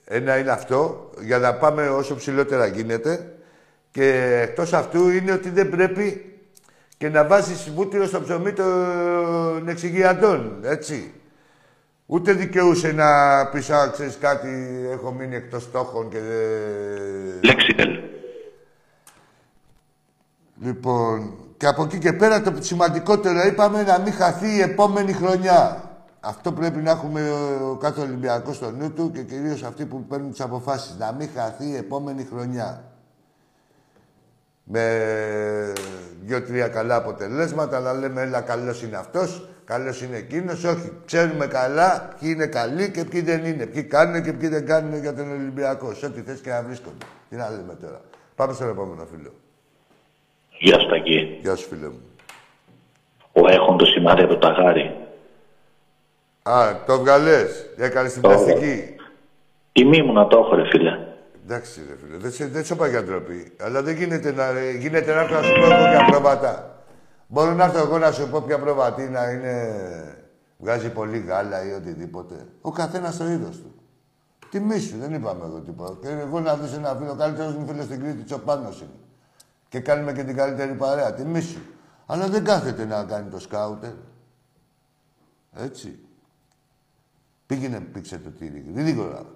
ένα 0.05 0.39
είναι 0.39 0.51
αυτό, 0.51 1.11
για 1.21 1.39
να 1.39 1.55
πάμε 1.55 1.89
όσο 1.89 2.15
ψηλότερα 2.15 2.67
γίνεται. 2.67 3.31
Και 3.91 4.39
εκτός 4.43 4.73
αυτού 4.73 5.09
είναι 5.09 5.33
ότι 5.33 5.51
δεν 5.51 5.69
πρέπει 5.69 6.35
και 6.99 7.09
να 7.09 7.25
βάζεις 7.25 7.71
βούτυρο 7.75 8.07
στο 8.07 8.21
ψωμί 8.21 8.53
των 8.53 9.69
εξηγιαντών, 9.69 10.59
έτσι. 10.63 11.13
Ούτε 12.07 12.33
δικαιούσε 12.33 12.93
να 12.93 13.07
πεις, 13.47 13.71
α, 13.71 13.91
ξέρεις 13.91 14.19
κάτι, 14.19 14.49
έχω 14.91 15.13
μείνει 15.13 15.37
εκτός 15.37 15.63
στόχων 15.63 16.09
και 16.09 16.19
δεν... 16.19 17.41
Λέξιτελ. 17.43 17.91
Λοιπόν, 20.61 21.35
και 21.57 21.67
από 21.67 21.83
εκεί 21.83 21.99
και 21.99 22.13
πέρα 22.13 22.43
το 22.43 22.53
σημαντικότερο 22.63 23.47
είπαμε 23.47 23.83
να 23.83 23.99
μην 23.99 24.13
χαθεί 24.13 24.57
η 24.57 24.61
επόμενη 24.61 25.13
χρονιά. 25.13 25.91
Αυτό 26.21 26.53
πρέπει 26.53 26.79
να 26.79 26.91
έχουμε 26.91 27.31
ο, 27.31 27.71
ο 27.71 27.77
κάθε 27.77 28.01
Ολυμπιακός 28.01 28.57
στο 28.57 28.71
νου 28.71 28.93
του 28.93 29.11
και 29.11 29.23
κυρίως 29.23 29.63
αυτοί 29.63 29.85
που 29.85 30.05
παίρνουν 30.05 30.31
τις 30.31 30.41
αποφάσεις. 30.41 30.97
Να 30.99 31.13
μην 31.13 31.29
χαθεί 31.35 31.67
η 31.69 31.77
επόμενη 31.77 32.27
χρονιά. 32.31 32.85
Με 34.65 35.73
δύο-τρία 36.25 36.69
καλά 36.69 36.97
αποτελέσματα, 36.97 37.77
αλλά 37.77 37.93
λέμε 37.93 38.23
έλα 38.23 38.41
καλός 38.41 38.83
είναι 38.83 38.97
αυτός, 38.97 39.49
καλός 39.67 40.03
είναι 40.03 40.17
εκείνος. 40.17 40.65
Όχι, 40.65 40.93
ξέρουμε 41.07 41.47
καλά 41.47 42.15
ποιοι 42.21 42.31
είναι 42.35 42.47
καλοί 42.47 42.91
και 42.91 43.05
ποιοι 43.05 43.21
δεν 43.21 43.45
είναι. 43.45 43.67
Ποιοι 43.67 43.83
κάνουν 43.83 44.23
και 44.23 44.33
ποιοι 44.33 44.49
δεν 44.49 44.67
κάνουν 44.67 45.01
για 45.01 45.15
τον 45.15 45.31
Ολυμπιακό. 45.33 45.95
Σε 45.95 46.07
ό,τι 46.07 46.21
θες 46.21 46.41
και 46.41 46.51
να 46.51 46.63
βρίσκονται. 46.63 47.05
Τι 47.31 47.37
να 47.37 47.51
λέμε 47.51 47.75
τώρα. 47.83 48.01
Πάμε 48.35 48.53
στον 48.53 48.69
επόμενο 48.69 49.07
φίλο. 49.17 49.33
Γεια 50.59 50.79
σου 50.81 50.89
Τακί. 50.89 51.39
Γεια 51.43 51.55
σου, 51.57 51.69
φίλε 51.69 51.87
μου. 51.87 52.01
Ο 53.33 53.49
έχον 53.49 53.77
το 53.79 53.85
σημάδι 53.85 54.23
από 54.23 54.33
το 54.37 54.39
ταγάρι. 54.39 54.97
Α, 56.43 56.75
το 56.87 56.99
βγαλές. 56.99 57.67
Έκανες 57.77 58.13
την 58.13 58.23
Το 58.23 58.29
πλαστική. 58.29 58.95
Τιμή 59.73 60.03
μου 60.03 60.13
να 60.13 60.27
το 60.27 60.39
έχω, 60.39 60.55
ρε 60.55 60.67
φίλε. 60.69 60.91
Εντάξει, 61.45 61.81
ρε 61.89 61.95
φίλε. 62.05 62.17
Δεν, 62.17 62.31
σε- 62.33 62.47
δεν 62.47 62.65
σου 62.65 62.75
είπα 62.75 62.89
για 62.89 63.03
ντροπή. 63.03 63.53
Αλλά 63.61 63.83
δεν 63.83 63.95
γίνεται 63.97 64.33
να, 64.33 64.53
γίνεται 64.79 65.15
να 65.15 65.21
έρθω 65.21 65.35
να 65.35 65.43
σου 65.43 65.53
πω 65.61 65.65
εγώ 65.75 65.89
για 65.89 66.05
πρόβατα. 66.11 66.76
Μπορώ 67.29 67.55
να 67.55 67.65
έρθω 67.65 67.79
εγώ 67.79 67.99
να 67.99 68.13
σου 68.13 68.29
πω 68.31 68.41
ποια 68.41 68.59
πρόβατη 68.59 69.09
να 69.09 69.31
είναι... 69.31 69.71
Βγάζει 70.59 70.91
πολύ 70.91 71.19
γάλα 71.19 71.67
ή 71.67 71.73
οτιδήποτε. 71.73 72.47
Ο 72.61 72.71
καθένας 72.71 73.17
το 73.17 73.29
είδος 73.29 73.57
του. 73.57 73.75
Τιμή 74.51 74.79
σου, 74.79 74.99
δεν 74.99 75.15
είπαμε 75.15 75.45
εγώ 75.45 75.61
τίποτα. 75.61 75.97
Και 76.01 76.09
εγώ 76.09 76.41
να 76.41 76.57
δεις 76.57 76.73
ένα 76.73 76.95
φίλο, 76.95 77.15
καλύτερος 77.15 77.55
μου 77.55 77.67
φίλος 77.67 77.85
στην 77.85 78.01
Κρήτη, 78.01 78.23
Τσοπάνος 78.23 78.81
είναι. 78.81 78.91
Και 79.69 79.81
κάνουμε 79.81 80.13
και 80.13 80.25
την 80.25 80.37
καλύτερη 80.37 80.75
παρέα. 80.75 81.15
Τιμή 81.15 81.41
σου. 81.41 81.61
Αλλά 82.07 82.29
δεν 82.29 82.45
κάθεται 82.45 82.85
να 82.85 83.05
κάνει 83.05 83.31
το 83.31 83.39
σκάουτερ. 83.39 83.93
Έτσι. 85.53 85.99
Πήγαινε 87.47 87.81
πήξε 87.81 88.19
το 88.19 88.31
τύρι. 88.31 88.73
Γρήγορα. 88.75 89.27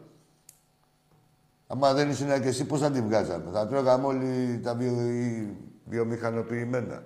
Άμα 1.67 1.93
δεν 1.93 2.11
ήσουν 2.11 2.41
και 2.41 2.49
εσύ, 2.49 2.65
πώς 2.67 2.81
θα 2.81 2.91
τη 2.91 3.01
βγάζαμε. 3.01 3.51
Θα 3.53 3.67
τρώγαμε 3.67 4.07
όλοι 4.07 4.61
τα 4.63 4.75
βιο... 4.75 4.93
βιομηχανοποιημένα. 5.85 7.03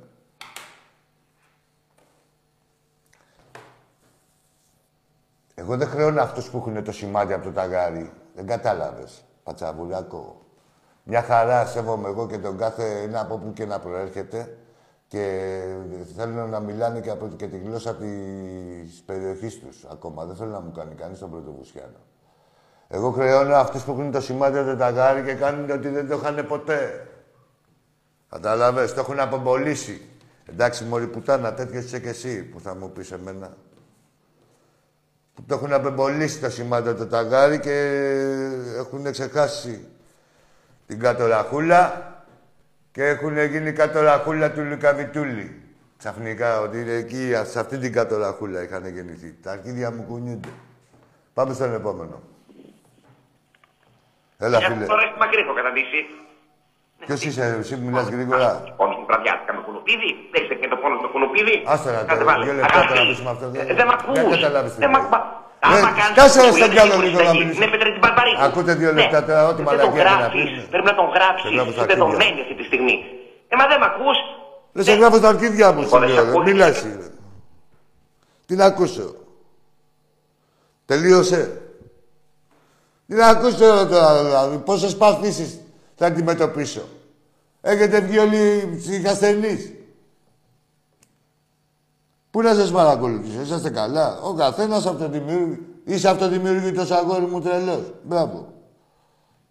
Εγώ 5.54 5.76
δεν 5.76 5.88
χρεώνω 5.88 6.22
αυτούς 6.22 6.50
που 6.50 6.56
έχουν 6.56 6.84
το 6.84 6.92
σημάδι 6.92 7.32
από 7.32 7.44
το 7.44 7.52
ταγάρι. 7.52 8.12
Δεν 8.34 8.46
κατάλαβες, 8.46 9.24
πατσαβουλάκο. 9.42 10.40
Μια 11.02 11.22
χαρά 11.22 11.66
σέβομαι 11.66 12.08
εγώ 12.08 12.26
και 12.26 12.38
τον 12.38 12.58
κάθε 12.58 13.02
ένα 13.02 13.20
από 13.20 13.38
που 13.38 13.52
και 13.52 13.66
να 13.66 13.78
προέρχεται 13.78 14.56
και 15.08 15.50
θέλουν 16.16 16.50
να 16.50 16.60
μιλάνε 16.60 17.00
και, 17.00 17.10
από, 17.10 17.28
και 17.36 17.46
τη 17.46 17.58
γλώσσα 17.58 17.94
της 17.94 19.02
περιοχής 19.06 19.58
τους 19.60 19.84
ακόμα. 19.90 20.24
Δεν 20.24 20.36
θέλω 20.36 20.50
να 20.50 20.60
μου 20.60 20.72
κάνει 20.72 20.94
κανείς 20.94 21.18
τον 21.18 21.30
πρωτοβουσιάνο. 21.30 21.98
Εγώ 22.88 23.10
χρεώνω 23.10 23.54
αυτούς 23.54 23.82
που 23.82 23.90
έχουν 23.90 24.10
το 24.10 24.20
σημάδι 24.20 24.58
από 24.58 24.70
το 24.70 24.76
ταγάρι 24.76 25.22
και 25.22 25.34
κάνουν 25.34 25.70
ότι 25.70 25.88
δεν 25.88 26.08
το 26.08 26.14
είχαν 26.14 26.46
ποτέ. 26.46 27.08
Καταλαβες, 28.28 28.94
το 28.94 29.00
έχουν 29.00 29.20
απεμπολίσει. 29.20 30.08
Εντάξει, 30.48 30.84
μωρή 30.84 31.06
πουτάνα, 31.06 31.54
τέτοιος 31.54 31.84
είσαι 31.84 32.00
και 32.00 32.08
εσύ 32.08 32.42
που 32.42 32.60
θα 32.60 32.74
μου 32.74 32.90
πεις 32.90 33.12
εμένα. 33.12 33.56
Που 35.34 35.44
το 35.46 35.54
έχουν 35.54 35.72
απεμπολίσει 35.72 36.40
το 36.40 36.50
σημάδι 36.50 36.94
το 36.94 37.06
ταγάρι 37.06 37.60
και 37.60 37.72
έχουν 38.76 39.12
ξεχάσει 39.12 39.88
την 40.86 41.00
κάτω 41.00 41.26
ραχούλα 41.26 42.12
και 42.92 43.04
έχουν 43.04 43.44
γίνει 43.44 43.72
κάτω 43.72 44.00
ραχούλα 44.00 44.52
του 44.52 44.62
Λουκαβιτούλη. 44.62 45.62
Ξαφνικά, 45.98 46.60
ότι 46.60 46.80
είναι 46.80 46.92
εκεί, 46.92 47.32
σε 47.44 47.60
αυτή 47.60 47.78
την 47.78 47.92
κάτω 47.92 48.16
ραχούλα 48.16 48.62
είχαν 48.62 48.86
γεννηθεί. 48.86 49.34
Τα 49.42 49.50
αρχίδια 49.50 49.90
μου 49.90 50.04
κουνιούνται. 50.08 50.48
Πάμε 51.34 51.54
στον 51.54 51.74
επόμενο. 51.74 52.22
Έλα, 54.38 54.60
φίλε. 54.60 54.84
Τώρα 54.84 55.02
έχεις 55.02 55.16
μακρύς 55.18 55.44
έχω 55.44 55.54
καταντήσει. 55.54 55.98
Ποιος 56.98 57.24
είσαι, 57.24 57.56
εσύ 57.58 57.78
που 57.78 57.84
μιλάς 57.84 58.08
γρήγορα; 58.08 58.74
Πόνος 58.76 58.96
μου 58.96 59.04
βραδιάτικα 59.06 59.52
με 59.52 59.60
κουνουπίδι. 59.84 60.10
Δεν 60.32 60.40
είσαι 60.44 60.54
και 60.62 60.68
το 60.72 60.76
πόνος 60.82 60.98
με 61.04 61.08
κουνουπίδι. 61.14 61.54
Άστα 61.74 61.88
να 61.96 62.00
Κάντε 62.08 62.22
το 62.22 62.26
βάλε. 62.30 62.42
δύο 62.46 62.54
λεπτά 62.58 62.68
Αγάπη. 62.74 62.88
τώρα 62.90 63.00
να 63.02 63.06
πεις 63.10 63.20
με 63.26 63.30
αυτό. 63.34 63.44
Ε, 63.60 63.74
Δεν 63.78 63.86
μ' 63.88 63.94
ακούς. 63.98 64.14
Δεν 64.20 64.26
καταλάβεις 64.36 64.70
τι 64.74 64.78
Δεν 64.84 64.90
μ' 64.94 64.98
λέει. 64.98 65.06
ακούς. 65.12 65.42
Ε, 65.64 65.66
Άμα 65.76 65.90
κάνεις 66.00 66.16
κάσε 66.20 66.38
αυτό 66.38 66.40
ρε 66.44 66.48
που 66.50 66.56
στον 66.60 66.68
λέει 66.68 66.74
διάλογο 66.76 66.98
στην 67.00 67.04
λίγο 67.06 67.18
να 67.18 67.24
Κωνσταντίνη, 67.24 67.44
μιλήσεις. 67.44 67.58
Είναι 67.60 67.68
Πέτρε 67.74 67.88
την 67.96 68.02
Μπαρμπαρίκου. 68.04 68.40
Ακούτε 68.48 68.72
δύο 68.80 68.90
Ναι. 68.92 68.96
λεπτά 69.00 69.18
τώρα, 69.28 69.42
ό,τι 69.50 69.62
Δεν 69.62 69.64
το 69.64 69.70
μαλακία 69.70 70.02
και 70.02 70.08
να 70.10 70.14
γράψεις. 70.18 70.44
πεις. 70.54 70.62
Πρέπει 70.72 70.88
να 70.90 70.94
τον 70.98 71.06
Σε 71.10 71.14
γράψεις. 71.16 71.48
γράφω 71.56 71.72
στα 71.76 71.82
Είσαι 71.84 71.90
δεδομένη 71.92 72.22
αρχίδια. 72.24 72.42
αυτή 72.44 72.54
τη 72.60 72.64
στιγμή. 72.70 72.94
Ε, 73.50 73.54
μα 73.60 73.64
δεν 73.70 73.78
μ' 73.82 73.88
ακούς. 73.90 74.18
Ρε, 74.76 74.82
σε 74.88 74.92
γράφω 75.00 75.16
στα 75.22 75.28
αρχίδια 75.34 75.66
μου, 75.74 75.80
σου 75.82 75.88
Εγώ 75.90 75.98
δεν 76.02 76.08
σε 76.08 76.14
λέω. 76.14 76.24
ρε. 76.24 76.30
ακούω. 76.30 76.42
Μίλα 76.48 76.66
εσύ, 76.74 76.88
ρε. 77.00 77.08
Τι 78.46 78.54
να 78.60 78.64
ακούσω. 78.72 79.06
Τελείωσε. 80.90 81.40
Τι 83.06 83.14
να 83.14 83.26
ακούσω 83.26 83.68
τώρα, 83.92 84.22
δηλαδή. 84.24 84.56
Πόσες 84.68 84.92
παθήσεις 84.96 85.50
θα 85.98 86.04
αντιμετωπίσω. 86.06 86.82
Έχετε 87.66 88.00
βγει 88.00 88.18
όλοι 88.18 88.74
ψυχασθενείς. 88.78 89.72
Πού 92.30 92.42
να 92.42 92.54
σας 92.54 92.70
παρακολουθήσω, 92.70 93.40
είσαστε 93.40 93.70
καλά. 93.70 94.20
Ο 94.20 94.34
καθένας 94.34 94.86
αυτοδημιούργη. 94.86 95.66
Είσαι 95.84 96.08
αυτοδημιουργητός 96.08 96.90
αγόρι 96.90 97.24
μου 97.26 97.40
τρελός. 97.40 97.92
Μπράβο. 98.02 98.52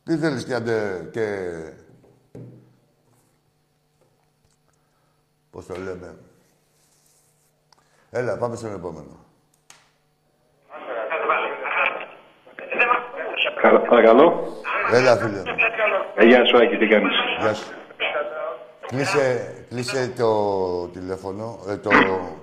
Τι 0.03 0.18
θέλεις 0.18 0.45
και 0.45 0.53
αντε... 0.53 1.09
και... 1.11 1.38
Πώς 5.51 5.66
το 5.66 5.76
λέμε; 5.78 6.16
Έλα, 8.11 8.38
πάμε 8.38 8.55
στον 8.55 8.74
επόμενο. 8.74 9.26
Κάντε 11.09 11.26
βάλε. 11.28 11.47
Αγάπη. 11.47 12.03
Ε, 12.55 12.78
Δεν 12.78 12.88
μ' 12.88 12.91
ακούς. 12.91 13.61
Κα- 13.61 13.88
Παρακαλώ. 13.89 14.47
Έλα, 14.91 15.16
φίλε. 15.18 15.41
Ε, 16.16 16.26
γεια 16.26 16.45
σου, 16.45 16.57
Άκη, 16.57 16.78
τι 16.78 16.88
κάνεις; 16.88 17.14
Γεια 17.41 17.53
σου. 17.53 17.68
Κλείσε, 18.88 19.26
κλείσε 19.70 20.14
το 20.18 20.30
τηλέφωνο, 20.95 21.45
ε, 21.72 21.76
το, 21.86 21.89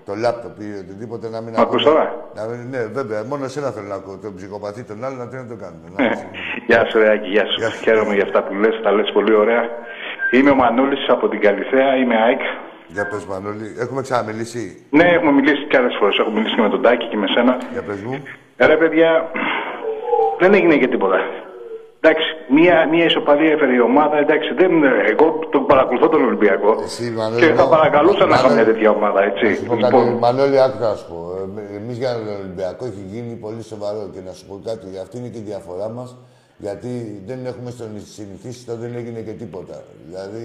το 0.07 0.13
λάπτοπ 0.25 0.61
ή 0.61 0.69
οτιδήποτε 0.83 1.29
να 1.29 1.41
μην 1.41 1.53
Μ' 1.57 1.61
ακούς 1.61 1.83
ακούω. 1.83 1.93
τώρα; 1.93 2.07
Να 2.35 2.43
μην- 2.49 2.69
ναι, 2.71 2.83
βέβαια. 2.99 3.25
Μόνο 3.25 3.45
εσένα 3.45 3.71
θέλω 3.71 3.87
να 3.87 3.95
ακούω. 3.95 4.17
Τον 4.19 4.35
ψυχοπαθή, 4.37 4.83
τον 4.85 5.05
άλλον, 5.05 5.19
να 5.19 5.29
τι 5.29 5.37
να 5.37 5.47
το 5.47 5.57
κάνουμε. 5.63 5.87
Ε, 5.97 6.03
Να, 6.09 6.11
Γεια 6.67 6.81
σου, 6.89 6.99
ρε 6.99 7.09
Άκη, 7.15 7.29
γεια 7.29 7.43
Γεια 7.59 7.69
σου. 7.71 7.77
σου. 7.77 7.83
Χαίρομαι 7.83 8.15
για 8.15 8.25
αυτά 8.25 8.43
που 8.43 8.55
λες, 8.55 8.81
τα 8.83 8.91
λες 8.93 9.11
πολύ 9.13 9.35
ωραία. 9.35 9.63
Είμαι 10.35 10.51
ο 10.51 10.55
Μανούλης 10.55 11.09
από 11.09 11.29
την 11.29 11.41
Καλυθέα, 11.41 11.97
είμαι 11.97 12.17
ΑΕΚ. 12.25 12.41
Για 12.87 13.09
πες, 13.09 13.25
Μανώλη. 13.27 13.77
Έχουμε 13.81 14.01
ξαναμιλήσει. 14.03 14.87
Ναι, 14.91 15.05
έχουμε 15.05 15.33
μιλήσει 15.33 15.65
κι 15.71 15.77
άλλες 15.77 15.95
φορές. 15.99 16.19
Έχω 16.19 16.31
μιλήσει 16.31 16.55
και 16.55 16.61
με 16.63 16.69
τον 16.69 16.83
Τάκη 16.83 17.07
και 17.09 17.17
με 17.17 17.27
σένα. 17.35 17.57
Για 17.73 17.83
πες 17.83 18.01
μου. 18.03 18.23
Ε, 18.57 18.67
Ρε 18.67 18.77
παιδιά, 18.77 19.31
δεν 20.39 20.55
έγινε 20.55 20.77
και 20.77 20.89
τίποτα. 20.89 21.19
Εντάξει, 22.03 22.26
μία, 22.57 22.76
μία 22.92 23.05
ισοπαλία 23.05 23.51
έφερε 23.53 23.72
η 23.74 23.80
ομάδα. 23.90 24.16
Εντάξει, 24.24 24.48
δεν, 24.61 24.72
εγώ 25.12 25.26
τον 25.51 25.62
παρακολουθώ 25.66 26.09
τον 26.09 26.22
Ολυμπιακό. 26.28 26.70
Εσύ, 26.84 27.05
Μανώλη, 27.18 27.40
και 27.42 27.53
θα 27.59 27.62
εγώ- 27.62 27.74
παρακαλούσα 27.76 28.24
να 28.26 28.34
έχω 28.34 28.42
Μανώλη, 28.48 28.55
μια 28.55 28.64
τέτοια 28.72 28.90
ομάδα, 28.98 29.20
έτσι. 29.30 29.46
Να 29.48 29.55
σου 29.55 29.64
πω 29.70 29.74
κάτι, 29.76 29.94
Λοιπόν, 29.96 30.07
Μανώλη, 30.24 30.59
άκου 30.66 30.78
να 30.88 30.94
σου 30.98 31.07
πω. 31.11 31.18
Εμείς 31.80 31.96
για 32.03 32.11
τον 32.18 32.34
Ολυμπιακό 32.42 32.82
έχει 32.90 33.05
γίνει 33.14 33.32
πολύ 33.44 33.62
σοβαρό 33.72 34.03
και 34.14 34.20
να 34.26 34.32
σου 34.36 34.44
πω 34.48 34.55
κάτι. 34.68 34.86
Αυτή 35.05 35.14
είναι 35.18 35.30
και 35.34 35.40
η 35.44 35.46
διαφορά 35.51 35.88
μας. 35.98 36.09
Γιατί 36.64 36.92
δεν 37.28 37.38
έχουμε 37.51 37.70
στον 37.76 37.88
συνηθίσει 38.16 38.61
το 38.68 38.74
δεν 38.82 38.90
έγινε 39.01 39.20
και 39.26 39.34
τίποτα. 39.42 39.76
Δηλαδή. 40.09 40.44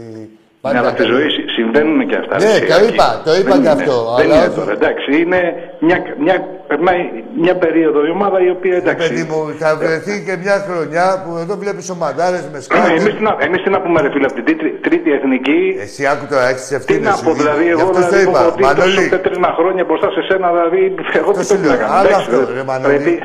ναι, 0.74 0.78
αλλά 0.80 0.90
στη 0.90 0.98
κάνουμε- 1.02 1.12
ζωή 1.14 1.28
συ- 1.36 1.50
συμβαίνουν 1.58 2.00
και 2.10 2.18
αυτά. 2.22 2.36
Ναι, 2.44 2.52
έτσι, 2.58 2.68
το 2.72 2.76
Άκη. 2.80 2.88
είπα, 2.94 3.08
το 3.28 3.32
είπα 3.40 3.52
Δεν 3.54 3.62
και 3.64 3.70
είναι- 3.72 3.78
αυτό, 3.78 3.96
Δεν 4.20 4.26
αλλά 4.26 4.36
είναι 4.36 4.48
όχι- 4.50 4.58
τώρα, 4.60 4.72
εντάξει. 4.80 5.08
Είναι 5.22 5.40
μια, 5.86 5.98
μια, 6.26 6.36
περνάει 6.70 7.02
μια 7.44 7.56
περίοδο 7.64 8.00
η 8.06 8.10
ομάδα 8.18 8.38
η 8.48 8.50
οποία 8.50 8.72
Ρε 8.72 8.78
εντάξει. 8.78 9.08
παιδί 9.08 9.24
μου, 9.30 9.40
θα 9.62 9.70
βρεθεί 9.82 10.16
και 10.28 10.36
μια 10.44 10.56
χρονιά 10.68 11.06
που 11.24 11.32
εδώ 11.44 11.56
βλέπεις 11.64 11.90
ομαδάρες 11.96 12.44
με 12.54 12.60
σκάφη. 12.66 12.92
Εμείς 12.92 13.14
τι, 13.18 13.22
να- 13.28 13.38
εμείς 13.48 13.60
τι 13.64 13.70
να 13.76 13.80
πούμε, 13.84 13.98
ρε 14.02 14.10
φίλε, 14.14 14.26
από 14.30 14.36
την 14.40 14.46
τρίτη, 14.46 14.68
τρίτη 14.88 15.10
εθνική. 15.18 15.62
Εσύ 15.86 16.02
άκου 16.12 16.26
τώρα, 16.32 16.46
έχεις 16.52 16.62
τι 16.64 16.70
Τι 16.70 16.76
ευθύνες 16.80 17.10
να 17.16 17.24
πω, 17.26 17.32
δηλαδή, 17.42 17.66
εγώ 17.76 17.82
αυτό 17.82 17.92
το 17.92 18.08
δηλαδή, 18.08 18.24
είπα. 18.30 18.40
έχω 18.40 18.52
δει 18.58 18.64
Μανώλη, 18.64 18.96
τόσο 18.96 19.10
τετρίνα 19.16 19.50
χρόνια 19.58 19.84
μπροστά 19.88 20.08
σε 20.16 20.22
σένα, 20.30 20.48
δηλαδή, 20.56 20.82
εγώ 21.20 21.30
Αυτό 21.30 21.42
τι 21.42 21.46
σου 21.48 21.54
πρέπει 21.54 21.68
να 21.72 21.76
λέω. 21.76 21.82
κάνω. 21.84 21.94
Άλλο 22.00 22.08
εντάξει, 22.10 22.30
αυτό, 22.30 22.38
ρε, 22.50 22.54
ρε, 22.60 22.64
Μανώλη. 22.72 22.94
πρέπει 23.04 23.16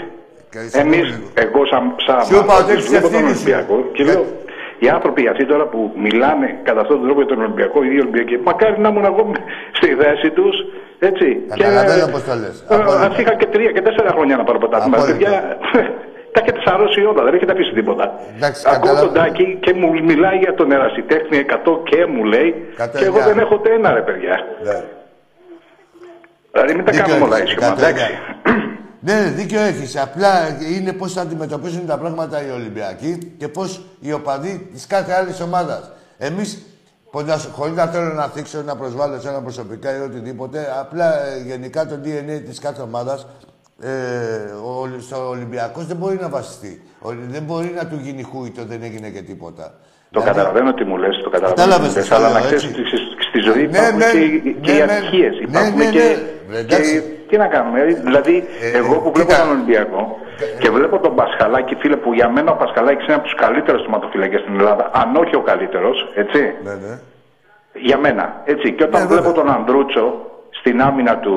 Καλή 0.56 0.68
εμείς, 0.82 1.06
λίγο. 1.10 1.26
εγώ 1.44 1.60
σαν, 1.72 1.82
σαν 2.06 2.18
Σου 2.28 2.34
είπα 2.34 2.42
ομάδα, 2.46 2.62
ότι 2.64 2.72
έχεις 2.74 2.86
βλέπω 2.92 3.06
τον 3.08 3.14
ευθύνη 3.14 3.30
σου. 3.34 3.42
Ολυμπιακό 3.44 3.76
και 3.96 4.02
Για- 4.06 4.12
λέω, 4.14 4.24
οι 4.84 4.88
άνθρωποι 4.96 5.20
αυτοί 5.32 5.44
τώρα 5.52 5.64
που 5.72 5.80
μιλάνε 6.06 6.48
κατά 6.68 6.80
αυτόν 6.84 6.96
τον 6.98 7.04
τρόπο 7.06 7.20
για 7.22 7.30
τον 7.32 7.40
Ολυμπιακό, 7.46 7.78
οι 7.82 7.86
ίδιοι 7.90 8.00
Ολυμπιακοί, 8.06 8.36
μακάρι 8.48 8.76
να 8.84 8.88
ήμουν 8.92 9.04
εγώ 9.12 9.22
στη 9.78 9.88
θέση 10.00 10.28
τους. 10.38 10.54
Έτσι. 11.08 11.26
Καταλαβαίνω 11.48 12.06
πώς 12.14 12.22
το 12.24 12.34
λες; 12.42 12.56
Απόλυτα. 12.68 13.00
Α 13.00 13.10
είχα 13.20 13.34
και 13.40 13.46
τρία 13.46 13.70
και 13.72 13.82
τέσσερα 13.82 14.10
χρόνια 14.10 14.36
να 14.36 14.44
πάρω 14.44 14.58
πρωτάθλημα. 14.58 14.96
Απόλυτα. 14.96 15.16
Παιδιά, 15.18 15.58
τα 16.32 16.40
έχετε 16.42 16.60
σαρώσει 16.66 17.00
όλα, 17.10 17.22
δεν 17.24 17.34
έχετε 17.34 17.52
αφήσει 17.52 17.72
τίποτα. 17.72 18.04
Εντάξει, 18.36 18.62
Ακούω 18.66 18.80
καταλαβα- 18.80 19.04
τον 19.06 19.14
Τάκη 19.14 19.58
και 19.60 19.72
μου 19.74 19.88
μιλάει 20.04 20.36
για 20.44 20.54
τον 20.54 20.72
ερασιτέχνη 20.72 21.36
100 21.38 21.80
και 21.90 22.06
μου 22.06 22.24
λέει. 22.24 22.48
Εκατό 22.72 22.98
Και 22.98 23.04
εγώ 23.04 23.18
εννιά. 23.18 23.32
δεν 23.32 23.42
έχω 23.44 23.54
ούτε 23.58 23.72
ένα 23.72 23.92
ρε 23.92 24.02
παιδιά. 24.02 24.36
Ναι. 24.64 24.78
Δηλαδή 26.52 26.74
μην 26.74 26.84
τα 26.84 26.92
Δίκιο 26.92 27.06
κάνουμε 27.06 27.24
όλα 27.26 27.36
έχεις, 27.36 27.50
ήσυχα. 27.52 27.66
εκατό 27.66 27.86
Εντάξει. 27.86 28.10
Ναι, 29.02 29.14
ναι, 29.14 29.28
δίκιο 29.30 29.60
έχεις. 29.60 29.96
Απλά 29.96 30.30
είναι 30.76 30.92
πώς 30.92 31.12
θα 31.12 31.20
αντιμετωπίζουν 31.20 31.86
τα 31.86 31.98
πράγματα 31.98 32.46
οι 32.46 32.50
Ολυμπιακοί 32.50 33.34
και 33.38 33.48
πώς 33.48 33.86
οι 34.00 34.12
οπαδοί 34.12 34.68
της 34.72 34.86
κάθε 34.86 35.12
άλλης 35.12 35.40
ομάδας. 35.40 35.92
Εμείς, 36.18 36.69
χωρίς 37.52 37.74
να 37.74 37.86
θέλω 37.86 38.12
να 38.12 38.26
θίξω, 38.26 38.62
να 38.62 38.76
προσβάλλω 38.76 39.20
σε 39.20 39.28
ένα 39.28 39.40
προσωπικά 39.42 39.96
ή 39.96 40.00
οτιδήποτε, 40.00 40.66
απλά 40.80 41.26
ε, 41.26 41.42
γενικά 41.46 41.86
το 41.86 41.94
DNA 42.04 42.40
της 42.46 42.58
κάθε 42.58 42.82
ομάδας 42.82 43.26
ε, 43.82 43.88
ο, 44.64 44.88
στο 45.00 45.28
Ολυμπιακός 45.28 45.86
δεν 45.86 45.96
μπορεί 45.96 46.18
να 46.20 46.28
βασιστεί. 46.28 46.82
Ο, 47.00 47.08
δεν 47.28 47.42
μπορεί 47.42 47.72
να 47.76 47.86
του 47.86 47.98
γίνει 48.02 48.22
χούιτο, 48.22 48.62
δεν 48.64 48.82
έγινε 48.82 49.08
και 49.08 49.20
τίποτα. 49.22 49.74
Το 50.10 50.20
Δηλαδή, 50.20 50.38
καταλαβαίνω 50.38 50.74
τι 50.74 50.84
μου 50.84 50.96
λες, 50.96 51.16
το 51.24 51.30
καταλαβαίνω 51.30 51.54
Κατάλαβες 51.54 51.88
τι 51.92 51.94
μου 51.94 52.00
λες, 52.00 52.08
τι 52.08 52.14
αλλά 52.14 52.28
λέω, 52.28 52.34
να 52.38 52.40
ξέρεις 52.46 52.64
έτσι. 52.64 52.80
ότι 52.80 52.88
στη- 52.88 53.22
στη 53.28 53.38
ζωή 53.48 53.62
Ναι, 53.66 53.76
υπάρχουν 53.78 53.98
ναι, 53.98 54.10
και, 54.10 54.18
οι- 54.18 54.56
και 54.60 54.72
ναι, 54.72 54.78
οι 54.78 54.84
ναι. 54.84 54.92
ατυχίες, 54.92 55.34
Ναι, 55.38 55.44
υπάρχουν 55.48 55.78
ναι, 55.78 55.90
και, 55.96 55.98
ναι. 55.98 56.54
Ρε, 56.54 56.58
εντάξει. 56.58 56.92
και... 56.92 57.00
Τι 57.28 57.36
να 57.36 57.46
κάνουμε, 57.54 57.80
ε, 57.80 57.84
δηλαδή 58.08 58.34
Ε, 58.72 58.76
εγώ 58.80 58.94
που 59.02 59.10
βλέπω 59.14 59.30
κοίτα. 59.30 59.42
τον 59.42 59.50
Ολυμπιακό 59.56 60.02
και 60.58 60.70
βλέπω 60.70 60.98
τον 60.98 61.14
Πασχαλάκη, 61.14 61.74
φίλε, 61.74 61.96
που 61.96 62.12
για 62.12 62.28
μένα 62.28 62.50
ο 62.52 62.54
Πασχαλάκης 62.56 63.04
είναι 63.06 63.14
από 63.14 63.24
τους 63.24 63.34
καλύτερους 63.34 63.82
τοματοφυλακές 63.82 64.40
στην 64.40 64.54
Ελλάδα, 64.58 64.90
αν 64.92 65.16
όχι 65.16 65.36
ο 65.36 65.40
καλύτερος, 65.40 66.10
έτσι, 66.14 66.54
Ναι, 66.64 66.74
ναι. 66.74 66.98
για 67.72 67.98
μένα, 67.98 68.40
έτσι. 68.44 68.72
Και 68.72 68.84
όταν 68.84 69.00
Ναι, 69.02 69.06
βλέπω 69.06 69.22
βέβαια. 69.30 69.42
τον 69.42 69.52
Ανδρούτσο 69.54 70.14
στην 70.50 70.80
άμυνα, 70.82 71.18
του, 71.18 71.34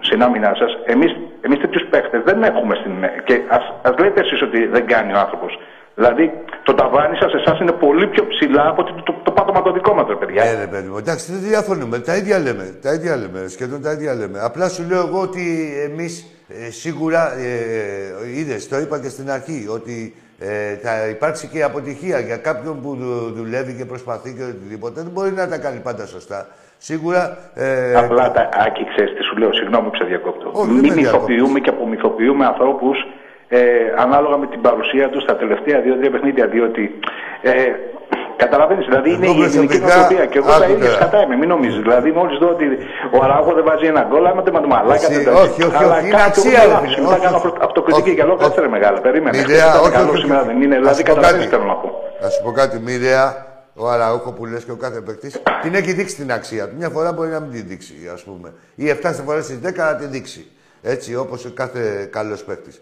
στην 0.00 0.22
άμυνα 0.22 0.54
σας, 0.58 0.78
εμείς, 0.84 1.16
εμείς 1.40 1.58
τέτοιους 1.60 1.84
παίχτες 1.90 2.22
δεν 2.24 2.42
έχουμε 2.42 2.74
στην... 2.74 2.92
Και 3.24 3.40
ας, 3.48 3.72
ας 3.82 3.94
λέτε 3.98 4.20
εσείς 4.20 4.42
ότι 4.42 4.66
δεν 4.66 4.86
κάνει 4.86 5.12
ο 5.14 5.18
άνθρωπος. 5.18 5.58
Δηλαδή, 5.98 6.24
το 6.62 6.74
ταβάνι 6.74 7.16
σας 7.16 7.32
εσάς 7.34 7.60
είναι 7.60 7.72
πολύ 7.72 8.06
πιο 8.06 8.26
ψηλά 8.26 8.68
από 8.68 8.82
το, 8.84 8.92
το, 9.04 9.14
το 9.22 9.30
πάτωμα 9.32 9.62
το 9.62 9.72
δικό 9.72 9.94
μας, 9.94 10.06
ρε 10.08 10.14
παιδιά. 10.14 10.44
Ναι, 10.44 10.60
ρε 10.60 10.66
παιδί 10.66 10.88
μου, 10.88 10.96
εντάξει, 10.98 11.32
δεν 11.32 11.40
διαφωνούμε. 11.48 11.98
Τα 11.98 12.16
ίδια 12.16 12.38
λέμε. 12.38 12.78
Τα 12.82 12.92
ίδια 12.92 13.16
λέμε. 13.16 13.48
Σχεδόν 13.48 13.82
τα 13.82 13.92
ίδια 13.92 14.14
λέμε. 14.14 14.38
Απλά 14.42 14.68
σου 14.68 14.82
λέω 14.90 14.98
εγώ 15.06 15.20
ότι 15.20 15.72
εμείς 15.90 16.26
σίγουρα. 16.70 17.32
Ε, 17.38 18.38
Είδες, 18.38 18.68
το 18.68 18.78
είπα 18.78 19.00
και 19.00 19.08
στην 19.08 19.30
αρχή, 19.30 19.66
ότι 19.72 20.14
ε, 20.38 20.74
θα 20.82 21.08
υπάρξει 21.08 21.46
και 21.52 21.62
αποτυχία 21.62 22.18
για 22.20 22.36
κάποιον 22.36 22.80
που 22.82 22.94
δου- 23.00 23.32
δουλεύει 23.36 23.72
και 23.78 23.84
προσπαθεί 23.84 24.34
και 24.34 24.42
οτιδήποτε. 24.42 25.00
Δεν 25.02 25.10
μπορεί 25.12 25.30
να 25.32 25.48
τα 25.48 25.58
κάνει 25.58 25.78
πάντα 25.80 26.06
σωστά. 26.06 26.46
Σίγουρα. 26.78 27.38
Ε, 27.54 27.94
Απλά 27.94 28.30
τα 28.32 28.48
άκη, 28.66 28.84
ξέρεις 28.94 29.14
τι 29.16 29.22
σου 29.22 29.36
λέω, 29.36 29.52
συγγνώμη 29.52 29.88
που 29.90 29.96
σε 29.96 30.04
διακόπτω. 30.04 30.50
Όχι, 30.52 30.66
δεν 30.66 30.74
Μην 30.74 30.86
με 30.88 30.94
διακόπτεις. 30.94 31.28
μυθοποιούμε 31.28 31.60
και 31.60 31.70
απομυθοποιούμε 31.70 32.46
ανθρώπους 32.46 32.98
ε, 33.48 33.58
ανάλογα 34.04 34.36
με 34.36 34.46
την 34.46 34.60
παρουσία 34.60 35.08
τους 35.10 35.22
στα 35.22 35.36
τελευταία 35.36 35.80
δύο-τρία 35.80 36.10
παιχνίδια. 36.10 36.46
Διότι 36.46 36.82
ε, 37.42 37.52
καταλαβαίνεις, 38.42 38.84
δηλαδή 38.86 39.08
είναι 39.14 39.26
Εγώ 39.26 39.34
η 39.34 39.44
ελληνική 39.44 39.66
προσωπικά- 39.66 39.96
νοοτροπία 39.96 40.24
και 40.32 40.38
εγώ 40.38 40.48
τα 40.48 40.56
άκου 40.56 40.72
ίδια 40.72 40.84
τώρα. 40.84 40.96
σκατά 41.00 41.18
είμαι. 41.22 41.36
Μην 41.40 41.48
νομίζεις. 41.54 41.80
Δηλαδή, 41.86 42.10
μόλις 42.18 42.38
δω 42.42 42.48
ότι 42.56 42.64
ο 43.16 43.18
Αράουχο 43.24 43.52
δεν 43.58 43.64
βάζει 43.68 43.86
ένα 43.92 44.02
γκολ, 44.08 44.24
άμα 44.26 44.42
δεν 44.46 44.52
με 44.56 44.60
το 44.60 44.68
μαλάκα 44.74 44.94
Εσύ, 44.94 45.14
δεν 45.14 45.24
τα 45.24 45.32
όχι, 45.44 45.60
όχι, 45.68 45.76
Αλλά 45.82 45.94
όχι, 45.96 46.06
είναι 46.06 46.16
κάτι 46.16 46.28
αξία, 46.30 46.60
έχω 46.62 46.66
ρε 46.66 46.72
λάθος. 46.72 46.88
φίλε, 46.94 47.00
Μετά 47.06 47.14
όχι, 47.16 47.24
κάνω 47.26 47.36
όχι. 47.36 47.46
αυτο- 47.46 47.64
αυτοκριτική 47.68 48.08
Όχι, 48.10 48.16
και 48.18 48.24
λέω 48.28 48.34
όχι. 48.34 48.42
κάτσε 48.44 48.60
ρε 48.60 48.68
μεγάλα. 48.76 48.98
Περίμενε. 49.06 49.36
Μοιραία, 49.38 49.56
Χθες 49.60 49.68
ήταν 49.74 49.82
όχι, 49.86 49.92
καλό, 49.98 50.10
όχι, 50.10 50.20
σήμερα 50.22 50.40
όχι. 50.40 50.48
δεν 50.50 50.56
είναι. 50.62 50.74
Να 50.74 50.80
Δηλαδή, 50.82 50.96
σου 50.98 51.02
πω 51.02 51.08
καταλαβαίνεις 51.12 51.44
κάτι. 51.44 51.48
τι 51.50 51.54
θέλω 51.56 51.66
να 51.72 51.76
πω. 51.82 51.88
Να 52.22 52.28
σου 52.32 52.40
πω 52.44 52.50
κάτι, 52.60 52.76
μοιραία, 52.86 53.26
ο 53.82 53.84
Αραούχο 53.94 54.30
που 54.36 54.42
λες 54.52 54.62
και 54.66 54.74
ο 54.76 54.78
κάθε 54.84 55.00
παίκτης 55.06 55.32
την 55.62 55.72
έχει 55.80 55.92
δείξει 55.98 56.14
την 56.20 56.28
αξία 56.38 56.64
του. 56.68 56.74
Μια 56.80 56.88
φορά 56.94 57.10
μπορεί 57.12 57.30
να 57.36 57.40
μην 57.40 57.50
την 57.56 57.64
δείξει, 57.70 57.94
ας 58.16 58.22
πούμε. 58.28 58.48
Ή 58.74 58.84
7 58.90 59.22
φορές 59.26 59.44
στις 59.44 59.58
10 59.66 59.84
να 59.90 59.94
την 60.00 60.10
δείξει. 60.10 60.42
Έτσι, 60.82 61.16
όπως 61.16 61.50
κάθε 61.54 62.08
καλός 62.16 62.44
παίκτης. 62.44 62.80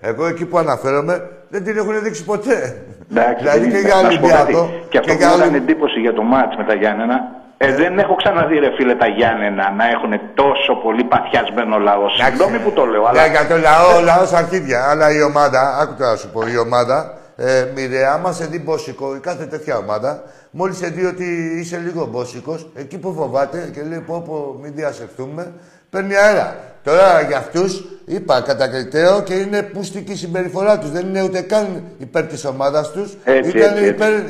Εγώ 0.00 0.26
εκεί 0.26 0.44
που 0.44 0.58
αναφέρομαι 0.58 1.28
δεν 1.48 1.64
την 1.64 1.76
έχουν 1.76 2.02
δείξει 2.02 2.24
ποτέ. 2.24 2.76
Εντάξει, 3.10 3.34
δηλαδή 3.44 3.58
δεν 3.60 3.70
και 3.70 3.76
είναι. 3.78 3.88
για 3.88 4.02
Να 4.02 4.10
σου 4.10 4.20
πω 4.20 4.28
κάτι. 4.28 4.54
Ολυμπιακό. 4.54 4.86
Και 4.88 4.98
αυτό 4.98 5.12
που 5.12 5.18
για 5.18 5.28
μου 5.28 5.34
έκανε 5.34 5.50
Ολυμπ- 5.50 5.68
εντύπωση 5.68 6.00
για 6.00 6.12
το 6.12 6.22
μάτς 6.22 6.56
με 6.56 6.64
τα 6.64 6.74
Γιάννενα, 6.74 7.16
ε, 7.56 7.74
δεν 7.74 7.98
έχω 7.98 8.14
ξαναδεί 8.14 8.58
ρε 8.58 8.70
φίλε 8.76 8.94
τα 8.94 9.06
Γιάννενα 9.06 9.70
να 9.78 9.84
έχουν 9.94 10.12
τόσο 10.34 10.72
πολύ 10.84 11.04
παθιασμένο 11.04 11.78
λαό. 11.78 12.06
Συγγνώμη 12.08 12.58
που 12.58 12.70
το 12.72 12.84
λέω, 12.84 13.04
αλλά 13.06 13.26
Για, 13.26 13.30
για 13.40 13.46
το 13.50 13.56
λαό, 13.68 13.96
ο 13.98 14.00
λαός 14.00 14.32
αρχίδια. 14.32 14.90
Αλλά 14.90 15.10
η 15.18 15.22
ομάδα, 15.22 15.60
άκου 15.80 15.94
τώρα 15.98 16.10
να 16.10 16.16
σου 16.16 16.28
πω, 16.30 16.40
η 16.54 16.58
ομάδα 16.58 17.16
ε, 17.36 17.66
μοιραία, 17.74 18.12
άμα 18.12 18.32
σε 18.32 18.44
δει 18.46 18.58
μπόσικο, 18.58 19.14
η 19.16 19.18
κάθε 19.18 19.44
τέτοια 19.44 19.76
ομάδα, 19.76 20.22
μόλις 20.50 20.76
σε 20.76 20.86
δει 20.86 21.04
ότι 21.04 21.24
είσαι 21.60 21.76
λίγο 21.84 22.06
μπόσικος, 22.06 22.70
εκεί 22.74 22.98
που 22.98 23.12
φοβάται 23.14 23.70
και 23.74 23.82
λέει 23.88 23.98
πω, 24.06 24.22
πω 24.26 24.56
μην 24.62 24.72
διασεχθούμε, 24.74 25.52
παίρνει 25.92 26.16
αέρα. 26.16 26.56
Τώρα 26.82 27.20
για 27.20 27.36
αυτούς 27.36 27.84
είπα 28.04 28.40
κατακριτέο 28.40 29.22
και 29.22 29.34
είναι 29.34 29.62
πούστικη 29.62 30.12
η 30.12 30.16
συμπεριφορά 30.16 30.78
τους. 30.78 30.90
Δεν 30.90 31.06
είναι 31.06 31.22
ούτε 31.22 31.40
καν 31.40 31.82
υπέρ 31.98 32.26
της 32.26 32.44
ομάδας 32.44 32.90
τους. 32.90 33.16
Έτσι, 33.24 33.50
Ήταν, 33.58 33.76
έτσι, 33.76 33.88
υπέρ, 33.88 34.12
ε, 34.12 34.22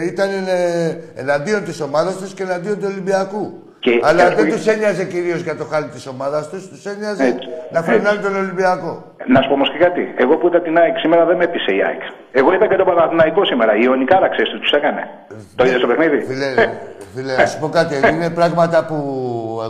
ε, 0.00 0.04
ήταν 0.04 0.28
ε, 0.30 0.98
εναντίον 1.14 1.64
της 1.64 1.80
ομάδας 1.80 2.16
τους 2.16 2.34
και 2.34 2.42
εναντίον 2.42 2.78
του 2.78 2.86
Ολυμπιακού. 2.90 3.62
Και- 3.84 4.00
Αλλά 4.08 4.22
και 4.28 4.34
δεν 4.34 4.44
αυτό- 4.44 4.56
τους 4.56 4.66
ένοιαζε 4.74 5.04
κυρίως 5.04 5.40
για 5.46 5.56
το 5.60 5.64
χάλι 5.70 5.88
της 5.96 6.04
ομάδας 6.06 6.42
τους, 6.50 6.62
τους 6.68 6.82
ένοιαζε 6.92 7.24
Έτσι, 7.24 7.46
να 7.74 7.80
φρενάρει 7.86 8.18
τον 8.26 8.34
Ολυμπιακό. 8.42 8.92
να 9.34 9.38
σου 9.42 9.48
πω 9.48 9.54
όμως 9.58 9.68
και 9.72 9.78
κάτι. 9.86 10.02
Εγώ 10.24 10.32
που 10.38 10.46
είδα 10.48 10.60
την 10.66 10.74
ΑΕΚ 10.80 10.94
σήμερα 11.04 11.22
δεν 11.28 11.36
με 11.36 11.44
έπεισε 11.48 11.70
η 11.78 11.80
ΑΕΚ. 11.86 12.02
Εγώ 12.40 12.48
είδα 12.54 12.66
και 12.70 12.76
τον 12.76 12.86
Παναθηναϊκό 12.90 13.44
σήμερα. 13.44 13.72
Η 13.80 13.82
Ιωνικάρα 13.88 14.28
ξέρει 14.34 14.48
τι 14.52 14.58
τους 14.64 14.70
έκανε. 14.78 15.02
Το 15.56 15.64
είδες 15.66 15.78
στο 15.82 15.86
παιχνίδι; 15.90 16.18
Φίλε, 16.30 16.48
φίλε, 17.14 17.34
να 17.36 17.46
σου 17.50 17.58
πω 17.62 17.68
κάτι. 17.78 17.94
Είναι 18.12 18.30
πράγματα 18.30 18.78
που 18.88 18.96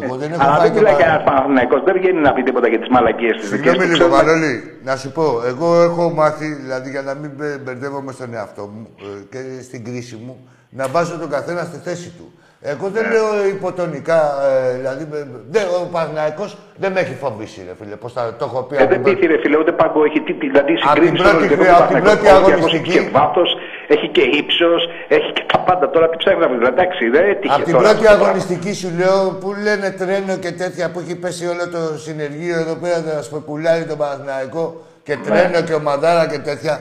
εγώ 0.02 0.14
δεν 0.20 0.28
έχω 0.32 0.42
Αλλά 0.42 0.52
φάει 0.54 0.62
δεν 0.64 0.72
και 0.72 0.78
μιλάει 0.78 0.94
πα- 0.94 1.02
κανένας 1.02 1.22
Παναθηναϊκός. 1.28 1.80
Δεν 1.88 1.94
βγαίνει 1.98 2.20
να 2.28 2.32
πει 2.34 2.42
τίποτα 2.42 2.68
για 2.72 2.78
τις 2.82 2.88
μαλακίες 2.94 3.36
της 3.40 3.48
δική 3.50 3.68
Συγγνώμη 3.68 3.92
λίγο, 3.92 4.08
Μανώλη, 4.08 4.54
να 4.88 4.94
σου 5.00 5.08
πω. 5.16 5.26
Εγώ 5.52 5.68
έχω 5.88 6.04
μάθει, 6.20 6.46
δηλαδή 6.64 6.88
για 6.90 7.02
να 7.08 7.14
μην 7.20 7.30
μπε- 7.36 7.58
μπερδεύομαι 7.64 8.12
στον 8.12 8.34
εαυτό 8.34 8.62
μου 8.74 8.86
ε, 9.00 9.04
και 9.32 9.40
στην 9.62 9.80
κρίση 9.84 10.16
μου, 10.26 10.34
να 10.70 10.84
βάζω 10.94 11.14
τον 11.22 11.30
καθένα 11.36 11.62
στη 11.70 11.78
θέση 11.88 12.08
του. 12.18 12.26
Εγώ 12.64 12.88
δεν 12.88 13.04
λέω 13.12 13.46
υποτονικά, 13.56 14.20
ε, 14.48 14.76
δηλαδή, 14.78 15.06
με- 15.10 15.26
δεν, 15.50 15.62
ο 15.82 15.88
Παναθηναϊκός 15.92 16.56
δεν 16.76 16.92
με 16.92 17.00
έχει 17.00 17.14
φοβήσει, 17.14 17.64
ρε 17.68 17.74
φίλε, 17.80 17.96
πώς 17.96 18.12
θα 18.12 18.34
το 18.38 18.44
έχω 18.44 18.62
πει. 18.62 18.74
Ε, 18.76 18.78
από 18.78 18.86
δεν 18.88 18.94
την 18.94 19.02
πρώτη- 19.02 19.20
πείθει 19.20 19.32
ρε 19.32 19.38
φίλε, 19.42 19.56
ούτε 19.58 19.72
πάγκο 19.72 20.04
έχει 20.04 20.20
τι, 20.20 20.32
τι- 20.34 20.48
δηλαδή 20.48 20.72
την 20.74 20.82
συγκρίνεις 20.88 21.20
τον 21.22 21.30
πρώτη 21.30 21.44
Ολυμπιακό 21.46 21.74
χρονιά, 21.74 22.02
με 22.02 22.02
τον 22.02 22.12
από 22.14 22.18
την 22.22 22.22
Παναθηναϊκό. 22.22 22.22
πρώτη 22.22 22.26
Ο 22.26 22.36
Ολυμπιακός 22.36 22.52
αγωνιστική. 22.52 22.90
Έχει 22.98 23.04
και 23.06 23.10
βάθος, 23.18 23.50
έχει 23.94 24.06
και 24.16 24.24
ύψος, 24.40 24.80
έχει 25.16 25.30
και 25.36 25.44
τα 25.52 25.58
πάντα. 25.66 25.84
Τώρα 25.94 26.06
τι 26.10 26.16
ψάχνει 26.22 26.40
να 26.44 26.48
βρει. 26.50 26.58
Εντάξει, 26.74 27.02
δεν 27.14 27.24
έτυχε 27.32 27.54
Από 27.54 27.64
την 27.68 27.72
τώρα 27.76 27.84
πρώτη 27.88 27.98
αυτό 28.06 28.08
το 28.08 28.12
πράγμα. 28.12 28.26
αγωνιστική 28.28 28.72
σου 28.80 28.90
λέω 29.00 29.18
που 29.40 29.48
λένε 29.66 29.86
τρένο 30.00 30.34
και 30.44 30.52
τέτοια 30.62 30.84
που 30.90 30.98
έχει 31.04 31.14
πέσει 31.22 31.44
όλο 31.52 31.64
το 31.74 31.82
συνεργείο 32.06 32.56
εδώ 32.64 32.74
πέρα 32.82 32.98
να 33.08 33.22
σου 33.26 33.42
πουλάει 33.46 33.82
τον 33.90 33.98
Παναθηναϊκό 34.02 34.64
και 35.06 35.14
Ναι. 35.16 35.22
τρένο 35.26 35.58
και 35.66 35.74
ομαδάρα 35.80 36.24
και 36.32 36.38
τέτοια. 36.48 36.74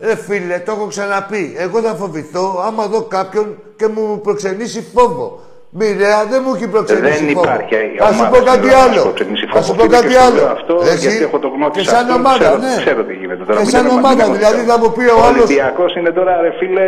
Ρε 0.00 0.16
φίλε, 0.16 0.58
το 0.66 0.72
έχω 0.72 0.86
ξαναπεί. 0.86 1.54
Εγώ 1.58 1.80
θα 1.80 1.94
φοβηθώ 1.94 2.62
άμα 2.66 2.86
δω 2.86 3.02
κάποιον 3.02 3.46
και 3.76 3.86
μου 3.86 4.20
προξενήσει 4.22 4.86
φόβο. 4.94 5.40
Μοιραία 5.78 6.24
δεν 6.30 6.42
μου 6.46 6.52
έχει 6.54 6.68
προξενήσει 6.68 7.24
Δεν 7.24 7.34
φόβο. 7.34 7.44
υπάρχει 7.44 7.74
Θα 7.98 8.06
σου 8.06 8.18
ομάδα 8.18 8.28
πω 8.30 8.36
στην 8.36 8.46
κάτι 8.52 8.66
Ελλάδα 8.68 8.84
να 8.86 8.90
άλλο. 8.90 8.96
σου 9.00 9.02
προξενήσει 9.08 9.44
Θα 9.54 9.62
σου 9.62 9.72
φόβο. 9.72 9.78
πω 9.78 9.82
Φίλε, 9.84 9.96
κάτι 9.96 10.06
και 10.12 10.18
στο 10.18 10.24
άλλο. 10.26 10.36
λέω 10.40 10.50
αυτό, 10.58 10.74
Ρε, 10.88 10.94
γιατί 11.02 11.06
εσύ, 11.16 11.22
έχω 11.28 11.38
το 11.44 11.48
γνώμη 11.54 11.72
Και 11.76 11.82
σε 11.86 11.90
σαν 11.94 12.02
αυτό, 12.04 12.14
ομάδα, 12.20 12.38
ξέρω- 12.44 12.60
ναι. 12.66 12.74
ξέρω 12.84 13.00
τι 13.08 13.14
γίνεται 13.20 13.42
τώρα, 13.48 13.58
Και 13.58 13.64
μην 13.66 13.74
σαν 13.74 13.84
το 13.88 13.92
ομάδα, 14.00 14.14
μαθαίνω. 14.16 14.34
δηλαδή 14.40 14.60
θα 14.70 14.76
μου 14.80 14.88
πει 14.96 15.04
ο 15.14 15.16
Ο 15.20 15.22
άλλος... 15.28 15.44
Ολυμπιακός 15.46 15.90
είναι 15.98 16.12
τώρα, 16.18 16.32
ρε 16.44 16.52
φίλε, 16.60 16.86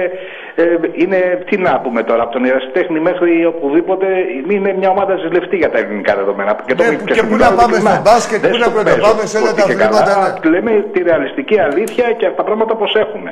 ε, 0.63 0.65
είναι, 1.03 1.19
τι 1.49 1.57
να 1.67 1.81
πούμε 1.81 2.03
τώρα, 2.03 2.23
από 2.23 2.33
τον 2.33 2.45
Ιεραστέχνη 2.45 3.01
μέχρι 3.01 3.45
οπουδήποτε, 3.47 4.07
είναι 4.51 4.73
μια 4.81 4.91
ομάδα 4.91 5.15
ζηλευτή 5.17 5.57
για 5.57 5.71
τα 5.71 5.79
ελληνικά 5.79 6.15
δεδομένα. 6.17 6.53
Και, 6.67 6.75
Ναι, 6.75 6.97
το- 6.97 7.05
και 7.05 7.15
σου 7.15 7.27
πού 7.27 7.33
μιλάω 7.33 7.51
να 7.51 7.57
πάμε 7.57 7.77
ειλικρινά. 7.77 7.95
στο 7.95 8.03
μπάσκετ, 8.07 8.41
Δεν 8.41 8.51
πού 8.51 8.57
να 8.59 8.65
στο 8.65 8.73
παίζω. 8.75 8.85
πρωτοπάμε 8.97 9.27
σε 9.33 9.37
όλα 9.39 9.51
Ότι 9.51 9.61
τα 9.61 9.67
και 9.67 9.73
αθλήματα, 9.73 10.13
καλά, 10.13 10.39
ναι. 10.43 10.49
Λέμε 10.51 10.71
τη 10.93 10.99
ρεαλιστική 11.03 11.57
αλήθεια 11.61 12.07
και 12.21 12.27
τα 12.37 12.43
πράγματα 12.49 12.77
πώς 12.77 12.95
έχουν. 13.05 13.25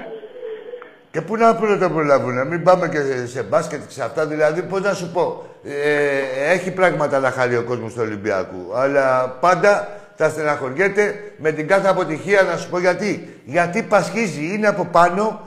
Και 1.10 1.20
πού 1.22 1.36
να 1.36 1.54
πρώτα 1.54 1.88
προλάβουν, 1.90 2.34
να 2.34 2.44
μην 2.44 2.62
πάμε 2.62 2.88
και 2.88 3.00
σε 3.26 3.42
μπάσκετ 3.42 3.78
και 3.86 3.92
σε 3.98 4.02
αυτά. 4.02 4.26
Δηλαδή, 4.26 4.62
πώς 4.62 4.80
να 4.82 4.92
σου 4.92 5.10
πω, 5.12 5.42
ε, 5.64 6.52
έχει 6.54 6.72
πράγματα 6.74 7.18
να 7.18 7.30
χάρει 7.30 7.56
ο 7.56 7.62
κόσμος 7.62 7.92
του 7.94 8.00
Ολυμπιακού. 8.06 8.62
Αλλά 8.82 9.36
πάντα 9.40 9.88
θα 10.16 10.28
στεναχωριέται 10.28 11.14
με 11.36 11.52
την 11.52 11.68
κάθε 11.68 11.88
αποτυχία, 11.88 12.42
να 12.42 12.56
σου 12.56 12.68
πω 12.70 12.78
γιατί. 12.78 13.28
Γιατί 13.44 13.82
πασχίζει, 13.82 14.50
είναι 14.54 14.66
από 14.66 14.88
πάνω 14.92 15.40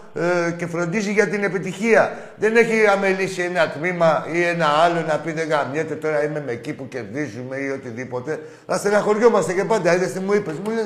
ε, 0.48 0.52
και 0.52 0.66
φροντίζει 0.68 1.12
για 1.12 1.28
την 1.28 1.44
επιτυχία. 1.44 2.18
Δεν 2.36 2.56
έχει 2.56 2.88
αμελήσει 2.96 3.42
ένα 3.42 3.70
τμήμα 3.70 4.26
ή 4.32 4.44
ένα 4.44 4.66
άλλο 4.84 5.04
να 5.08 5.16
πει 5.18 5.32
δεν 5.32 5.48
γαμιέται 5.50 5.96
τώρα 5.96 6.24
είμαι 6.24 6.44
με 6.46 6.52
εκεί 6.52 6.74
που 6.74 6.88
κερδίζουμε 6.88 7.56
ή 7.58 7.70
οτιδήποτε. 7.70 8.40
Θα 8.68 8.78
στεναχωριόμαστε 8.78 9.54
και 9.54 9.64
πάντα. 9.64 9.96
Είδες 9.96 10.12
τι 10.14 10.20
μου 10.20 10.34
είπες, 10.34 10.54
μου 10.64 10.72
λε 10.72 10.82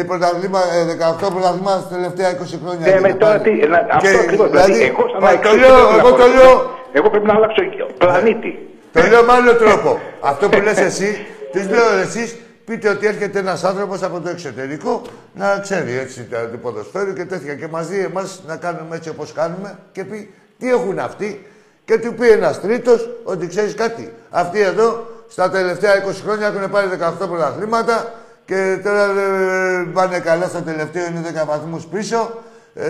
20 0.00 0.04
πρωταθλήμα, 0.06 0.60
ε, 0.60 0.84
18 0.84 1.30
πρωταθλήμα 1.34 1.70
στα 1.70 1.88
τελευταία 1.94 2.28
20 2.30 2.58
χρόνια. 2.64 2.86
Ε, 2.86 2.90
με 2.90 2.96
έγινε 2.96 3.14
τώρα 3.18 3.38
πάλι. 3.40 3.60
τι, 3.60 3.66
να- 3.68 3.86
αυτό 3.90 4.08
Και, 4.10 4.18
ακριβώς. 4.18 4.50
Δηλαδή, 4.50 4.82
εγώ 4.82 5.04
σαν 5.12 5.18
μα, 5.22 5.32
να 5.32 5.38
το 5.38 5.48
ξέρω 5.48 5.58
λέω, 5.58 5.86
τι 5.88 5.98
εγώ 5.98 6.08
πρέπει 6.08 6.22
το 6.22 6.26
να 6.28 6.34
λέω, 6.34 6.52
πω. 6.56 6.70
Εγώ 6.92 7.10
πρέπει 7.10 7.26
να 7.26 7.34
αλλάξω 7.34 7.62
πλανήτη. 7.98 8.52
το 8.92 9.00
λέω 9.10 9.22
με 9.28 9.32
άλλο 9.32 9.54
τρόπο. 9.54 10.00
Αυτό 10.20 10.48
που 10.48 10.60
λες 10.60 10.78
εσύ, 10.78 11.26
τις 11.52 11.68
λέω 11.68 11.96
εσείς, 12.02 12.36
πείτε 12.64 12.88
ότι 12.88 13.06
έρχεται 13.06 13.38
ένας 13.38 13.64
άνθρωπος 13.64 14.02
από 14.02 14.20
το 14.20 14.28
εξωτερικό 14.28 15.02
να 15.34 15.58
ξέρει 15.58 15.92
έτσι 15.92 16.26
τα 16.30 16.48
του 16.48 16.58
ποδοσφαίρου 16.58 17.12
και 17.12 17.24
τέτοια 17.24 17.54
και 17.54 17.66
μας 17.66 17.88
δει 17.88 17.98
εμάς 17.98 18.42
να 18.46 18.56
κάνουμε 18.56 18.96
έτσι 18.96 19.08
όπως 19.08 19.32
κάνουμε 19.32 19.78
και 19.92 20.04
πει 20.04 20.30
τι 20.58 20.70
έχουν 20.70 20.98
αυτοί 20.98 21.46
και 21.84 21.98
του 21.98 22.14
πει 22.14 22.28
ένας 22.28 22.60
τρίτος 22.60 23.08
ότι 23.24 23.46
ξέρεις 23.46 23.74
κάτι. 23.74 24.12
Αυτοί 24.30 24.60
εδώ 24.60 25.06
στα 25.28 25.50
τελευταία 25.50 25.92
20 26.06 26.10
χρόνια 26.24 26.46
έχουν 26.46 26.70
πάρει 26.70 26.88
18 27.22 27.28
πρωταθλήματα 27.28 28.12
και 28.44 28.80
τώρα 28.82 29.04
ε, 29.04 29.86
πάνε 29.92 30.18
καλά 30.18 30.46
στο 30.46 30.62
τελευταίο 30.62 31.06
είναι 31.06 31.42
10 31.42 31.46
βαθμούς 31.46 31.86
πίσω. 31.86 32.30
Ε, 32.74 32.84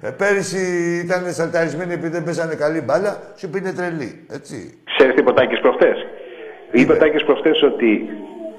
ε, 0.00 0.10
πέρυσι 0.10 0.62
ήταν 1.04 1.32
σαλταρισμένοι 1.32 1.92
επειδή 1.92 2.12
δεν 2.12 2.24
παίζανε 2.24 2.54
καλή 2.54 2.80
μπάλα, 2.80 3.22
σου 3.36 3.48
πει 3.48 3.58
είναι 3.58 3.72
τρελή. 3.72 4.26
Έτσι. 4.30 4.78
Ξέρεις 4.96 5.14
τι 5.14 5.20
είπε 5.20 5.30
ο 5.30 5.32
Τάκης 5.32 5.60
προχτές; 5.60 5.96
Είπε 6.78 6.92
ο 6.92 6.96
Τάκης 6.96 7.24
προχτές 7.28 7.56
ότι 7.70 7.90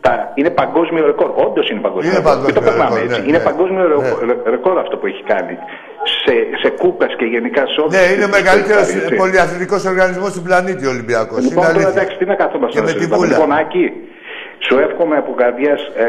τα, 0.05 0.13
είναι 0.37 0.49
παγκόσμιο 0.61 1.03
ρεκόρ. 1.11 1.29
Όντως 1.45 1.65
είναι 1.69 1.81
παγκόσμιο 1.87 2.09
Είναι 2.11 2.19
ρεκόρ. 2.21 2.35
Μην 2.45 2.53
το 2.53 2.61
παγκόσμιο 2.61 2.69
περνάμε 2.69 2.95
ρεκόρ, 2.99 3.09
έτσι. 3.09 3.21
ναι, 3.21 3.27
είναι 3.29 3.37
ναι. 3.41 3.49
παγκόσμιο 3.49 3.81
Ναι. 3.83 3.87
ρεκόρ, 3.93 4.17
ρεκόρ 4.55 4.75
αυτό 4.83 4.95
που 4.99 5.05
έχει 5.11 5.23
κάνει. 5.33 5.55
Σε, 6.23 6.33
σε 6.61 6.69
κούπες 6.81 7.11
και 7.19 7.25
γενικά 7.35 7.61
σε 7.71 7.77
όλους. 7.81 7.93
Ναι, 7.97 8.03
είναι 8.13 8.25
ο 8.29 8.31
μεγαλύτερος 8.37 8.87
Έτσι. 8.97 9.15
πολυαθλητικός 9.21 9.81
οργανισμός 9.91 10.31
του 10.35 10.41
πλανήτη 10.47 10.83
ο 10.89 10.91
Ολυμπιακός. 10.95 11.39
Λοιπόν, 11.45 11.51
είναι 11.51 11.61
τώρα 11.61 11.69
αλήθεια. 11.73 11.89
εντάξει, 11.95 12.13
τι 12.19 12.25
να 12.31 12.35
καθόμαστε 12.43 12.73
Και 12.75 12.79
να 12.81 12.85
με 12.87 12.91
τη 12.91 12.97
συζητάμε. 12.97 13.19
βούλα. 13.19 13.33
Λοιπόν, 13.37 13.51
Άκη, 13.61 13.85
σου 14.65 14.73
εύχομαι 14.85 15.15
από 15.23 15.31
καρδιάς 15.41 15.81
ε, 16.05 16.07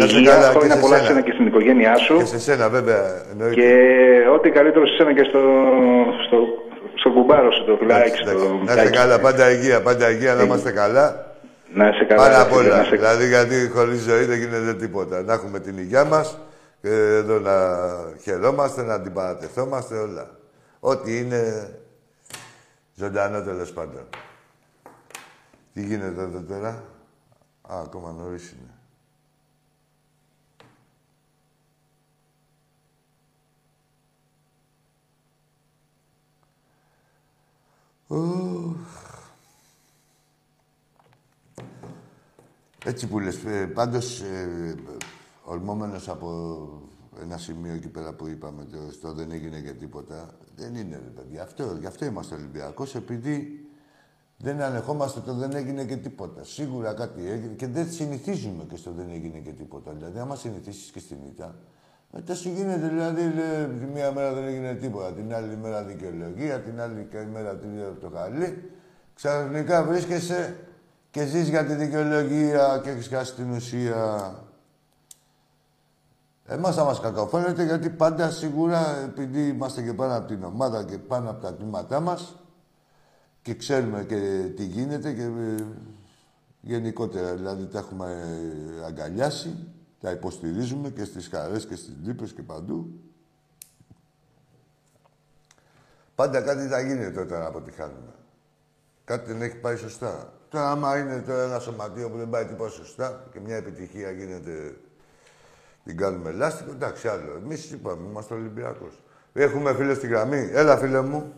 Να 0.00 0.06
σε 0.06 0.16
υγεία, 0.16 0.30
καλά, 0.34 0.46
και 0.48 0.54
χρόνια 0.58 0.76
σε 0.78 0.82
πολλά 0.84 0.96
σένα. 0.96 1.08
σένα 1.08 1.20
και 1.26 1.32
στην 1.36 1.46
οικογένειά 1.50 1.94
σου. 2.06 2.16
Και 2.22 2.28
σε 2.34 2.38
σένα, 2.46 2.64
βέβαια. 2.76 3.02
Εννοείται. 3.32 3.54
Και 3.60 3.68
ό,τι 4.36 4.48
καλύτερο 4.58 4.84
σε 4.90 4.94
σένα 4.98 5.12
και 5.18 5.24
στο, 5.30 5.40
στο, 6.26 6.36
στο 7.00 7.08
κουμπάρο 7.16 7.50
σου, 7.56 7.62
το 7.68 7.74
φιλάκι, 7.80 8.00
Εντάξει, 8.00 8.20
στο 8.22 8.30
εντάξει. 8.30 8.54
Να 8.66 8.72
είστε 8.72 8.84
Τάκη. 8.84 8.96
καλά, 9.00 9.16
πάντα 9.26 9.44
υγεία, 9.56 9.78
πάντα 9.88 10.04
υγεία, 10.14 10.32
να 10.38 10.42
είμαστε 10.46 10.70
καλά. 10.82 11.06
Να 11.74 11.88
είσαι 11.88 12.04
καλά. 12.04 12.22
Πάρα 12.22 12.36
ρε 12.36 12.42
απ' 12.42 12.48
φίλε, 12.52 12.68
όλα. 12.68 12.76
να 12.76 12.82
είσαι- 12.82 12.96
Δηλαδή, 12.96 13.26
γιατί 13.28 13.68
χωρίς 13.68 14.00
ζωή 14.00 14.24
δεν 14.24 14.38
γίνεται 14.38 14.74
τίποτα. 14.74 15.22
Να 15.22 15.32
έχουμε 15.32 15.60
την 15.60 15.78
υγεία 15.78 16.04
μας 16.04 16.38
και 16.80 16.88
εδώ 16.90 17.38
να 17.38 17.78
χαιρόμαστε, 18.22 18.82
να 18.82 19.00
την 19.00 19.12
παρατεθόμαστε 19.12 19.96
όλα. 19.98 20.30
Ό,τι 20.80 21.18
είναι 21.18 21.74
ζωντανό 22.94 23.42
τέλος 23.42 23.72
πάντων. 23.72 24.08
Τι 25.74 25.82
γίνεται 25.82 26.22
εδώ 26.22 26.40
τώρα; 26.48 26.68
Α, 27.62 27.80
ακόμα 27.84 28.12
νωρίς 28.12 28.50
είναι. 28.52 28.70
Ουφ. 38.06 39.09
Έτσι 42.84 43.06
που 43.06 43.18
λες, 43.18 43.44
ε, 43.44 43.66
πάντως 43.66 44.20
ε, 44.20 44.74
ορμόμενος 45.44 46.08
από 46.08 46.58
ένα 47.22 47.38
σημείο 47.38 47.72
εκεί 47.72 47.88
πέρα 47.88 48.12
που 48.12 48.28
είπαμε, 48.28 48.64
το, 48.64 48.78
στο 48.92 49.12
δεν 49.12 49.30
έγινε 49.30 49.60
και 49.60 49.72
τίποτα. 49.72 50.28
Δεν 50.56 50.74
είναι, 50.74 50.96
ρε 50.96 51.20
παιδιά. 51.20 51.42
Αυτό, 51.42 51.76
γι' 51.80 51.86
αυτό 51.86 52.04
είμαστε 52.04 52.34
Ολυμπιακός, 52.34 52.94
επειδή 52.94 53.64
δεν 54.36 54.60
ανεχόμαστε 54.60 55.20
το 55.20 55.34
δεν 55.34 55.54
έγινε 55.54 55.84
και 55.84 55.96
τίποτα. 55.96 56.44
Σίγουρα 56.44 56.94
κάτι 56.94 57.28
έγινε 57.30 57.54
και 57.54 57.66
δεν 57.66 57.90
συνηθίζουμε 57.90 58.64
και 58.68 58.76
στο 58.76 58.90
δεν 58.90 59.10
έγινε 59.10 59.38
και 59.38 59.50
τίποτα. 59.50 59.92
Δηλαδή, 59.92 60.18
άμα 60.18 60.36
συνηθίσεις 60.36 60.90
και 60.90 60.98
στην 60.98 61.16
ήττα, 61.26 61.54
μετά 62.12 62.34
σου 62.34 62.48
γίνεται, 62.48 62.88
δηλαδή, 62.88 63.22
λέει, 63.22 63.78
τη 63.78 63.84
μία 63.84 64.12
μέρα 64.12 64.32
δεν 64.32 64.44
έγινε 64.44 64.74
τίποτα, 64.74 65.12
την 65.12 65.34
άλλη 65.34 65.56
μέρα 65.56 65.82
δικαιολογία, 65.82 66.60
την 66.60 66.80
άλλη 66.80 67.08
μέρα 67.32 67.56
την 67.56 67.70
το 68.00 68.10
χαλί. 68.14 68.70
Ξαφνικά 69.14 69.84
βρίσκεσαι 69.84 70.56
και 71.10 71.26
ζεις 71.26 71.48
για 71.48 71.64
τη 71.64 71.74
δικαιολογία 71.74 72.80
και 72.82 72.90
έχεις 72.90 73.08
χάσει 73.08 73.34
την 73.34 73.50
ουσία. 73.50 74.34
Εμάς 76.46 76.74
θα 76.74 76.84
μας 76.84 77.00
κακοφαίνεται 77.00 77.64
γιατί 77.64 77.90
πάντα 77.90 78.30
σίγουρα 78.30 78.96
επειδή 78.96 79.48
είμαστε 79.48 79.82
και 79.82 79.92
πάνω 79.92 80.16
από 80.16 80.26
την 80.26 80.44
ομάδα 80.44 80.84
και 80.84 80.98
πάνω 80.98 81.30
από 81.30 81.42
τα 81.42 81.50
κλίματά 81.50 82.00
μας 82.00 82.36
και 83.42 83.54
ξέρουμε 83.54 84.04
και 84.04 84.50
τι 84.56 84.64
γίνεται 84.64 85.12
και 85.12 85.22
ε, 85.22 85.64
γενικότερα 86.60 87.34
δηλαδή 87.34 87.66
τα 87.66 87.78
έχουμε 87.78 88.24
αγκαλιάσει, 88.86 89.68
τα 90.00 90.10
υποστηρίζουμε 90.10 90.90
και 90.90 91.04
στις 91.04 91.28
χαρές 91.28 91.66
και 91.66 91.76
στις 91.76 91.94
λύπες 92.02 92.32
και 92.32 92.42
παντού. 92.42 93.00
Πάντα 96.14 96.40
κάτι 96.40 96.66
θα 96.66 96.80
γίνεται 96.80 97.20
όταν 97.20 97.42
αποτυχάνουμε. 97.42 98.14
Κάτι 99.10 99.32
δεν 99.32 99.42
έχει 99.42 99.56
πάει 99.56 99.76
σωστά. 99.76 100.32
Τώρα, 100.48 100.70
άμα 100.70 100.98
είναι 100.98 101.22
τώρα 101.26 101.42
ένα 101.42 101.58
σωματείο 101.58 102.10
που 102.10 102.16
δεν 102.16 102.28
πάει 102.28 102.44
τίποτα 102.44 102.70
σωστά 102.70 103.24
και 103.32 103.40
μια 103.44 103.56
επιτυχία 103.56 104.10
γίνεται, 104.10 104.74
την 105.84 105.96
κάνουμε 105.96 106.30
λάστιχο, 106.30 106.70
εντάξει, 106.70 107.08
άλλο. 107.08 107.40
Εμείς 107.44 107.70
είπαμε, 107.70 108.08
είμαστε 108.10 108.34
Ολυμπιακός. 108.34 109.02
Έχουμε 109.32 109.74
φίλες 109.74 109.96
στη 109.96 110.06
γραμμή. 110.06 110.50
Έλα, 110.52 110.76
φίλε 110.76 111.00
μου. 111.00 111.32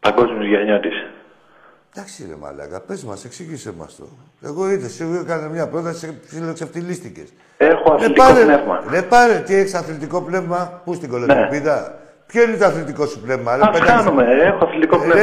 Παγκόσμιος 0.00 0.46
Γιαννιώτη. 0.46 0.88
Εντάξει, 1.94 2.26
ρε 2.28 2.36
Μαλάκα, 2.36 2.80
πες 2.80 3.04
μας, 3.04 3.24
εξήγησε 3.24 3.72
μας 3.72 3.96
το. 3.96 4.08
Εγώ 4.42 4.70
είδες, 4.70 4.92
σίγουρα 4.92 5.20
έκανε 5.20 5.48
μια 5.48 5.68
πρόταση, 5.68 6.20
ψιλοξευτιλίστηκε. 6.26 7.24
Έχω 7.56 7.92
αθλητικό 7.92 8.26
πάρε, 8.26 8.44
πνεύμα. 8.44 8.84
Ρε 8.90 9.02
πάρε, 9.02 9.38
τι 9.38 9.54
έχεις 9.54 9.74
αθλητικό 9.74 10.22
πνεύμα, 10.22 10.80
πού 10.84 10.94
στην 10.94 11.08
κολοτροπίδα. 11.08 12.05
Ποιο 12.26 12.42
είναι 12.42 12.56
το 12.56 12.64
αθλητικό 12.64 13.06
σου 13.06 13.20
πνεύμα, 13.20 13.56
ρε, 13.56 13.62
Αυξάνομαι, 13.64 14.24
έχω 14.42 14.64
αθλητικό 14.64 14.98
πνεύμα. 14.98 15.14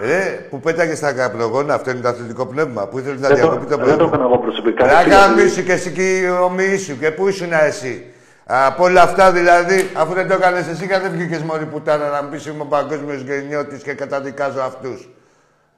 Ρε, 0.00 0.06
ρε, 0.06 0.46
που 0.50 0.60
πέταγες 0.60 0.96
στα 0.98 1.12
καπνογόνα, 1.12 1.74
αυτό 1.74 1.90
είναι 1.90 2.00
το 2.00 2.08
αθλητικό 2.08 2.46
πνεύμα. 2.46 2.86
Που 2.86 2.98
ήθελες 2.98 3.20
να 3.20 3.28
Δεν 3.28 3.36
το, 3.40 3.42
διακοπεί 3.42 3.66
το 3.66 3.76
δεν 3.76 3.86
το 3.86 3.86
πνεύμα. 3.86 4.06
έκανα 4.06 4.24
εγώ 4.24 4.38
προσωπικά. 4.38 4.86
Ρε 4.86 4.90
έτσι, 4.92 5.12
αγάμισου 5.14 5.64
και 5.64 5.72
εσύ 5.72 5.90
και 5.92 6.18
οι 6.18 6.28
ομοίοι 6.28 6.76
σου. 6.78 6.98
Και 6.98 7.10
πού 7.10 7.28
ήσουν 7.28 7.52
εσύ. 7.52 8.04
Από 8.44 8.84
όλα 8.84 9.02
αυτά 9.02 9.32
δηλαδή, 9.32 9.90
αφού 9.94 10.14
δεν 10.14 10.28
το 10.28 10.34
έκανες 10.34 10.68
εσύ, 10.68 10.86
και 10.86 10.98
δεν 10.98 11.10
βγήκες 11.10 11.42
μόλι 11.42 11.64
πουτάνα 11.64 12.08
να 12.08 12.22
μου 12.22 12.28
πεις 12.28 12.46
είμαι 12.46 12.62
ο 12.62 12.64
παγκόσμιος 12.64 13.20
γεννιώτης 13.20 13.82
και 13.82 13.92
καταδικάζω 13.92 14.60
αυτούς. 14.60 15.08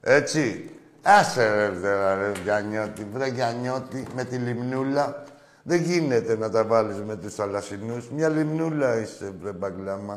Έτσι. 0.01 0.70
Άσε 1.03 1.43
ρε, 1.55 1.89
ρε, 1.89 2.14
ρε 2.14 2.33
Γιαννιώτη, 2.45 3.07
βρε 3.12 3.26
Γιαννιώτη, 3.26 4.07
με 4.16 4.24
τη 4.24 4.37
λιμνούλα. 4.37 5.22
Δεν 5.62 5.81
γίνεται 5.81 6.37
να 6.39 6.51
τα 6.51 6.64
βάλεις 6.64 6.97
με 7.07 7.16
τους 7.16 7.35
θαλασσινούς. 7.35 8.11
Μια 8.16 8.28
λιμνούλα 8.28 9.01
είσαι, 9.01 9.33
βρε 9.43 9.53
μπαγκλάμα. 9.53 10.16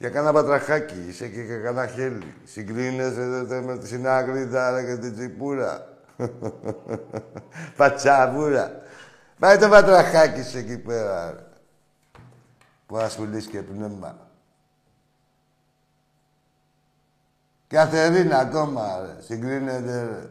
Για 0.00 0.10
κάνα 0.10 0.32
πατραχάκι, 0.32 1.04
είσαι 1.08 1.28
και 1.28 1.40
για 1.40 1.58
κάνα 1.58 1.86
χέλι. 1.86 2.34
Συγκρίνεσαι 2.44 3.26
δε, 3.26 3.42
δε, 3.42 3.60
με 3.60 3.78
τη 3.78 3.86
συνάγριδα 3.86 4.70
ρε, 4.70 4.84
και 4.84 4.96
την 5.00 5.14
τσιπούρα. 5.14 5.86
Πατσαβούρα. 7.76 8.82
Πάει 9.38 9.58
το 9.58 9.68
πατραχάκι 9.68 10.42
σου 10.42 10.58
εκεί 10.58 10.78
πέρα. 10.78 11.30
ρε. 11.30 11.46
Που 12.86 12.96
ασχολείς 12.96 13.46
και 13.46 13.62
πνεύμα. 13.62 14.28
Καθερίνα 17.66 18.38
ακόμα, 18.38 19.00
ρε. 19.00 19.22
Συγκρίνεται, 19.22 20.02
ρε. 20.02 20.30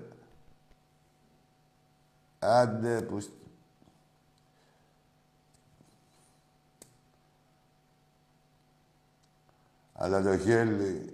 Άντε 2.39 3.01
που... 3.01 3.17
Αλλά 10.01 10.21
το 10.21 10.37
χέλι... 10.37 11.13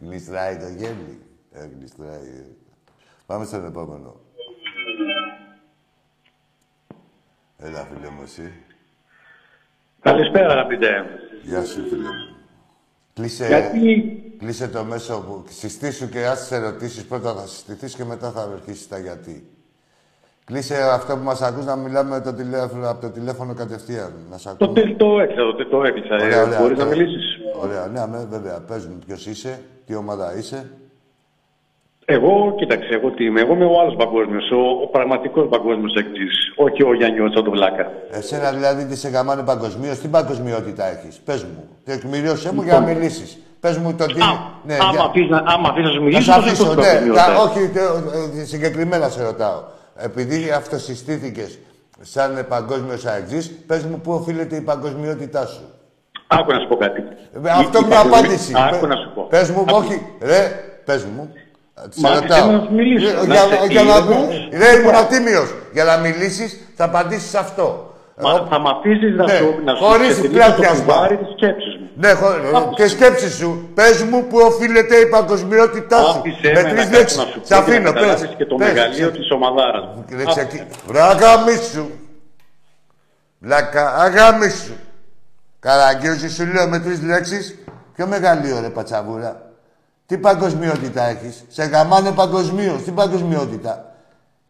Γλιστράει 0.00 0.56
το 0.56 0.66
χέλι. 0.66 1.20
Ε, 1.52 1.66
γλιστράει. 1.76 2.26
ε. 2.26 2.44
Πάμε 3.26 3.44
στον 3.44 3.64
επόμενο. 3.64 4.20
Έλα, 7.58 7.84
φίλε 7.84 8.08
μου, 8.08 8.22
εσύ. 8.22 8.52
Καλησπέρα, 10.00 10.52
αγαπητέ. 10.52 11.04
Γεια 11.42 11.64
σου, 11.64 11.88
φίλε 11.88 12.02
μου. 12.02 12.36
Κλείσε, 13.14 13.46
Γιατί 13.46 14.34
κλείσε 14.38 14.68
το 14.68 14.84
μέσο 14.84 15.20
που 15.20 15.44
συστήσου 15.48 16.08
και 16.08 16.26
άσε 16.26 16.42
τις 16.42 16.50
ερωτήσεις. 16.50 17.04
Πρώτα 17.04 17.34
θα 17.34 17.46
συστηθείς 17.46 17.94
και 17.94 18.04
μετά 18.04 18.30
θα 18.30 18.42
αρχίσεις 18.42 18.88
τα 18.88 18.98
γιατί. 18.98 19.50
Κλείσε 20.50 20.74
αυτό 20.94 21.16
που 21.16 21.22
μας 21.24 21.42
ακούς 21.42 21.64
να 21.64 21.76
μιλάμε 21.76 22.20
το 22.20 22.32
τηλέφωνο, 22.32 22.90
από 22.90 23.00
το 23.00 23.08
τηλέφωνο 23.10 23.54
κατευθείαν. 23.54 24.12
Να 24.30 24.38
σε 24.38 24.48
το, 24.58 24.64
ακούμε. 24.64 24.80
τε- 24.80 24.96
το 24.96 25.20
έκλεισα, 25.20 25.42
το, 25.56 25.66
το 25.68 25.84
έκλεισα. 25.84 26.14
Ωραία, 26.14 26.38
Ε, 26.40 26.42
ωραία, 26.46 26.58
Μπορείς 26.60 26.78
να 26.78 26.84
τώρα. 26.84 26.96
μιλήσεις. 26.96 27.24
Ωραία, 27.62 27.86
ναι, 27.92 28.00
αμέ, 28.00 28.26
βέβαια. 28.30 28.60
Πες 28.68 28.86
μου 28.86 28.98
ποιος 29.06 29.26
είσαι, 29.26 29.60
τι 29.86 29.94
ομάδα 29.94 30.34
είσαι. 30.38 30.70
Εγώ, 32.04 32.54
κοίταξε, 32.58 32.88
εγώ 32.92 33.10
τι 33.10 33.24
είμαι. 33.24 33.40
Εγώ 33.40 33.52
είμαι 33.54 33.64
ο 33.64 33.80
άλλος 33.80 33.94
παγκόσμιος, 33.96 34.50
ο, 34.50 34.60
ο 34.82 34.86
πραγματικός 34.86 35.48
παγκόσμιος 35.48 35.94
εκτής. 35.94 36.32
Όχι 36.56 36.82
ο 36.82 36.94
Γιάννη 36.94 37.20
ο 37.20 37.30
το 37.30 37.50
βλάκα. 37.50 37.90
Εσένα 38.10 38.50
δηλαδή 38.52 38.84
τι 38.84 38.96
σε 38.96 39.08
γαμάνε 39.08 39.42
παγκοσμίως, 39.42 39.98
τι 39.98 40.08
παγκοσμιότητα 40.08 40.84
έχεις. 40.90 41.16
Πες 41.24 41.42
μου. 41.44 41.68
Τεκμηρίωσέ 41.84 42.52
μου 42.54 42.62
για 42.62 42.80
να 42.80 42.86
μιλήσεις. 42.86 43.38
Πες 43.60 43.76
μου 43.78 43.94
το 43.94 44.04
τι... 44.06 44.12
Λοιπόν. 44.12 44.28
Α, 44.28 44.38
ναι, 44.66 44.74
άμα 44.80 44.90
για- 44.90 45.02
αφήσεις 45.02 45.28
να- 45.30 45.42
άμα 45.46 45.68
αφήσεις 45.68 45.84
να 45.88 45.90
σου 45.90 45.96
Θα 45.98 46.02
μιλήσω, 46.04 46.22
σε 46.22 46.30
θα 46.32 46.36
αφήσω, 46.38 46.64
σου 46.64 46.74
ναι. 46.74 47.12
Τα- 47.14 47.42
όχι, 47.42 47.68
τε- 47.68 47.82
ε, 48.40 48.44
συγκεκριμένα 48.44 49.08
σε 49.08 49.22
ρωτάω. 49.24 49.60
Επειδή 50.02 50.50
αυτοσυστήθηκες 50.50 51.58
σαν 52.00 52.46
παγκόσμιος 52.48 53.06
αεξή, 53.06 53.50
πες 53.66 53.82
μου 53.84 54.00
πού 54.00 54.12
οφείλεται 54.12 54.56
η 54.56 54.60
παγκοσμιότητά 54.60 55.46
σου. 55.46 55.62
Άκου 56.26 56.52
να 56.52 56.58
σου 56.60 56.68
πω 56.68 56.76
κάτι. 56.76 57.00
Ε, 57.44 57.50
Αυτό 57.50 57.78
Η- 57.78 57.82
η 57.84 57.86
μια 57.86 57.96
παγκοσμι- 57.96 58.14
απάντηση. 58.24 58.52
Άκου 58.56 58.86
να 58.86 58.96
σου 58.96 59.12
πω. 59.14 59.22
Πες 59.22 59.50
μου, 59.50 59.60
Άκου. 59.68 59.76
όχι, 59.76 60.02
ρε, 60.20 60.64
πες 60.84 61.04
μου. 61.04 61.32
Σε 61.88 62.00
Μα 62.00 62.14
ρωτάω. 62.14 62.38
θέλω 62.38 62.52
να 62.58 62.64
σου 62.64 62.72
μιλήσω. 62.74 63.08
Ε, 63.08 63.12
Να 63.12 63.22
Για, 63.34 63.44
είσαι 63.44 63.66
για 63.72 63.82
να, 63.82 63.94
ήρεμος. 63.96 64.48
ρε, 64.52 64.80
ήμουν 64.80 64.94
ατίμιος. 64.94 65.54
Για 65.72 65.84
να 65.84 65.96
μιλήσεις, 65.96 66.58
θα 66.76 66.84
απαντήσεις 66.84 67.34
αυτό. 67.34 67.89
Μα 68.22 68.30
Εγώ- 68.30 68.46
θα 68.50 68.60
με 68.60 68.68
αφήσεις 68.76 69.12
να 69.16 69.24
Ναι, 69.24 69.32
σου 69.32 69.60
να 69.64 69.74
σου 69.74 69.84
χωρίς 69.84 70.08
ξεφτυλίσω 70.08 70.46
το 70.46 70.52
πλάτιασμα. 70.52 70.84
κουβάρι 70.94 71.16
της 71.16 71.28
σκέψης 71.36 71.74
μου. 71.80 71.88
Ναι, 72.02 72.12
χω... 72.12 72.28
και 72.74 72.86
σκέψη 72.88 73.30
σου. 73.30 73.70
Πες 73.74 74.02
μου 74.02 74.24
πού 74.28 74.38
οφείλεται 74.50 74.96
η 74.96 75.06
παγκοσμιότητά 75.06 75.98
σου. 76.02 76.18
Άφησέ 76.18 76.52
με 76.54 76.62
να 76.62 76.68
τρεις 76.68 76.84
κάτσω 76.84 76.98
λέξεις. 76.98 77.16
να 77.18 77.24
σου 77.24 77.38
πω 77.40 77.44
Σ' 77.44 77.48
και 77.48 77.54
να 77.54 77.60
αφήνω, 77.60 77.92
καταλάβεις 77.92 78.20
πες. 78.26 78.34
και 78.36 78.44
το 78.44 78.54
Πες, 78.54 78.66
μεγαλείο 78.68 79.08
ξε- 79.10 79.20
της 79.20 79.30
ομαδάρας 79.30 79.84
μου. 79.94 80.04
Ρε 80.16 80.24
ξεκι... 80.24 80.62
Ρε 80.92 81.00
αγάμισου. 81.02 81.86
Βλάκα, 83.38 83.94
αγάμισου. 83.96 84.72
Καραγκιόζη 85.60 86.28
σου 86.28 86.46
λέω 86.46 86.68
με 86.68 86.78
τρεις 86.78 87.02
λέξεις. 87.02 87.58
Πιο 87.94 88.06
μεγαλείο 88.06 88.60
ρε 88.60 88.68
πατσαβούρα; 88.68 89.50
Τι 90.06 90.18
παγκοσμιότητα 90.18 91.02
έχεις; 91.08 91.44
Σε 91.48 91.64
γαμάνε 91.64 92.10
παγκοσμίως. 92.12 92.82
Τι 92.82 92.90
παγκοσμιότητα; 92.90 93.89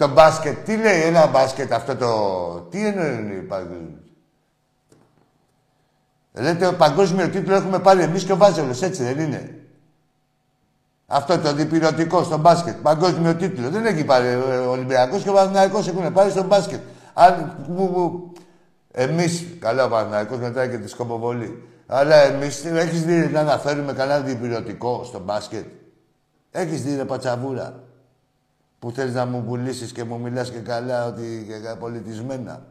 Το 0.00 0.08
μπάσκετ. 0.08 0.64
Τι 0.64 0.76
λέει 0.76 1.00
ένα 1.00 1.26
μπάσκετ 1.26 1.72
αυτό 1.72 1.96
το... 1.96 2.10
Τι 2.70 2.86
εννοεί 2.86 3.36
η 3.36 3.40
παγκοσμιότητα. 3.40 3.98
Λέτε 6.32 6.66
ο 6.66 6.74
παγκόσμιο 6.74 7.28
τίτλο 7.28 7.54
έχουμε 7.54 7.78
πάρει 7.78 8.02
εμείς 8.02 8.24
και 8.24 8.32
ο 8.32 8.36
Βάζελος, 8.36 8.82
έτσι 8.82 9.02
δεν 9.02 9.18
είναι; 9.18 9.60
Αυτό 11.06 11.38
το 11.38 11.52
διπυρωτικό 11.52 12.22
στο 12.22 12.38
μπάσκετ. 12.38 12.76
Παγκόσμιο 12.82 13.34
τίτλο. 13.34 13.70
Δεν 13.70 13.86
έχει 13.86 14.04
πάρει 14.04 14.34
ο 14.66 14.70
Ολυμπιακός 14.70 15.22
και 15.22 15.28
ο 15.30 15.32
Παναθυναϊκό 15.32 15.78
έχουν 15.78 16.12
πάρει 16.12 16.30
στο 16.30 16.42
μπάσκετ. 16.42 16.80
Αν. 17.14 17.56
Εμείς, 18.92 19.44
καλά 19.58 19.84
ο 19.84 19.88
Παναθυναϊκό 19.88 20.36
μετά 20.36 20.66
και 20.66 20.78
τη 20.78 20.88
σκοποβολή. 20.88 21.68
Αλλά 21.86 22.16
εμείς 22.16 22.64
έχεις 22.64 23.04
δει 23.04 23.28
να 23.32 23.40
αναφέρουμε 23.40 23.92
κανένα 23.92 24.20
διπυρωτικό 24.20 25.04
στο 25.04 25.18
μπάσκετ; 25.18 25.64
Έχεις 26.50 26.82
δει 26.82 26.96
ρε 26.96 27.04
πατσαβούρα; 27.04 27.82
Που 28.80 28.90
θέλει 28.90 29.10
να 29.12 29.24
μου 29.24 29.44
πουλήσεις 29.44 29.92
και 29.92 30.04
μου 30.04 30.20
μιλάς 30.20 30.50
και 30.50 30.58
καλά 30.58 31.06
ότι 31.06 31.46
και 31.48 31.74
πολιτισμένα. 31.78 32.66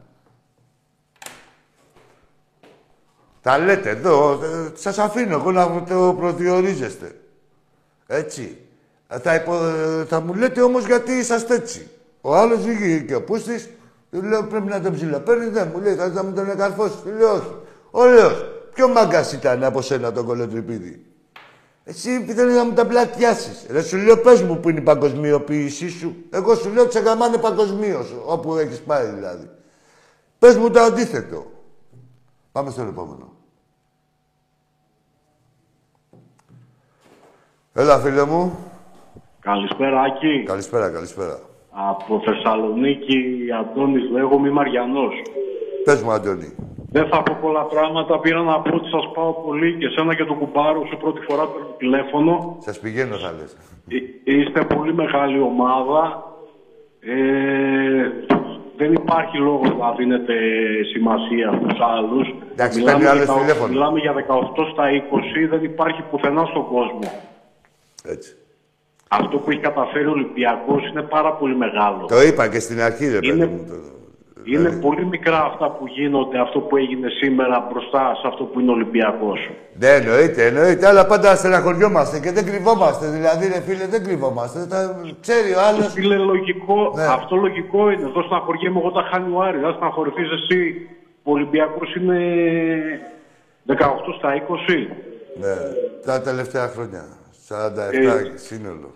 Τα 3.42 3.58
λέτε 3.58 3.90
εδώ, 3.90 4.32
ε, 4.32 4.72
σας 4.74 4.98
αφήνω 4.98 5.34
εγώ 5.34 5.52
να 5.52 5.82
το 5.82 6.14
προδιορίζεστε. 6.18 7.20
Έτσι. 8.06 8.58
Ε, 9.08 9.18
Θα, 9.18 9.34
υπο... 9.34 9.66
ε, 9.66 10.04
θα 10.04 10.20
μου 10.20 10.34
λέτε 10.34 10.60
όμως 10.60 10.86
γιατί 10.86 11.12
είσαστε 11.12 11.54
έτσι. 11.54 11.88
Ο 12.20 12.36
άλλος 12.36 12.60
βγήκε 12.60 12.98
και 12.98 13.14
ο 13.14 13.22
Πούστης, 13.24 13.68
του 14.10 14.22
λέω 14.22 14.44
πρέπει 14.44 14.66
να 14.66 14.80
τον 14.80 14.94
ψηλοπαίρνει, 14.94 15.46
δεν 15.46 15.70
μου 15.74 15.80
λέει 15.80 15.94
θα, 15.94 16.10
θα 16.10 16.24
μου 16.24 16.32
τον 16.32 16.50
εκαρφώσεις. 16.50 17.00
Του 17.00 17.10
λέω 17.18 17.32
όχι. 17.32 17.56
Ωραίος. 17.90 18.44
Ποιο 18.74 18.88
μάγκας 18.88 19.32
ήταν 19.32 19.64
από 19.64 19.82
σένα 19.82 20.12
τον 20.12 20.26
κολοτριπίδι. 20.26 21.04
Εσύ 21.90 22.24
θέλει 22.24 22.52
να 22.52 22.64
μου 22.64 22.72
τα 22.72 22.86
πλατιάσεις. 22.86 23.66
Ρε 23.70 23.82
σου 23.82 23.96
λέω, 23.96 24.18
πες 24.18 24.42
μου 24.42 24.60
που 24.60 24.68
είναι 24.68 24.78
η 24.78 24.82
παγκοσμιοποίησή 24.82 25.88
σου. 25.88 26.14
Εγώ 26.30 26.54
σου 26.54 26.72
λέω 26.72 26.86
ξεγαμάνε 26.86 27.36
παγκοσμίως, 27.36 28.14
όπου 28.26 28.56
έχεις 28.56 28.80
πάει 28.80 29.06
δηλαδή. 29.06 29.50
Πες 30.38 30.56
μου 30.56 30.70
το 30.70 30.80
αντίθετο. 30.80 31.46
Πάμε 32.52 32.70
στο 32.70 32.82
επόμενο. 32.82 33.32
Έλα, 37.72 37.98
φίλε 37.98 38.24
μου. 38.24 38.58
Καλησπέρα, 39.40 40.00
Άκη. 40.00 40.42
Καλησπέρα, 40.46 40.90
καλησπέρα. 40.90 41.38
Από 41.70 42.22
Θεσσαλονίκη, 42.24 43.46
Αντώνης 43.60 44.10
λέγομαι, 44.10 44.48
είμαι 44.48 44.60
Αριανός. 44.60 45.14
Πες 45.84 46.02
μου, 46.02 46.10
Αντώνη. 46.10 46.54
Δεν 46.92 47.06
θα 47.08 47.22
πω 47.22 47.36
πολλά 47.40 47.62
πράγματα. 47.64 48.18
Πήρα 48.18 48.42
να 48.42 48.60
πω 48.60 48.74
ότι 48.76 48.88
σας 48.88 49.10
πάω 49.14 49.32
πολύ 49.32 49.76
και 49.78 49.88
σένα 49.88 50.14
και 50.14 50.24
τον 50.24 50.38
κουμπάρο 50.38 50.86
σου 50.90 50.96
πρώτη 50.96 51.20
φορά 51.28 51.42
το 51.42 51.74
τηλέφωνο. 51.78 52.56
Σας 52.60 52.78
πηγαίνω, 52.80 53.16
θα 53.16 53.32
λες. 53.38 53.56
Ε, 54.24 54.32
Είστε 54.36 54.64
πολύ 54.74 54.94
μεγάλη 54.94 55.40
ομάδα. 55.40 56.24
Ε, 57.00 57.12
δεν 58.76 58.92
υπάρχει 58.92 59.36
λόγο 59.36 59.62
να 59.78 59.92
δίνετε 59.92 60.34
σημασία 60.92 61.60
στους 61.62 61.78
άλλους. 61.80 62.28
Εντάξει, 62.52 62.82
παίρνει 62.82 63.00
για 63.00 63.10
άλλος 63.10 63.26
τα- 63.26 63.34
τηλέφωνο. 63.38 63.72
μιλάμε 63.72 63.98
για 63.98 64.12
18 64.12 64.64
στα 64.72 64.90
20, 64.90 65.46
δεν 65.46 65.64
υπάρχει 65.64 66.02
πουθενά 66.10 66.44
στον 66.44 66.64
κόσμο. 66.66 66.98
Έτσι. 68.04 68.34
Αυτό 69.08 69.36
που 69.38 69.50
έχει 69.50 69.60
καταφέρει 69.60 70.06
ο 70.06 70.10
Ολυμπιακός 70.10 70.88
είναι 70.88 71.02
πάρα 71.02 71.32
πολύ 71.32 71.56
μεγάλο. 71.56 72.04
Το 72.08 72.20
είπα 72.22 72.48
και 72.48 72.58
στην 72.60 72.80
αρχή, 72.80 73.04
ρε 73.08 73.18
παιδί 73.18 73.26
Είναι- 73.28 73.46
μου. 73.46 73.66
Το... 74.44 74.50
Είναι 74.50 74.58
Δηλαδή- 74.58 74.80
πολύ 74.86 75.04
μικρά 75.04 75.40
αυτά 75.50 75.70
που 75.70 75.86
γίνονται, 75.86 76.38
αυτό 76.40 76.58
που 76.60 76.76
έγινε 76.76 77.08
σήμερα 77.08 77.68
μπροστά 77.70 78.14
σε 78.20 78.26
αυτό 78.26 78.44
που 78.44 78.60
είναι 78.60 78.70
ο 78.70 78.74
Ολυμπιακός. 78.74 79.50
Ναι, 79.80 79.88
εννοείται, 79.88 80.46
εννοείται, 80.46 80.86
αλλά 80.86 81.06
πάντα 81.06 81.36
στεναχωριόμαστε 81.36 82.18
και 82.20 82.32
δεν 82.32 82.44
κρυβόμαστε. 82.46 83.06
Δηλαδή, 83.06 83.46
ρε 83.46 83.60
φίλε, 83.60 83.86
δεν 83.86 84.04
κρυβόμαστε. 84.04 84.66
Τα... 84.66 85.00
Ξέρει 85.20 85.50
ο 85.54 85.60
άλλος. 85.68 85.92
Φίλε, 85.92 86.16
λογικό, 86.16 86.92
Ναι. 86.96 87.02
αυτό 87.04 87.36
λογικό 87.36 87.90
είναι. 87.90 88.02
Εδώ 88.08 88.22
στεναχωριέμαι 88.22 88.78
εγώ 88.78 88.90
τα 88.90 89.02
χάνει 89.10 89.34
ο 89.36 89.40
Άρης. 89.42 89.60
Δεν 89.60 89.72
στεναχωρηθείς 89.72 90.28
εσύ. 90.38 90.88
Ο 91.22 91.30
Ολυμπιακός 91.32 91.94
είναι 91.94 92.18
18 93.66 93.74
στα 94.18 94.28
20. 94.34 94.86
Ναι, 95.40 95.54
τα 96.04 96.20
τελευταία 96.20 96.66
χρόνια. 96.68 97.04
47 97.48 97.52
Ε. 97.92 98.36
σύνολο. 98.36 98.90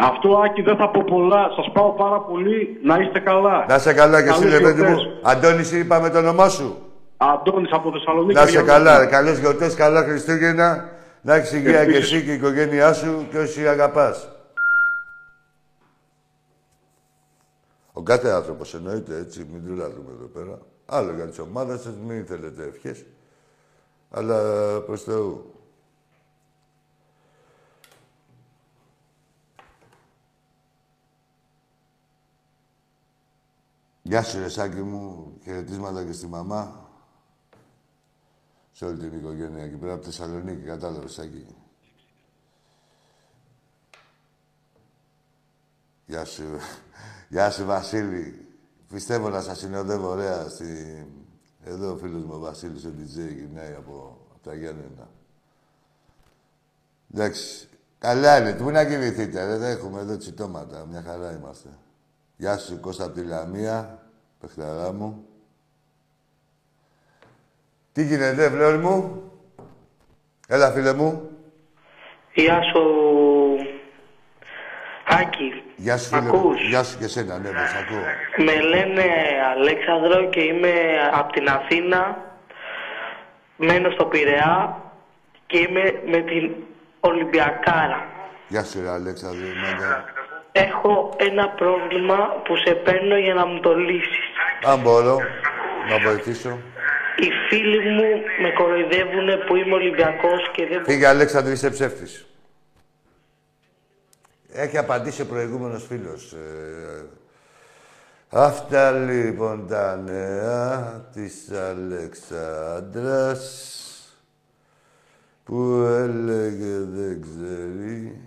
Αυτό, 0.00 0.38
Άκη, 0.38 0.62
δεν 0.62 0.76
θα 0.76 0.90
πω 0.90 1.04
πολλά. 1.06 1.50
Σας 1.56 1.70
πάω 1.72 1.90
πάρα 1.92 2.20
πολύ. 2.20 2.80
Να 2.84 2.96
είστε 2.98 3.18
καλά. 3.20 3.66
Να 3.68 3.78
σε 3.78 3.92
καλά 3.92 4.22
και 4.22 4.28
εσύ, 4.28 4.38
Καλές 4.40 4.58
ρε 4.58 4.64
παιδί 4.64 4.80
γιορτές. 4.80 5.04
μου. 5.04 5.20
Αντώνη, 5.22 5.68
είπαμε 5.78 6.10
το 6.10 6.18
όνομά 6.18 6.48
σου. 6.48 6.76
Αντώνης 7.16 7.70
από 7.72 7.90
Θεσσαλονίκη. 7.92 8.34
Να 8.34 8.40
σε 8.46 8.58
Αριανός. 8.58 8.68
καλά, 8.70 9.06
καλές 9.06 9.38
γιορτές, 9.38 9.74
καλά 9.74 10.02
Χριστούγεννα. 10.02 10.88
Να 11.22 11.34
έχεις 11.34 11.52
υγεία 11.52 11.72
και 11.72 11.78
Επίσης. 11.90 12.12
εσύ 12.12 12.24
και 12.24 12.30
η 12.30 12.34
οικογένειά 12.34 12.92
σου 12.92 13.26
και 13.30 13.38
όσοι 13.38 13.68
αγαπάς. 13.68 14.28
Ο 17.92 18.02
κάθε 18.02 18.28
άνθρωπος 18.30 18.74
εννοείται 18.74 19.16
έτσι, 19.18 19.46
μην 19.52 19.62
δουλεύουμε 19.66 20.10
εδώ 20.18 20.26
πέρα. 20.26 20.58
Άλλο 20.86 21.12
για 21.14 21.26
τις 21.26 21.38
ομάδες 21.38 21.80
σας, 21.80 21.92
μην 22.06 22.26
θέλετε 22.26 22.64
ευχές. 22.74 23.04
Αλλά 24.10 24.36
προς 24.86 25.02
Θεού. 25.02 25.52
Γεια 34.08 34.22
σου, 34.22 34.38
ρε 34.38 34.48
Σάκη 34.48 34.80
μου. 34.82 35.32
Χαιρετίσματα 35.42 36.04
και 36.04 36.12
στη 36.12 36.26
μαμά. 36.26 36.88
Σε 38.72 38.84
όλη 38.84 38.98
την 38.98 39.18
οικογένεια 39.18 39.64
εκεί 39.64 39.76
πέρα 39.76 39.92
από 39.92 40.00
τη 40.00 40.06
Θεσσαλονίκη. 40.06 40.64
Κατάλαβες, 40.64 41.12
Σάκη. 41.12 41.46
Γεια 46.06 46.24
σου. 46.24 46.44
Γεια 47.28 47.50
σου, 47.50 47.64
Βασίλη. 47.64 48.46
Πιστεύω 48.88 49.28
να 49.28 49.40
σας 49.40 49.58
συνοδεύω 49.58 50.08
ωραία 50.08 50.48
στη... 50.48 51.06
Εδώ 51.64 51.92
ο 51.92 51.96
φίλος 51.96 52.24
μου 52.24 52.34
ο 52.34 52.38
Βασίλης, 52.38 52.84
ο 52.84 52.92
DJ, 52.98 53.34
γυρνάει 53.34 53.74
από, 53.74 54.26
από 54.34 54.42
τα 54.42 54.54
Γιάννενα. 54.54 55.08
Εντάξει. 57.14 57.68
Καλά 57.98 58.38
είναι. 58.38 58.54
Πού 58.54 58.70
να 58.70 58.84
κοιμηθείτε, 58.84 59.46
ρε; 59.46 59.56
Δεν 59.56 59.70
έχουμε 59.70 60.00
εδώ 60.00 60.16
τσιτώματα. 60.16 60.86
Μια 60.86 61.02
χαρά 61.02 61.32
είμαστε. 61.32 61.68
Γεια 62.36 62.58
σου, 62.58 62.80
Κώστα 62.80 63.04
από 63.04 63.14
τη 63.14 63.22
Λαμία. 63.22 63.97
Πεχταρά 64.40 64.92
μου. 64.92 65.24
Τι 67.92 68.04
γίνεται, 68.04 68.48
βλόρ 68.48 68.78
μου; 68.78 69.22
Έλα, 70.48 70.70
φίλε 70.72 70.92
μου. 70.94 71.30
Γεια 72.34 72.60
σου, 72.62 72.82
Άκη. 75.04 75.62
Γεια 75.76 75.96
σου, 75.98 76.08
φίλε 76.08 76.20
μου. 76.20 76.28
Ακούς; 76.28 76.68
Γεια 76.68 76.82
σου 76.84 76.98
και 76.98 77.04
εσένα, 77.04 77.38
ναι, 77.38 77.50
με 77.50 77.66
σ' 77.66 77.74
ακούω. 77.76 78.04
Με 78.46 78.60
λένε 78.60 79.04
Αλέξανδρο 79.56 80.24
και 80.28 80.40
είμαι 80.42 80.72
από 81.12 81.32
την 81.32 81.48
Αθήνα. 81.48 82.26
Μένω 83.56 83.90
στο 83.90 84.04
Πειραιά 84.04 84.82
και 85.46 85.58
είμαι 85.58 86.02
με 86.06 86.18
την 86.20 86.54
Ολυμπιακάρα. 87.00 88.06
Γεια 88.48 88.64
σου, 88.64 88.80
ρε, 88.82 88.90
Αλέξανδρο. 88.90 89.46
μάγκα. 89.62 90.04
Έχω 90.52 91.14
ένα 91.16 91.48
πρόβλημα 91.48 92.16
που 92.44 92.56
σε 92.56 92.74
παίρνω 92.74 93.16
για 93.16 93.34
να 93.34 93.46
μου 93.46 93.60
το 93.60 93.74
λύσεις. 93.74 94.27
Αν 94.64 94.80
μπορώ 94.80 95.18
να 95.88 95.98
βοηθήσω. 95.98 96.58
Οι 97.16 97.30
φίλοι 97.48 97.90
μου 97.90 98.22
με 98.42 98.50
κοροϊδεύουν 98.50 99.46
που 99.46 99.56
είμαι 99.56 99.74
Ολυμπιακός 99.74 100.50
και 100.52 100.66
δεν 100.66 100.84
Φύγε, 100.84 101.06
Αλέξανδρε, 101.06 101.52
είσαι 101.52 101.70
ψεύτης. 101.70 102.26
Έχει 104.52 104.78
απαντήσει 104.78 105.22
ο 105.22 105.26
προηγούμενος 105.26 105.86
φίλος. 105.86 106.32
Ε, 106.32 107.06
αυτά 108.30 108.90
λοιπόν 108.90 109.66
τα 109.68 109.96
νέα 109.96 111.08
της 111.12 111.50
Αλεξάνδρας 111.70 113.42
που 115.44 115.86
έλεγε 115.88 116.78
δεν 116.92 117.22
ξέρει. 117.22 118.20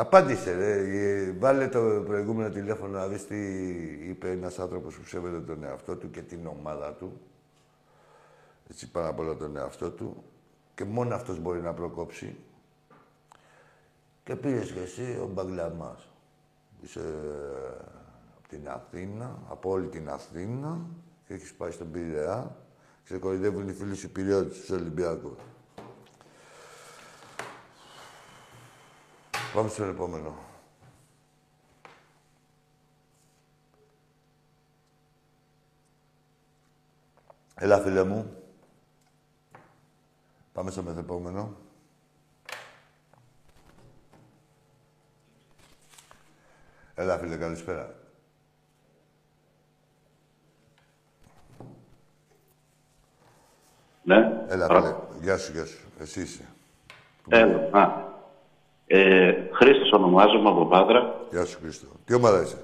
Απάντησε, 0.00 0.54
ρε. 0.54 0.72
Ε, 0.72 1.32
Βάλε 1.32 1.68
το 1.68 2.02
προηγούμενο 2.06 2.50
τηλέφωνο 2.50 2.98
να 2.98 3.06
δεις 3.06 3.26
τι 3.26 3.36
είπε 4.08 4.30
ένας 4.30 4.58
άνθρωπος 4.58 4.98
που 4.98 5.06
σέβεται 5.06 5.40
τον 5.40 5.64
εαυτό 5.64 5.96
του 5.96 6.10
και 6.10 6.22
την 6.22 6.46
ομάδα 6.46 6.92
του. 6.92 7.20
Έτσι, 8.70 8.90
πάρα 8.90 9.14
πολλά 9.14 9.36
τον 9.36 9.56
εαυτό 9.56 9.90
του. 9.90 10.24
Και 10.74 10.84
μόνο 10.84 11.14
αυτός 11.14 11.38
μπορεί 11.38 11.60
να 11.60 11.72
προκόψει. 11.72 12.36
Και 14.24 14.36
πήγες 14.36 14.72
και 14.72 14.80
εσύ 14.80 15.18
ο 15.22 15.26
Μπαγκλαμάς. 15.32 16.08
Είσαι 16.82 17.00
από 18.38 18.48
την 18.48 18.68
Αθήνα, 18.68 19.38
από 19.48 19.70
όλη 19.70 19.86
την 19.86 20.08
Αθήνα 20.08 20.78
και 21.26 21.34
έχεις 21.34 21.54
πάει 21.54 21.70
στον 21.70 21.90
Πειραιά. 21.90 22.56
Σε 23.04 23.18
κορυδεύουν 23.18 23.68
οι 23.68 23.72
φίλοι 23.72 23.94
σου 23.94 24.10
Πειριώτες, 24.10 24.58
τους 24.58 24.70
Ολυμπιακούς. 24.70 25.38
Πάμε 29.54 29.68
στο 29.68 29.84
επόμενο. 29.84 30.34
Έλα, 37.54 37.78
φίλε 37.78 38.04
μου. 38.04 38.42
Πάμε 40.52 40.70
στο 40.70 40.82
μεθεπόμενο. 40.82 41.56
Έλα, 46.94 47.18
φίλε, 47.18 47.36
καλησπέρα. 47.36 47.94
Ναι. 54.02 54.16
Έλα, 54.48 54.66
Παρα- 54.66 54.80
φίλε. 54.82 55.22
Γεια 55.22 55.38
σου, 55.38 55.52
γεια 55.52 55.64
σου. 55.66 55.86
Εσύ 55.98 56.20
είσαι. 56.20 56.44
Έλα. 57.28 57.78
Α. 57.78 58.07
Ε, 58.90 59.32
Χρήστος 59.52 59.92
ονομάζομαι 59.92 60.48
από 60.48 60.64
Πάτρα. 60.66 61.14
Γεια 61.30 61.44
σου, 61.44 61.58
Χρήστο. 61.62 61.86
Τι 62.04 62.14
ομάδα 62.14 62.42
είσαι; 62.42 62.56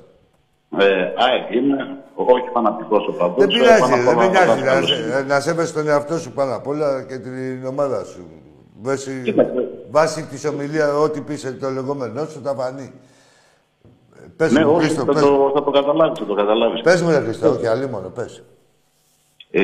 Ε, 0.79 1.12
ΑΕΚ 1.16 1.55
είμαι, 1.55 1.97
όχι 2.14 2.49
φανατικός 2.53 3.07
ο 3.09 3.12
παντός. 3.12 3.37
Δεν 3.37 3.47
πειράζει, 3.49 3.81
πάνω 3.81 3.95
απ' 3.95 4.01
δεν 4.01 4.09
όλα 4.16 4.16
με 4.16 4.29
νοιάζει. 4.29 4.62
να 4.62 4.75
Να, 4.75 4.81
δώσω- 4.81 4.95
σε- 4.97 5.25
να 5.29 5.41
σέβεσαι 5.41 5.72
τον 5.75 5.89
εαυτό 5.89 6.18
σου 6.18 6.33
πάνω 6.33 6.55
απ' 6.55 6.66
όλα 6.66 7.03
και 7.09 7.18
την 7.18 7.66
ομάδα 7.66 8.05
σου. 8.05 8.27
Βάσει, 8.83 9.20
Κοίταξε. 9.25 9.68
βάσει 9.91 10.27
της 10.27 10.45
ομιλίας, 10.45 10.91
ό,τι 10.93 11.20
πεις 11.20 11.57
το 11.61 11.70
λεγόμενό 11.70 12.25
σου, 12.27 12.41
τα 12.43 12.55
φανεί. 12.55 12.93
Ε, 14.16 14.27
Πες 14.37 14.53
Ναι, 14.53 14.64
μου, 14.64 14.70
όχι, 14.72 14.81
Χρήστο, 14.85 15.05
θα 15.05 15.12
πες, 15.12 15.22
το, 15.22 15.51
θα 15.55 15.62
το 15.64 15.70
καταλάβεις, 15.70 16.18
θα 16.18 16.25
το 16.27 16.35
καταλάβεις. 16.35 16.81
πες 16.81 17.03
μου, 17.03 17.11
ρε 17.11 17.18
Χρήστο, 17.20 17.49
όχι, 17.51 17.66
αλλή 17.66 17.89
μόνο, 17.89 18.09
πες. 18.09 18.43
Ε, 19.51 19.62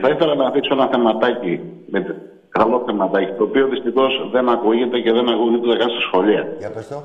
θα 0.00 0.08
ήθελα 0.08 0.34
να 0.34 0.50
δείξω 0.50 0.74
ένα 0.74 0.88
θεματάκι, 0.88 1.60
με, 1.90 2.16
καλό 2.58 2.82
θεματάκι, 2.86 3.32
το 3.38 3.44
οποίο 3.44 3.66
δυστυχώς 3.68 4.28
δεν 4.32 4.48
ακούγεται 4.48 4.98
και 5.04 5.12
δεν 5.12 5.28
ακούγεται 5.28 5.66
ούτε 5.68 5.76
καν 5.78 5.90
στα 5.90 6.00
σχολεία. 6.08 6.42
Για 6.58 6.70
πες 6.74 6.88
το. 6.88 6.98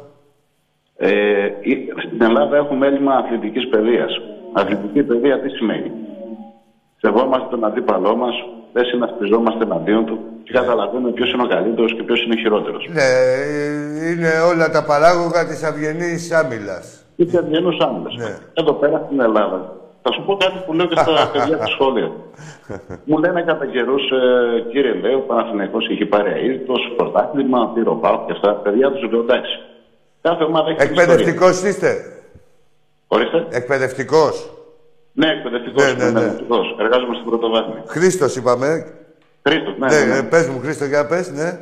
Ε, 0.97 1.09
η- 1.61 1.93
στην 2.05 2.21
Ελλάδα 2.21 2.57
έχουμε 2.57 2.87
έλλειμμα 2.87 3.13
αθλητικής 3.15 3.67
παιδείας. 3.67 4.11
Αθλητική 4.53 5.03
παιδεία 5.03 5.41
τι 5.41 5.49
σημαίνει; 5.49 5.91
Σεβόμαστε 7.01 7.47
τον 7.49 7.63
αντίπαλό 7.65 8.15
μας, 8.15 8.33
δεν 8.73 8.85
συνασπιζόμαστε 8.85 9.63
εναντίον 9.63 10.05
του 10.05 10.19
και 10.43 10.51
καταλαβαίνουμε 10.53 11.11
ποιος 11.11 11.31
είναι 11.33 11.43
ο 11.43 11.47
καλύτερος 11.47 11.95
και 11.95 12.03
ποιος 12.03 12.23
είναι 12.23 12.33
ο 12.33 12.37
χειρότερος. 12.37 12.87
Ναι, 12.93 13.01
ε, 13.01 14.11
είναι 14.11 14.31
όλα 14.51 14.69
τα 14.69 14.83
παράγωγα 14.85 15.47
της 15.47 15.63
αυγενής 15.63 16.31
άμυλας. 16.31 17.05
Είτε 17.15 17.37
ευγενού 17.37 17.69
άμυλας. 17.87 18.15
Ναι. 18.17 18.37
Εδώ 18.53 18.73
πέρα 18.73 19.01
στην 19.05 19.19
Ελλάδα. 19.19 19.73
Θα 20.01 20.11
σου 20.11 20.23
πω 20.25 20.37
κάτι 20.37 20.57
που 20.65 20.73
λέω 20.73 20.85
και 20.85 20.95
στα 20.97 21.29
παιδιά 21.33 21.57
τη 21.57 21.69
σχόλια. 21.69 22.11
Μου 23.03 23.17
λένε 23.17 23.41
κατά 23.41 23.65
καιρούς, 23.65 24.03
ε, 24.11 24.61
κύριε 24.71 24.93
Λέω, 24.93 25.17
ο 25.17 25.21
Παναθηναϊκός 25.21 25.87
έχει 25.89 26.05
πάρει 26.05 26.31
αίτητο, 26.31 26.73
πρωτάθλημα, 26.97 27.71
πήρε 27.73 27.89
ο 27.89 27.95
Πάο 27.95 28.23
και 28.25 28.31
αυτά. 28.31 28.53
Παιδιά 28.53 28.91
τους 28.91 29.11
λέω 29.11 29.19
εντάξει. 29.21 29.59
Κάθε 30.21 30.43
ομάδα 30.43 30.69
έχει 30.69 30.77
την 30.77 30.85
ιστορία. 30.91 31.03
Εκπαιδευτικός 31.13 31.63
είστε; 31.63 31.91
Ορίστε. 33.07 33.45
Εκπαιδευτικός; 33.49 34.49
Ναι, 35.13 35.27
εκπαιδευτικός. 35.27 35.95
Ναι, 35.95 36.03
ναι, 36.05 36.19
ναι. 36.19 36.33
Εργάζομαι 36.79 37.13
στην 37.13 37.25
πρωτοβάθμια. 37.25 37.83
Χρήστος 37.87 38.35
είπαμε. 38.35 38.93
Χρήστος, 39.47 39.73
ναι, 39.77 39.87
Ναι, 39.87 39.99
ναι, 40.05 40.13
ναι. 40.13 40.17
ε, 40.17 40.21
πες 40.21 40.47
μου 40.47 40.59
Χρήστο, 40.59 40.85
για 40.85 41.05
πες, 41.07 41.31
ναι. 41.31 41.59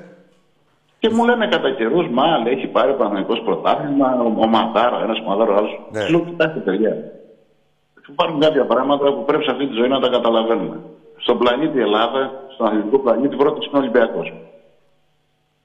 Και 1.00 1.10
μου 1.10 1.26
λένε 1.26 1.48
κατά 1.48 1.72
καιρούς, 1.72 2.08
μα 2.10 2.38
λέει, 2.44 2.54
έχει 2.54 2.68
πάρει 2.68 2.94
Παναγικό 2.94 3.36
πρωτάθλημα, 3.44 4.08
ο, 4.22 4.42
ο 4.42 4.48
Μαδάρο, 4.48 4.98
ένα 5.04 5.16
Μαδάρο, 5.28 5.56
άλλος. 5.58 5.80
Ναι. 5.92 6.00
Ναι. 6.04 6.10
Λέω, 6.10 6.20
κοιτάξτε, 6.20 6.60
παιδιά. 6.60 6.96
Υπάρχουν 8.08 8.40
κάποια 8.40 8.66
πράγματα 8.66 9.14
που 9.14 9.24
πρέπει 9.26 9.44
σε 9.44 9.52
αυτή 9.52 9.68
τη 9.68 9.74
ζωή 9.74 9.88
να 9.88 10.00
τα 10.00 10.10
καταλαβαίνουμε. 10.10 10.80
Στον 11.18 11.38
πλανήτη 11.38 11.80
Ελλάδα, 11.80 12.32
στον 12.54 12.68
αθλητικό 12.68 13.00
πλανήτη, 13.00 13.36
πρώτο 13.36 13.58
είναι 13.70 13.78
Ολυμπιακός. 13.78 14.34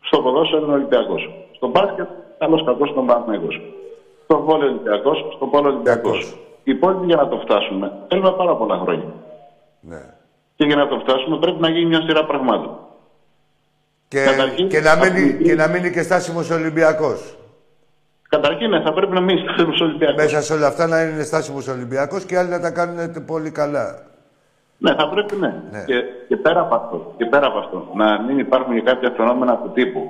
Στο 0.01 0.21
ποδόσφαιρο 0.23 0.63
είναι 0.65 0.73
Ολυμπιακός. 0.73 1.31
Στο 1.57 1.69
μπάσκετ, 1.69 2.09
καλός 2.39 2.65
κακός 2.65 2.89
στον 2.89 3.07
Παναγικό. 3.07 3.49
Στο 4.25 4.41
βόλιο 4.41 4.67
Ολυμπιακός, 4.67 5.19
στο 5.37 5.47
πόλο 5.47 5.69
Ολυμπιακό. 5.69 6.09
Ολυμπιακός. 6.09 6.37
Οι 6.65 6.71
υπόλοιποι 6.71 7.07
για 7.07 7.17
να 7.17 7.29
το 7.29 7.37
φτάσουμε 7.45 7.93
θέλουμε 8.09 8.33
πάρα 8.33 8.57
πολλά 8.57 8.79
χρόνια. 8.79 9.05
ναι. 9.81 10.01
Και 10.57 10.65
για 10.65 10.77
να 10.77 10.89
το 10.89 10.99
φτάσουμε 10.99 11.39
πρέπει 11.39 11.61
να 11.61 11.69
γίνει 11.69 11.85
μια 11.87 12.01
σειρά 12.01 12.25
πραγμάτων. 12.25 12.79
Και, 14.09 14.25
Καταρχήν, 14.25 14.69
και, 14.69 14.81
να 14.81 14.95
μείνει, 14.97 15.07
αθλητική- 15.07 15.45
και 15.45 15.55
να 15.55 15.67
μείνει 15.69 15.91
και 15.91 16.03
στάσιμος 16.03 16.51
Ολυμπιακός. 16.51 17.37
Καταρχήν, 18.37 18.71
ναι, 18.71 18.81
θα 18.81 18.93
πρέπει 18.93 19.13
να 19.13 19.21
μείνει 19.21 19.41
στο 19.75 19.85
Ολυμπιακό. 19.85 20.15
Μέσα 20.15 20.43
σε 20.43 20.53
όλα 20.53 20.67
αυτά 20.67 20.87
να 20.87 21.03
είναι 21.03 21.23
στάσιμος 21.23 21.69
Ολυμπιακός 21.69 22.25
και 22.25 22.39
άλλοι 22.39 22.49
να 22.49 22.61
τα 22.61 22.71
κάνουν 22.71 23.25
πολύ 23.27 23.51
καλά. 23.51 24.03
Ναι, 24.79 24.95
θα 24.95 25.09
πρέπει 25.09 25.37
ναι. 25.37 25.63
Ναι. 25.71 25.85
Και, 25.87 25.95
και, 26.29 26.37
πέρα 26.37 26.61
από 26.61 26.75
αυτό, 26.75 27.15
και 27.17 27.25
πέρα 27.25 27.47
από 27.47 27.59
αυτό, 27.59 27.89
να 27.95 28.23
μην 28.23 28.39
υπάρχουν 28.39 28.75
και 28.75 28.81
κάποια 28.81 29.13
φαινόμενα 29.17 29.57
του 29.57 29.71
τύπου. 29.75 30.01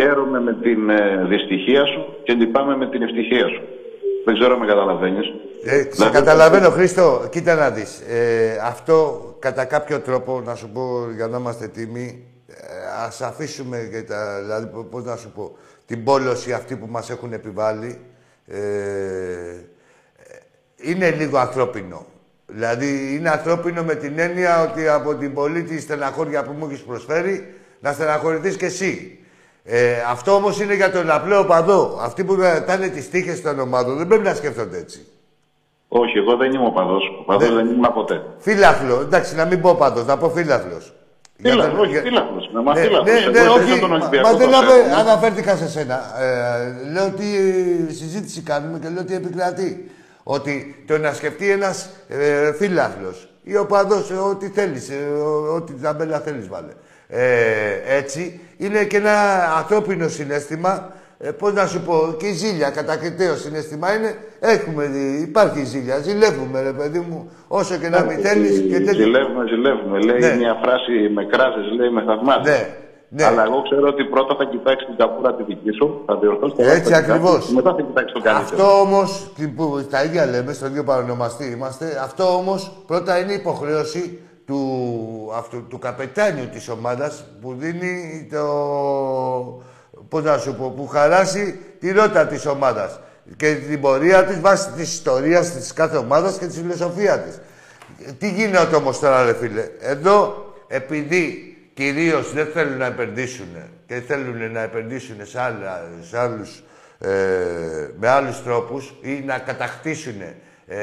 Χαίρομαι 0.00 0.40
με 0.40 0.52
την 0.54 0.90
ε, 0.90 1.24
δυστυχία 1.28 1.84
σου 1.86 2.06
και 2.24 2.32
λυπάμαι 2.32 2.76
με 2.76 2.86
την 2.88 3.02
ευτυχία 3.02 3.46
σου. 3.48 3.62
Δεν 4.24 4.34
ξέρω 4.34 4.52
αν 4.54 4.60
με 4.60 4.66
καταλαβαίνεις. 4.66 5.26
Ε, 5.64 5.70
σε 5.70 5.88
Δηλαδή, 5.90 6.12
καταλαβαίνω, 6.12 6.70
Χρήστο. 6.70 7.28
Κοίτα 7.30 7.54
να 7.54 7.70
δεις. 7.70 8.00
Ε, 8.00 8.58
αυτό 8.64 9.20
κατά 9.38 9.64
κάποιο 9.64 10.00
τρόπο, 10.00 10.40
να 10.46 10.54
σου 10.54 10.68
πω 10.68 10.82
για 11.16 11.26
να 11.26 11.36
είμαστε 11.38 11.66
τίμοι, 11.68 12.24
ε, 12.48 12.54
ας 13.06 13.20
αφήσουμε 13.20 13.76
και 13.92 14.02
τα, 14.02 14.40
δηλαδή, 14.42 14.66
πο- 14.66 14.84
πώς 14.90 15.04
να 15.04 15.16
σου 15.16 15.30
πω, 15.34 15.56
την 15.86 16.04
πόλωση 16.04 16.52
αυτή 16.52 16.76
που 16.76 16.86
μας 16.90 17.10
έχουν 17.10 17.32
επιβάλει. 17.32 18.00
Ε, 18.46 18.58
ε, 18.58 18.60
είναι 20.76 21.10
λίγο 21.10 21.38
ανθρώπινο. 21.38 22.06
Δηλαδή, 22.46 23.14
είναι 23.14 23.30
ανθρώπινο 23.30 23.82
με 23.82 23.94
την 23.94 24.18
έννοια 24.18 24.62
ότι 24.62 24.88
από 24.88 25.14
την 25.14 25.34
πολίτη 25.34 25.80
στεναχώρια 25.80 26.42
που 26.44 26.52
μου 26.58 26.66
έχεις 26.66 26.80
προσφέρει, 26.82 27.54
να 27.80 27.92
στεναχωρηθείς 27.92 28.56
κι 28.56 28.64
εσύ. 28.64 29.18
Ε, 29.64 29.94
αυτό 30.10 30.34
όμως 30.34 30.60
είναι 30.60 30.74
για 30.74 30.90
τον 30.90 31.10
απλό 31.10 31.38
οπαδό. 31.38 31.98
Αυτοί 32.00 32.24
που 32.24 32.36
τάνε 32.66 32.88
τις 32.88 33.10
τύχες 33.10 33.40
των 33.42 33.58
ομάδων 33.58 33.96
δεν 33.96 34.06
πρέπει 34.06 34.24
να 34.24 34.34
σκέφτονται 34.34 34.78
έτσι. 34.78 35.06
Όχι, 35.88 36.18
εγώ 36.18 36.36
δεν 36.36 36.52
είμαι 36.52 36.66
οπαδός. 36.66 37.02
Οπαδός 37.20 37.48
Ναι. 37.48 37.54
δεν 37.54 37.66
ήμουν 37.66 37.92
ποτέ. 37.92 38.22
Φίλαθλο, 38.38 39.00
εντάξει, 39.00 39.34
να 39.34 39.44
μην 39.44 39.60
πω 39.60 39.74
πάντως, 39.74 40.06
να 40.06 40.16
πω 40.16 40.30
φίλαθλος. 40.30 40.93
Για 41.36 41.50
Φίλαθλο, 41.52 41.72
τον- 41.72 41.80
όχι, 41.80 41.90
για- 41.90 42.00
φίλαθλος. 42.00 42.50
Με 42.52 42.62
μα 42.62 42.74
Ναι, 42.74 42.80
φίλαθλος. 42.80 43.04
ναι, 43.12 43.18
Εγώ 43.20 43.30
ναι, 43.30 43.38
στηρίζω 43.40 43.72
όχι, 43.72 43.80
τον 43.80 43.90
μα- 43.90 43.96
Ολυμπιακό 43.96 44.28
μα 44.30 44.36
δεν 44.36 44.50
το 44.50 44.56
ανε- 44.56 44.70
θέλω. 44.70 44.94
αναφέρθηκα 44.94 45.56
σε 45.56 45.68
σένα. 45.68 46.00
Ε, 46.20 46.90
λέω 46.92 47.10
τι 47.10 47.24
συζήτηση 47.94 48.40
κάνουμε 48.40 48.78
και 48.78 48.88
λέω 48.88 49.04
τι 49.04 49.14
επικρατεί. 49.14 49.90
Ότι 50.22 50.84
το 50.86 50.98
να 50.98 51.12
σκεφτεί 51.12 51.50
ένας 51.50 51.88
ε, 52.08 52.52
φίλαθλος 52.52 53.28
ή 53.42 53.56
οπαδός, 53.56 54.10
ε, 54.10 54.14
ό,τι 54.14 54.48
θέλεις, 54.48 54.88
ε, 54.90 54.94
ο- 55.22 55.54
ό,τι 55.54 55.72
ταμπέλα 55.72 56.20
θέλεις 56.20 56.48
βάλε. 56.48 56.72
Ε, 57.08 57.96
έτσι, 57.96 58.40
είναι 58.56 58.84
και 58.84 58.96
ένα 58.96 59.44
ανθρώπινο 59.56 60.08
συνέστημα. 60.08 60.92
Ε, 61.18 61.30
πώς 61.30 61.52
να 61.52 61.66
σου 61.66 61.80
πω, 61.80 62.14
και 62.18 62.26
η 62.26 62.32
ζήλια, 62.32 62.70
κατακριτέο 62.70 63.34
συνέστημα 63.36 63.94
είναι. 63.96 64.14
Έχουμε, 64.40 64.84
δει, 64.86 65.22
υπάρχει 65.28 65.60
η 65.60 65.64
ζήλια, 65.64 65.98
ζηλεύουμε 65.98 66.60
ρε 66.62 66.72
παιδί 66.72 66.98
μου, 67.08 67.30
όσο 67.48 67.76
και 67.76 67.88
να 67.88 68.02
μην 68.04 68.18
θέλεις. 68.18 68.60
Και 68.60 68.80
τέτοιο. 68.80 69.02
Ζηλεύουμε, 69.02 69.44
ζηλεύουμε. 69.48 69.98
Λέει 70.00 70.20
Ναι. 70.20 70.36
μια 70.36 70.54
φράση 70.62 70.92
με 71.14 71.24
κράζες, 71.24 71.66
λέει 71.78 71.90
με 71.90 72.02
θαυμάζεις. 72.06 72.52
Ναι, 72.52 72.68
ναι. 73.08 73.24
Αλλά 73.24 73.42
εγώ 73.44 73.62
ξέρω 73.62 73.86
ότι 73.88 74.04
πρώτα 74.04 74.34
θα 74.38 74.44
κοιτάξεις 74.44 74.86
την 74.86 74.96
καπούρα 74.96 75.34
τη 75.34 75.42
δική 75.42 75.70
σου, 75.78 76.02
θα 76.06 76.16
διορθώσεις 76.16 76.56
το 76.56 76.62
Έτσι 76.62 76.70
λάθος, 76.72 76.90
θα 76.90 77.00
κοιτάξεις, 77.00 77.10
ακριβώς. 77.10 77.52
Μετά 77.52 77.74
θα 77.74 77.82
κοιτάξεις 77.82 78.12
τον 78.12 78.22
καλύτερο. 78.22 78.62
Αυτό 78.62 78.80
όμως, 78.80 79.32
που 79.56 79.86
τα 79.90 80.04
ίδια 80.04 80.26
λέμε, 80.26 80.52
στο 80.52 80.66
ίδιο 80.66 80.84
παρονομαστή 80.84 81.46
είμαστε, 81.56 81.86
αυτό 82.02 82.24
όμως 82.36 82.60
πρώτα 82.86 83.18
είναι 83.18 83.32
υποχρέωση 83.32 84.18
του, 84.46 84.60
αυτού, 85.36 85.66
του 85.70 85.78
καπετάνιου 85.78 86.48
της 86.52 86.68
ομάδας 86.68 87.24
που 87.40 87.54
δίνει 87.58 87.94
το... 88.32 88.44
Πώς 90.08 90.22
να 90.22 90.38
σου 90.38 90.54
πω, 90.54 90.70
που 90.76 90.86
χαράσει 90.86 91.58
τη 91.80 91.92
ρότα 91.92 92.26
της 92.26 92.46
ομάδας 92.46 93.00
και 93.36 93.54
την 93.54 93.80
πορεία 93.80 94.24
της 94.24 94.40
βάσει 94.40 94.70
της 94.70 94.92
ιστορίας 94.92 95.50
της 95.50 95.72
κάθε 95.72 95.96
ομάδας 95.96 96.38
και 96.38 96.46
της 96.46 96.56
φιλοσοφίας 96.56 97.20
της. 97.24 97.40
Τι 98.18 98.30
γίνεται 98.30 98.76
όμως 98.76 98.98
τώρα, 98.98 99.24
ρε 99.24 99.34
φίλε; 99.34 99.68
Εδώ, 99.80 100.44
επειδή 100.66 101.56
κυρίως 101.74 102.32
δεν 102.32 102.46
θέλουν 102.46 102.76
να 102.76 102.86
επενδύσουν 102.86 103.48
και 103.86 104.00
θέλουν 104.00 104.52
να 104.52 104.60
επενδύσουν 104.60 105.16
σε, 105.26 105.40
άλλα, 105.40 105.88
σε 106.10 106.18
άλλους, 106.18 106.62
ε, 106.98 107.08
με 107.98 108.08
άλλους 108.08 108.42
τρόπους 108.42 108.94
ή 109.02 109.10
να 109.26 109.38
κατακτήσουν 109.38 110.20
ε, 110.66 110.78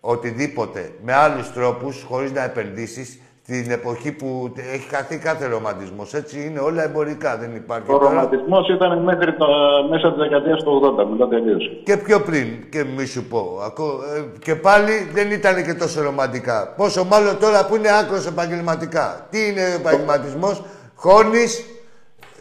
οτιδήποτε 0.00 0.90
με 1.02 1.14
άλλους 1.14 1.52
τρόπους, 1.52 2.02
χωρίς 2.02 2.32
να 2.32 2.42
επενδύσεις, 2.44 3.20
στην 3.54 3.70
εποχή 3.70 4.12
που 4.12 4.52
έχει 4.74 4.88
χαθεί 4.94 5.16
κάθε 5.18 5.46
ρομαντισμός. 5.46 6.14
Έτσι 6.14 6.44
είναι 6.44 6.58
όλα 6.60 6.82
εμπορικά, 6.84 7.36
δεν 7.36 7.54
υπάρχει. 7.54 7.90
Ο 7.92 7.98
τώρα. 7.98 8.08
ρομαντισμός 8.10 8.68
ήταν 8.68 9.02
μέχρι 9.02 9.32
το, 9.36 9.46
μέσα 9.90 10.08
της 10.12 10.18
δεκαετίας 10.22 10.62
του 10.62 10.96
80, 10.98 11.04
μετά 11.10 11.28
τελείωσε. 11.28 11.70
Και 11.84 11.96
πιο 11.96 12.20
πριν, 12.20 12.46
και 12.70 12.84
μη 12.96 13.04
σου 13.06 13.24
πω. 13.24 13.60
Ακό- 13.64 14.00
ε, 14.16 14.38
Και 14.38 14.54
πάλι 14.54 15.08
δεν 15.12 15.30
ήταν 15.30 15.64
και 15.64 15.74
τόσο 15.74 16.02
ρομαντικά. 16.02 16.74
Πόσο 16.76 17.04
μάλλον 17.04 17.38
τώρα 17.38 17.66
που 17.66 17.76
είναι 17.76 17.88
άκρος 17.98 18.26
επαγγελματικά. 18.26 19.26
Τι 19.30 19.46
είναι 19.48 19.60
ο 19.60 19.74
επαγγελματισμός, 19.74 20.62
χώνεις, 20.94 21.64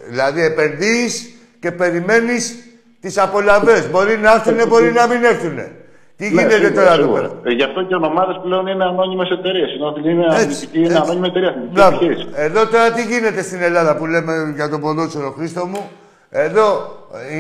δηλαδή 0.10 0.42
επενδύεις 0.44 1.34
και 1.60 1.72
περιμένεις 1.72 2.56
τις 3.00 3.18
απολαβές. 3.18 3.90
Μπορεί 3.92 4.18
να 4.18 4.32
έρθουνε, 4.34 4.66
μπορεί 4.66 4.92
να 4.92 5.08
μην 5.08 5.24
έρθουνε. 5.24 5.72
Τι 6.20 6.26
Ναι, 6.26 6.30
γίνεται 6.42 6.56
σίγουρα, 6.56 6.74
τώρα 6.74 6.94
εδώ 6.94 7.02
σίγουρα. 7.04 7.22
πέρα; 7.22 7.40
Ε, 7.44 7.52
γι' 7.54 7.64
αυτό 7.64 7.82
και 7.84 7.94
οι 8.02 8.06
ομάδες 8.06 8.40
πλέον 8.44 8.68
είναι 8.68 8.84
ανώνυμες 8.84 9.30
εταιρείες. 9.30 9.70
Είναι, 10.06 10.26
αθλητική- 10.30 10.78
είναι 10.78 10.96
ανώνυμη 11.04 11.28
εταιρεία. 11.28 11.50
αθλητική 11.50 11.74
Μπράβο. 11.74 11.96
επιχείρηση. 11.96 12.28
Εδώ 12.36 12.68
τώρα 12.68 12.92
τι 12.92 13.02
γίνεται 13.04 13.42
στην 13.42 13.62
Ελλάδα 13.62 13.96
που 13.96 14.06
λέμε 14.06 14.34
για 14.56 14.70
τον 14.70 14.80
ποδόσφαιρο 14.82 15.32
Χρήστο 15.38 15.66
μου; 15.66 15.90
Εδώ 16.30 16.68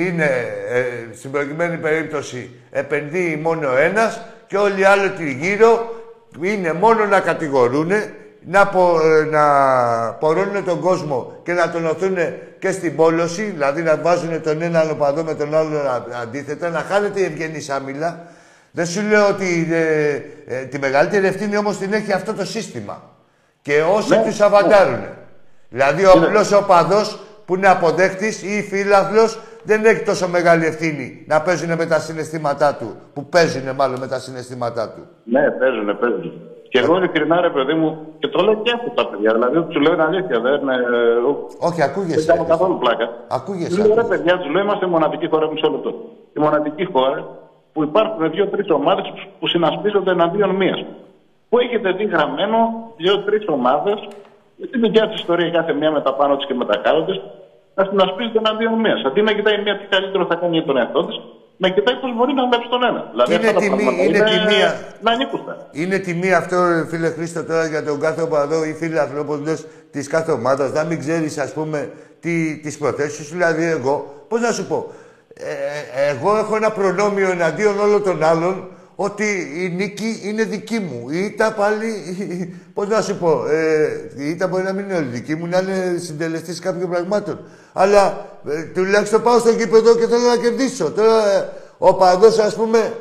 είναι, 0.03 0.29
ε, 0.69 1.15
στην 1.15 1.31
προκειμένη 1.31 1.77
περίπτωση, 1.77 2.49
επενδύει 2.71 3.39
μόνο 3.43 3.67
ένας 3.77 4.21
και 4.47 4.57
όλοι 4.57 4.79
οι 4.79 4.83
άλλοι 4.83 5.09
τριγύρω 5.09 5.93
είναι 6.41 6.73
μόνο 6.73 7.05
να 7.05 7.19
κατηγορούν, 7.19 7.91
να, 8.45 8.67
πο, 8.67 8.99
ε, 9.03 9.23
να 9.35 9.43
πορώνουν 10.19 10.63
τον 10.65 10.79
κόσμο 10.79 11.33
και 11.43 11.53
να 11.53 11.69
τον 11.71 11.85
οθούν 11.85 12.17
και 12.59 12.71
στην 12.71 12.95
πόλωση, 12.95 13.43
δηλαδή 13.43 13.81
να 13.81 13.95
βάζουν 13.97 14.41
τον 14.41 14.61
έναν 14.61 14.89
οπαδό 14.91 15.23
με 15.23 15.33
τον 15.33 15.55
άλλο 15.55 15.77
α- 15.77 16.21
αντίθετα, 16.21 16.69
να 16.69 16.79
χάνεται 16.79 17.19
η 17.19 17.23
ευγενή 17.23 17.65
άμυλα. 17.75 18.19
Δεν 18.71 18.85
σου 18.85 19.01
λέω 19.07 19.27
ότι 19.27 19.67
ε, 19.71 20.13
ε, 20.55 20.63
τη 20.65 20.79
μεγαλύτερη 20.79 21.27
ευθύνη 21.27 21.57
όμως 21.57 21.77
την 21.77 21.93
έχει 21.93 22.13
αυτό 22.13 22.33
το 22.33 22.45
σύστημα. 22.45 23.01
Και 23.61 23.81
όσοι 23.95 24.09
Ναι, 24.17 24.23
τους 24.23 24.41
αβαντάρουν. 24.41 25.03
Δηλαδή 25.69 26.05
ο 26.05 26.11
απλός 26.11 26.51
οπαδός 26.51 27.19
που 27.45 27.55
είναι 27.55 27.67
αποδέκτης 27.67 28.43
ή 28.43 28.61
φίλαθλος 28.63 29.39
δεν 29.63 29.85
έχει 29.85 30.03
τόσο 30.03 30.27
μεγάλη 30.27 30.65
ευθύνη 30.65 31.23
να 31.27 31.41
παίζουν 31.41 31.75
με 31.75 31.85
τα 31.85 31.99
συναισθήματά 31.99 32.75
του. 32.75 32.95
Που 33.13 33.25
παίζουν 33.25 33.75
μάλλον 33.75 33.99
με 33.99 34.07
τα 34.07 34.19
συναισθήματά 34.19 34.89
του. 34.89 35.07
Ναι, 35.23 35.51
παίζουν, 35.51 35.99
παίζουν. 35.99 36.31
Και 36.69 36.79
εγώ 36.79 36.97
ειλικρινά 36.97 37.41
ρε 37.41 37.49
παιδί 37.49 37.73
μου, 37.73 37.97
και 38.19 38.27
το 38.27 38.41
λέω 38.43 38.61
και 38.61 38.71
αυτό 38.75 38.89
τα 38.89 39.07
παιδιά. 39.09 39.33
Δηλαδή, 39.33 39.61
του 39.73 39.79
λέω 39.79 39.93
είναι 39.93 40.03
αλήθεια. 40.03 40.39
Δεν, 40.39 40.69
ε, 40.69 40.75
Όχι, 41.59 41.79
δεν 41.81 41.89
ακούγεσαι. 41.89 42.25
κάνω 42.31 42.45
καθόλου 42.45 42.77
πλάκα. 42.77 43.05
Ακούγεσαι. 43.27 43.75
Λέω 43.77 43.85
ρε 43.85 43.91
ακούγεσαι. 44.01 44.07
παιδιά, 44.17 44.37
του 44.39 44.49
λέω 44.51 44.63
είμαστε 44.63 44.85
μοναδική 44.85 45.27
χώρα 45.29 45.51
μισό 45.51 45.69
λεπτό. 45.69 45.89
Η 46.37 46.39
μοναδική 46.39 46.85
χώρα 46.93 47.27
που 47.73 47.83
υπάρχουν 47.83 48.31
δύο-τρει 48.31 48.71
ομάδες 48.71 49.05
που 49.39 49.47
συνασπίζονται 49.47 50.11
εναντίον 50.11 50.49
μίας. 50.49 50.85
Που 51.49 51.59
έχετε 51.59 51.91
δει 51.91 52.03
γραμμένο 52.03 52.57
δύο-τρει 52.97 53.37
ομάδες 53.47 54.07
με 54.55 54.65
τη 54.67 54.79
δικιά 54.79 55.07
τη 55.07 55.13
ιστορία 55.13 55.49
κάθε 55.49 55.73
μία 55.73 55.91
με 55.91 56.01
τα 56.01 56.13
πάνω 56.13 56.35
της 56.37 56.45
και 56.47 56.53
με 56.53 56.65
τα 56.65 56.77
κάτω 56.77 57.03
της 57.05 57.17
να 57.75 57.83
συνασπίζονται 57.89 58.37
εναντίον 58.37 58.73
μίας. 58.73 59.01
Αντί 59.05 59.21
να 59.21 59.31
κοιτάει 59.33 59.61
μία 59.61 59.77
τι 59.77 59.85
καλύτερο 59.85 60.25
θα 60.25 60.35
κάνει 60.35 60.57
για 60.57 60.65
τον 60.65 60.77
εαυτό 60.77 61.05
της, 61.05 61.15
να 61.57 61.69
κοιτάει 61.69 61.95
πώς 61.95 62.15
μπορεί 62.15 62.33
να 62.33 62.47
βλέπει 62.47 62.67
τον 62.69 62.83
ένα. 62.83 63.01
Δηλαδή, 63.11 63.33
είναι 63.33 63.47
αυτά 63.47 63.53
τα 63.53 63.59
τιμή- 63.59 63.77
πράγματα 63.77 64.03
είναι 64.03 64.19
τιμία. 64.29 64.69
Να 65.01 65.11
ανήκουστα. 65.11 65.53
Είναι 65.71 65.97
τιμή 65.97 66.33
αυτό, 66.33 66.55
ρε 66.67 66.85
φίλε 66.87 67.09
Χρήστο, 67.09 67.43
τώρα 67.45 67.65
για 67.67 67.83
τον 67.83 67.99
κάθε 67.99 68.21
οπαδό 68.21 68.65
ή 68.65 68.73
φίλε 68.73 68.99
ανθρωποντό 68.99 69.53
της 69.91 70.07
κάθε 70.07 70.31
ομάδας 70.31 70.71
να 70.73 70.83
μην 70.83 70.99
ξέρεις, 70.99 71.37
ας 71.37 71.53
πούμε, 71.53 71.91
τι, 72.19 72.59
τις 72.63 72.77
προθέσεις 72.77 73.25
σου. 73.27 73.33
Δηλαδή, 73.33 73.65
εγώ, 73.65 74.25
πώς 74.27 74.41
να 74.41 74.51
σου 74.51 74.67
πω, 74.67 74.85
ε, 75.41 76.09
εγώ 76.09 76.37
έχω 76.37 76.55
ένα 76.55 76.71
προνόμιο 76.71 77.29
εναντίον 77.31 77.79
όλων 77.79 78.03
των 78.03 78.23
άλλων 78.23 78.69
ότι 78.95 79.51
η 79.57 79.69
νίκη 79.69 80.19
είναι 80.23 80.43
δική 80.43 80.79
μου. 80.79 81.09
Η 81.09 81.25
ήττα 81.25 81.53
πάλι, 81.53 81.87
πώς 82.73 82.87
να 82.87 83.01
σου 83.01 83.17
πω, 83.17 83.47
ε, 83.47 83.87
η 84.15 84.29
ήττα 84.29 84.47
μπορεί 84.47 84.63
να 84.63 84.73
μην 84.73 84.85
είναι 84.85 84.95
όλη 84.95 85.05
δική 85.05 85.35
μου, 85.35 85.47
να 85.47 85.59
είναι 85.59 85.97
συντελεστής 85.97 86.59
κάποιων 86.59 86.89
πραγμάτων. 86.89 87.39
Αλλά 87.73 88.29
ε, 88.49 88.63
τουλάχιστον 88.63 89.21
πάω 89.21 89.39
στο 89.39 89.49
γήπεδο 89.49 89.95
και 89.95 90.07
θέλω 90.07 90.27
να 90.27 90.37
κερδίσω. 90.37 90.91
Τώρα 90.91 91.37
ε, 91.37 91.49
ο 91.77 91.93
παδός, 91.93 92.39
ας 92.39 92.55
πούμε, 92.55 92.93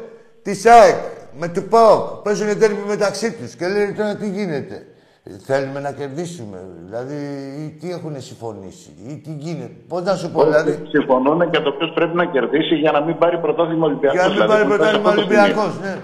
της 0.43 0.66
ΑΕΚ 0.66 0.97
με 1.39 1.49
του 1.49 1.62
ΠΑΟΚ 1.62 2.22
παίζουν 2.22 2.59
τέρμι 2.59 2.82
μεταξύ 2.86 3.32
τους 3.32 3.55
και 3.55 3.66
λένε 3.66 3.93
τώρα 3.97 4.16
τι 4.16 4.28
γίνεται. 4.28 4.86
Ε, 5.31 5.39
Θέλουμε 5.49 5.81
να 5.81 5.93
κερδίσουμε. 5.93 6.59
Δηλαδή, 6.85 7.16
ή 7.64 7.64
τι 7.81 7.91
έχουν 7.97 8.14
συμφωνήσει, 8.20 8.91
ή 9.11 9.16
τι 9.24 9.33
γίνεται. 9.39 9.76
Πώς 9.89 10.03
να 10.03 10.14
σου 10.14 10.31
πω, 10.31 10.45
δηλαδή. 10.45 10.83
Συμφωνούν 10.89 11.51
και 11.51 11.61
το 11.61 11.70
ποιος 11.72 11.91
πρέπει 11.95 12.16
να 12.16 12.24
κερδίσει 12.24 12.74
για 12.74 12.93
να 12.93 13.01
μην 13.01 13.18
πάρει 13.18 13.39
πρωτάθλημα 13.39 13.87
Ολυμπιακός. 13.87 14.20
Για 14.20 14.29
να 14.29 14.35
μην 14.35 14.47
πάρει 14.47 14.64
πρωτάθλημα 14.64 15.11
Ολυμπιακός, 15.11 15.81
ναι. 15.83 15.99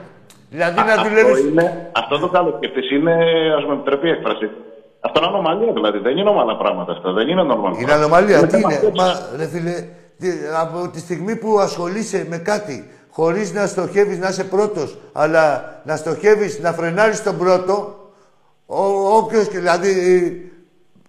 Δηλαδή 0.51 0.77
να 0.77 0.93
αυτό, 0.93 1.09
δουλεύει. 1.09 1.49
είναι, 1.49 1.91
αυτό 1.93 2.19
το 2.19 2.29
καλοκαίρι 2.29 2.97
είναι, 2.97 3.15
ας 3.59 3.65
με 3.67 3.73
επιτρέπει 3.73 4.07
η 4.07 4.11
έκφραση. 4.11 4.51
Αυτό 5.01 5.19
είναι 5.21 5.29
ανομαλία 5.29 5.73
δηλαδή. 5.73 5.99
Δεν 5.99 6.17
είναι 6.17 6.29
ομαλά 6.29 6.57
πράγματα 6.57 6.93
αυτά. 6.93 7.13
Δεν 7.13 7.29
είναι 7.29 7.43
normal. 7.43 7.81
Είναι 7.81 7.93
ανομαλία. 7.93 8.41
Τι 8.41 8.49
θέμα 8.49 8.73
είναι; 8.73 8.75
σκέψης. 8.75 9.01
Μα, 9.01 9.37
ρε 9.37 9.47
φίλε, 9.47 9.75
τι, 10.19 10.29
από 10.61 10.89
τη 10.89 10.99
στιγμή 10.99 11.37
που 11.37 11.59
ασχολείσαι 11.59 12.27
με 12.29 12.39
κάτι 12.39 12.91
χωρίς 13.11 13.53
να 13.53 13.67
στοχεύεις 13.67 14.19
να 14.19 14.29
είσαι 14.29 14.45
πρώτος, 14.45 14.99
αλλά 15.13 15.65
να 15.85 15.97
στοχεύεις 15.97 16.61
να 16.61 16.73
φρενάρεις 16.73 17.23
τον 17.23 17.39
πρώτο, 17.39 18.04
ο, 18.67 19.17
όποιος, 19.17 19.49
και 19.49 19.59
δηλαδή, 19.59 19.91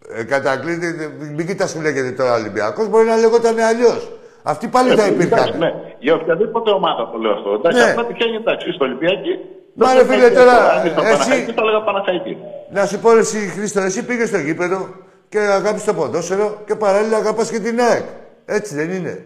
ε, 0.10 0.24
κατακλείδη, 0.24 0.88
μην 1.36 1.48
κοιτάς 1.48 1.74
που 1.74 1.82
λέγεται 1.82 2.12
τώρα 2.12 2.34
Ολυμπιακός, 2.36 2.88
μπορεί 2.90 3.06
να 3.08 3.16
λεγόταν 3.16 3.60
αλλιώς. 3.60 4.12
Αυτοί 4.44 4.68
πάλι 4.68 4.90
θα 4.90 5.04
Ε, 5.04 5.08
εντάξει, 5.08 5.14
υπήρχαν. 5.28 5.58
Ναι. 5.60 5.74
Για 6.00 6.14
οποιαδήποτε 6.16 6.70
ομάδα 6.72 7.10
το 7.12 7.18
λέω 7.18 7.32
αυτό. 7.32 7.50
Εντάξει, 7.54 7.84
Ναι. 7.84 7.90
απλά 7.92 8.06
τυχαίνει 8.06 8.36
εντάξει. 8.36 8.72
Στο 8.72 8.86
Ολυμπιακή. 8.86 9.34
Μα, 9.74 9.88
δεν 9.88 9.98
ρε 9.98 10.04
θα 10.04 10.14
φίλε, 10.14 10.26
έχει 10.26 10.36
τώρα, 10.36 10.52
αυτό. 10.52 10.72
Αν 10.80 10.86
είσαι 10.86 10.94
στο 10.94 11.02
εσύ- 11.02 11.12
Παναχαϊκή, 11.18 11.52
θα 11.52 11.62
έλεγα 11.64 11.82
Παναχαϊκή. 11.84 12.38
Να 12.72 12.86
σου 12.86 13.00
πω 13.00 13.12
ρε 13.14 13.20
εσύ 13.20 13.38
Χρήστο, 13.38 13.80
εσύ 13.82 14.06
πήγες 14.06 14.28
στο 14.28 14.38
γήπεδο 14.38 14.90
και 15.30 15.40
αγάπης 15.40 15.84
το 15.84 15.94
ποδόσφαιρο 15.94 16.62
και 16.66 16.76
παράλληλα 16.76 17.18
αγαπάς 17.18 17.52
και 17.52 17.60
την 17.60 17.80
ΑΕΚ. 17.80 18.04
Έτσι 18.46 18.76
δεν 18.76 18.90
είναι. 18.92 19.24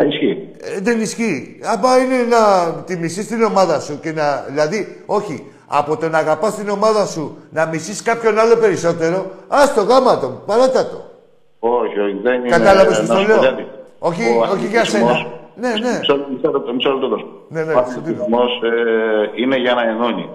Α, 0.00 0.04
Ισχύει. 0.04 0.48
Ε, 0.60 0.80
δεν 0.80 1.00
ισχύει. 1.00 1.60
Άμα 1.64 1.98
είναι 1.98 2.16
να 2.34 2.72
τη 2.86 2.96
μισείς 2.96 3.26
την 3.26 3.42
ομάδα 3.42 3.80
σου 3.80 4.00
και 4.02 4.12
να... 4.12 4.44
Δηλαδή, 4.48 5.02
όχι, 5.06 5.46
από 5.72 5.96
το 5.96 6.08
να 6.08 6.18
αγαπάς 6.18 6.54
την 6.54 6.68
ομάδα 6.68 7.06
σου 7.06 7.36
να 7.50 7.66
μισείς 7.66 8.02
κάποιον 8.02 8.38
άλλο 8.38 8.56
περισσότερο, 8.56 9.26
άστο 9.48 9.82
γάμα 9.82 10.18
το, 10.18 10.26
παράτα 10.46 10.82
το. 10.90 10.98
Όχι, 11.58 11.98
όχι, 12.00 12.18
δεν 12.22 12.34
είναι. 12.34 12.48
Κατάλαβες 12.48 12.94
τι 12.98 13.06
να 13.06 13.14
στο 13.14 13.16
σου 13.16 13.26
πω 13.26 13.32
λέω; 13.32 13.42
κάτι. 13.50 13.66
Όχι, 13.98 14.22
Ο 14.22 14.40
όχι 14.54 14.66
για 14.66 14.80
αθλητισμός- 14.80 15.16
σένα. 15.18 15.38
Ναι, 15.62 15.68
ναι. 15.68 15.98
Μισό, 15.98 16.14
μισό, 16.32 16.50
λεπτό, 16.54 16.72
μισό 16.74 16.90
λεπτό 16.92 17.08
δώσ' 17.08 17.22
μου. 17.22 17.32
Ναι, 17.48 17.62
ναι, 17.62 17.72
Ο 17.72 17.76
σου 17.76 17.82
δίνω. 17.90 18.00
αθλητισμός, 18.00 18.50
ε, 18.62 19.42
είναι 19.42 19.56
για 19.64 19.74
να 19.74 19.82
ενώνει. 19.92 20.28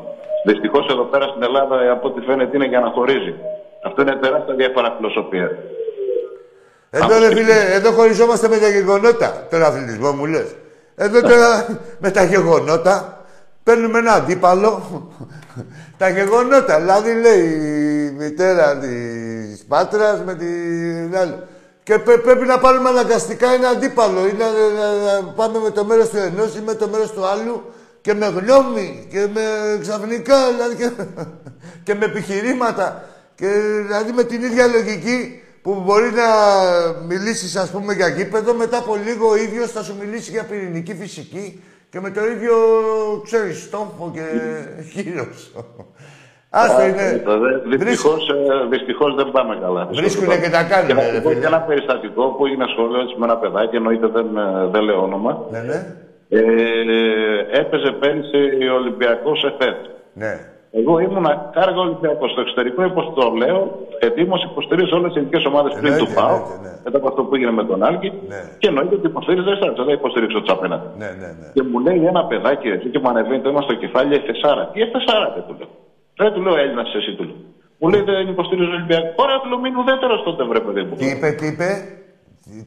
Δυστυχώς 0.46 0.86
εδώ 0.94 1.04
πέρα 1.04 1.26
στην 1.32 1.44
Ελλάδα, 1.44 1.76
ε, 1.84 1.90
από 1.90 2.08
ό,τι 2.08 2.20
φαίνεται, 2.28 2.56
είναι 2.58 2.66
για 2.74 2.80
να 2.80 2.90
χωρίζει. 2.96 3.34
Αυτό 3.88 4.02
είναι 4.02 4.16
τεράστια 4.16 4.54
διαφορά 4.56 4.90
φιλοσοφία. 4.98 5.48
Εδώ 6.90 7.20
ρε 7.20 7.28
φίλε, 7.36 7.58
εδώ 7.74 7.92
χωριζόμαστε 7.92 8.48
με 8.48 8.58
τα 8.58 8.68
γεγονότα. 8.68 9.48
Τον 9.50 9.64
αθλητισμό 9.64 10.12
μου 10.12 10.26
λες. 10.26 10.56
Εδώ 10.96 11.22
τώρα 11.22 11.66
με 12.04 12.12
τα 12.12 12.24
γεγονότα 12.24 13.15
παίρνουμε 13.66 13.98
ένα 14.00 14.12
αντίπαλο. 14.14 14.72
τα 15.98 16.10
γεγονότα. 16.10 16.80
Δηλαδή 16.80 17.14
λέει 17.14 17.46
η 18.08 18.12
μητέρα 18.18 18.78
της 18.78 19.66
Πάτρας 19.68 20.24
με 20.26 20.36
την 20.36 21.18
άλλη. 21.18 21.36
Και 21.84 22.00
πρέ- 22.00 22.20
πρέπει 22.22 22.46
να 22.46 22.58
πάρουμε 22.60 22.90
αναγκαστικά 22.90 23.50
ένα 23.52 23.68
αντίπαλο. 23.70 24.28
Ή 24.28 24.34
να, 24.40 24.46
να- 24.50 25.22
να 25.22 25.28
πάμε 25.28 25.60
με 25.60 25.70
το 25.70 25.86
μέρος 25.86 26.10
του 26.10 26.18
ενός 26.18 26.56
ή 26.56 26.62
με 26.66 26.74
το 26.74 26.88
μέρος 26.88 27.12
του 27.12 27.26
άλλου 27.26 27.64
και 28.02 28.14
με 28.14 28.26
γνώμη 28.26 29.08
και 29.12 29.28
με 29.34 29.42
ξαφνικά 29.82 30.36
δηλαδή 30.52 30.76
και, 30.76 30.90
και 31.84 31.94
με 31.96 32.06
επιχειρήματα. 32.06 33.04
Και 33.36 33.48
δηλαδή 33.88 34.12
με 34.12 34.24
την 34.24 34.44
ίδια 34.44 34.68
λογική 34.68 35.40
που 35.62 35.82
μπορεί 35.86 36.12
να 36.12 36.24
μιλήσεις 37.08 37.56
ας 37.56 37.70
πούμε 37.70 37.94
για 37.94 38.08
γήπεδο, 38.08 38.54
μετά 38.54 38.78
από 38.78 38.96
λίγο 38.96 39.30
ο 39.30 39.36
ίδιος 39.36 39.72
θα 39.72 39.84
σου 39.84 39.96
μιλήσει 40.00 40.32
για 40.32 40.44
πυρηνική 40.44 40.96
φυσική 40.96 41.64
και 41.96 42.02
με 42.02 42.12
το 42.12 42.26
ίδιο, 42.26 42.56
ξέρεις, 43.24 43.64
στόμφο 43.64 44.12
και 44.14 44.26
γύρος. 44.94 45.52
Άστο 46.50 46.82
είναι. 46.86 47.24
Δυστυχώς 47.66 48.28
δυστυχώς 48.70 49.16
δεν 49.16 49.32
πάμε 49.32 49.58
καλά. 49.62 49.88
Βρίσκουνε 49.92 50.38
και 50.38 50.50
τα 50.50 50.64
κάνουνε, 50.64 50.88
Και 50.88 50.94
να 50.94 51.02
ρε 51.12 51.16
σου 51.16 51.22
πω 51.22 51.30
φίλε. 51.30 51.40
και 51.42 51.48
ένα 51.48 51.62
περιστατικό 51.62 52.24
που 52.28 52.46
έγινε 52.46 52.66
σχολείο 52.72 53.02
έτσι 53.02 53.16
με 53.18 53.26
ένα 53.26 53.38
παιδάκι, 53.38 53.76
εννοείται 53.76 54.08
δεν, 54.08 54.38
ε, 54.38 54.68
δεν 54.72 54.82
λέω 54.82 55.04
όνομα. 55.04 55.46
Ναι, 55.52 55.60
ναι. 55.60 55.96
Ε, 56.30 57.60
έπαιζε 57.60 57.92
πέρυσι 57.92 58.68
ο 58.72 58.76
Ολυμπιακός 58.76 59.44
ΕΦΕΤ. 59.44 59.80
Ναι. 60.14 60.34
Εγώ 60.80 60.94
ήμουν 61.06 61.28
κάργα 61.58 61.82
Ολυμπιακό. 61.88 62.26
Στο 62.34 62.42
εξωτερικό, 62.46 62.80
όπως 62.92 63.06
το 63.18 63.24
λέω, 63.42 63.60
ετοίμως 64.08 64.42
υποστηρίζω 64.50 64.94
όλες 64.98 65.10
τις 65.12 65.18
ελληνικές 65.20 65.44
ομάδες 65.52 65.72
πριν 65.74 65.86
Εννοείται, 65.86 66.06
του 66.06 66.14
ΠΑΟ. 66.18 66.36
εννοείται, 66.36 66.58
ναι. 66.66 66.74
Μετά 66.86 66.98
από 67.02 67.08
αυτό 67.12 67.22
που 67.26 67.36
έγινε 67.36 67.52
με 67.60 67.64
τον 67.70 67.80
Άλκη. 67.88 68.10
Ναι. 68.32 68.42
Και 68.62 68.68
εννοείται 68.72 68.96
ότι 69.00 69.08
υποστηρίζω 69.14 69.52
εσά. 69.58 69.68
Δεν 69.78 69.86
θα 69.90 69.94
υποστηρίξω 70.00 70.38
τους 70.42 70.52
απέναντι. 70.58 70.88
Ναι, 71.02 71.10
ναι, 71.22 71.30
ναι. 71.40 71.48
Και 71.56 71.64
μου 71.70 71.78
λέει 71.86 72.00
ένα 72.12 72.22
παιδάκι 72.30 72.68
εκεί 72.76 72.88
και 72.94 73.00
μου 73.02 73.10
ανεβαίνει 73.12 73.42
το 73.44 73.50
αίμα 73.50 73.62
στο 73.68 73.74
κεφάλι, 73.84 74.10
Εφεσάρα. 74.20 74.64
Τι 74.72 74.78
Εφεσάρα, 74.86 75.28
δεν 75.36 75.44
του 75.48 75.54
λέω. 75.60 75.70
Δεν 76.22 76.30
του 76.34 76.42
λέω 76.46 76.56
Έλληνας 76.64 76.90
εσύ 77.00 77.12
του 77.18 77.24
λέω. 77.30 77.40
Μου 77.80 77.88
λέει 77.92 78.02
δεν 78.10 78.28
υποστηρίζω 78.34 78.72
Ολυμπιακό. 78.78 79.08
Ωραία, 79.24 79.38
του 79.42 79.48
λέω 79.50 79.60
μην 79.66 79.74
ουδέτερος 79.80 80.20
τότε 80.28 80.44
βρε 80.50 80.60
παιδί 80.66 80.84
μου. 80.88 80.96
Τι 81.02 81.06
είπε, 81.14 81.28
τι 81.40 81.46
είπε; 81.52 81.68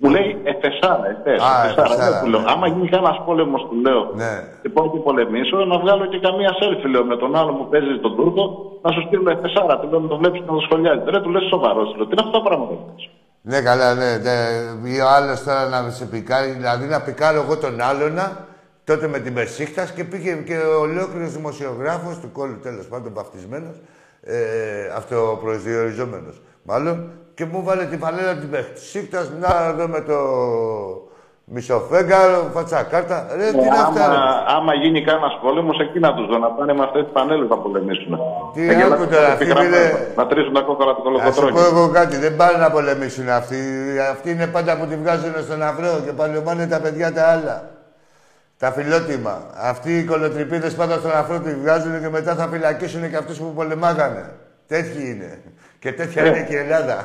Μου 0.01 0.09
λέει 0.14 0.29
Εφεσάρα, 0.53 1.07
Εφές, 1.14 1.39
Α, 1.49 1.53
Εφεσάρα. 1.64 1.93
Εφεσάρα, 1.95 2.11
Δεν 2.12 2.22
του 2.22 2.29
λέω. 2.33 2.41
ναι. 2.41 2.51
Άμα 2.53 2.66
γίνει 2.72 2.89
κανένα 2.95 3.12
πόλεμος, 3.26 3.62
του 3.68 3.76
λέω. 3.87 4.03
Ναι. 4.22 4.33
Και 4.62 4.68
πάω 4.74 4.87
και 4.93 4.99
πολεμήσω, 5.07 5.57
να 5.72 5.76
βγάλω 5.83 6.05
και 6.12 6.18
καμία 6.26 6.51
selfie, 6.61 6.89
λέω, 6.93 7.05
με 7.12 7.16
τον 7.22 7.31
άλλο 7.41 7.53
που 7.59 7.64
παίζει 7.72 7.95
τον 8.05 8.12
Τούρκο, 8.16 8.43
να 8.85 8.91
σου 8.95 9.01
στείλω 9.07 9.31
Εφεσάρα. 9.37 9.74
Του 9.81 9.89
λέω 9.91 10.01
να 10.01 10.09
το 10.12 10.16
βλέπεις 10.22 10.41
να 10.41 10.47
το 10.57 10.61
σχολιάζει. 10.66 11.01
Ρε, 11.12 11.20
του 11.24 11.31
λες 11.35 11.45
σοβαρός, 11.53 11.87
του 11.91 11.97
λέω. 11.99 12.07
Τι 12.09 12.12
είναι 12.14 12.22
αυτά 12.26 12.35
τα 12.39 12.43
πράγματα. 12.49 12.74
Ναι, 13.51 13.59
καλά, 13.68 13.89
ναι. 14.01 14.11
ναι. 14.26 14.37
Ή 14.95 15.01
ο 15.07 15.09
άλλο 15.16 15.35
τώρα 15.47 15.62
να 15.68 15.91
σε 15.99 16.05
πικάρει, 16.12 16.51
δηλαδή 16.51 16.87
να 16.95 17.01
πικάρω 17.07 17.39
εγώ 17.45 17.57
τον 17.64 17.74
άλλονα, 17.91 18.24
τότε 18.85 19.07
με 19.09 19.18
την 19.18 19.33
Μεσίχτα 19.33 19.85
και 19.97 20.05
πήγε 20.05 20.33
και 20.49 20.57
ο 20.76 20.81
ολόκληρος 20.81 21.31
δημοσιογράφος 21.33 22.18
του 22.22 22.31
κόλλου 22.33 22.59
τέλος 22.66 22.87
πάντων 22.93 23.11
βαφτισμένος, 23.14 23.76
ε, 24.22 24.37
αυτοπροσδιοριζόμενο 24.97 26.31
μάλλον, 26.62 27.11
και 27.39 27.45
μου 27.53 27.62
βάλε 27.62 27.84
την 27.84 27.99
φανέλα 27.99 28.34
της 28.34 28.49
Μεσίχτα 28.51 29.20
να 29.41 29.72
δω 29.72 29.89
με 29.89 30.01
το 30.01 30.18
μισοφέγγαρο, 31.45 32.51
φατσακάρτα. 32.55 33.26
Ρε, 33.36 33.51
τι 33.51 33.59
είναι 33.59 33.78
αυτά. 33.86 34.07
ρε. 34.09 34.14
άμα, 34.14 34.45
άμα 34.57 34.74
γίνει 34.74 35.05
κανένας 35.05 35.39
πόλεμος, 35.43 35.78
εκεί 35.80 35.99
να 35.99 36.14
τους 36.14 36.26
δω 36.26 36.39
να 36.39 36.51
πάνε 36.51 36.72
με 36.74 36.82
αυτές 36.84 37.03
τις 37.03 37.12
πανέλε 37.12 37.47
να 37.47 37.59
πολεμήσουν. 37.59 38.18
Τι 38.55 38.66
Θα 38.66 38.72
γελάσουν 38.72 38.93
άκου 38.93 39.07
τώρα, 39.12 39.26
τα 39.26 39.32
αυτοί, 39.32 39.45
επιγραμμένα, 39.45 39.76
φίλε. 39.76 40.14
Να 40.16 40.26
τρίσουν 40.26 40.53
τα 40.53 40.61
κόκκαλα 40.61 40.95
του 40.95 41.03
Να 41.03 41.32
σου 41.32 41.41
πω 41.41 41.41
κολοκοτρόνιου. 41.41 41.78
εγώ 41.78 41.89
κάτι, 41.99 42.16
δεν 42.16 42.36
πάνε 42.36 42.59
να 42.59 42.70
πολεμήσουν 42.70 43.28
αυτοί. 43.28 43.61
Αυτοί 44.11 44.30
είναι 44.30 44.47
πάντα 44.47 44.78
που 44.78 44.86
τη 44.86 44.97
βγάζουν 44.97 45.34
στον 45.47 45.62
αυρό 45.62 45.93
και 46.05 46.12
παλαιομάνε 46.12 46.66
τα 46.66 46.80
παιδιά 46.80 47.12
τα 47.12 47.24
άλλα. 47.34 47.57
Τα 48.59 48.72
φιλότιμα. 48.72 49.34
Αυτοί 49.72 49.99
οι 49.99 50.05
κολοτρυπίδες 50.05 50.74
πάντα 50.74 50.95
στον 51.03 51.12
αφρό 51.20 51.41
τη 51.41 51.55
βγάζουν 51.55 52.01
και 52.01 52.09
μετά 52.09 52.34
θα 52.34 52.47
φυλακίσουν 52.53 53.11
και 53.11 53.16
αυτούς 53.16 53.39
που 53.39 53.53
πολεμάγανε. 53.59 54.24
Τέτοιοι 54.66 55.03
είναι. 55.12 55.30
Και 55.83 55.93
τέτοια 56.01 56.20
Ε. 56.24 56.26
είναι 56.29 56.43
και 56.49 56.57
η 56.59 56.61
Ελλάδα. 56.64 56.97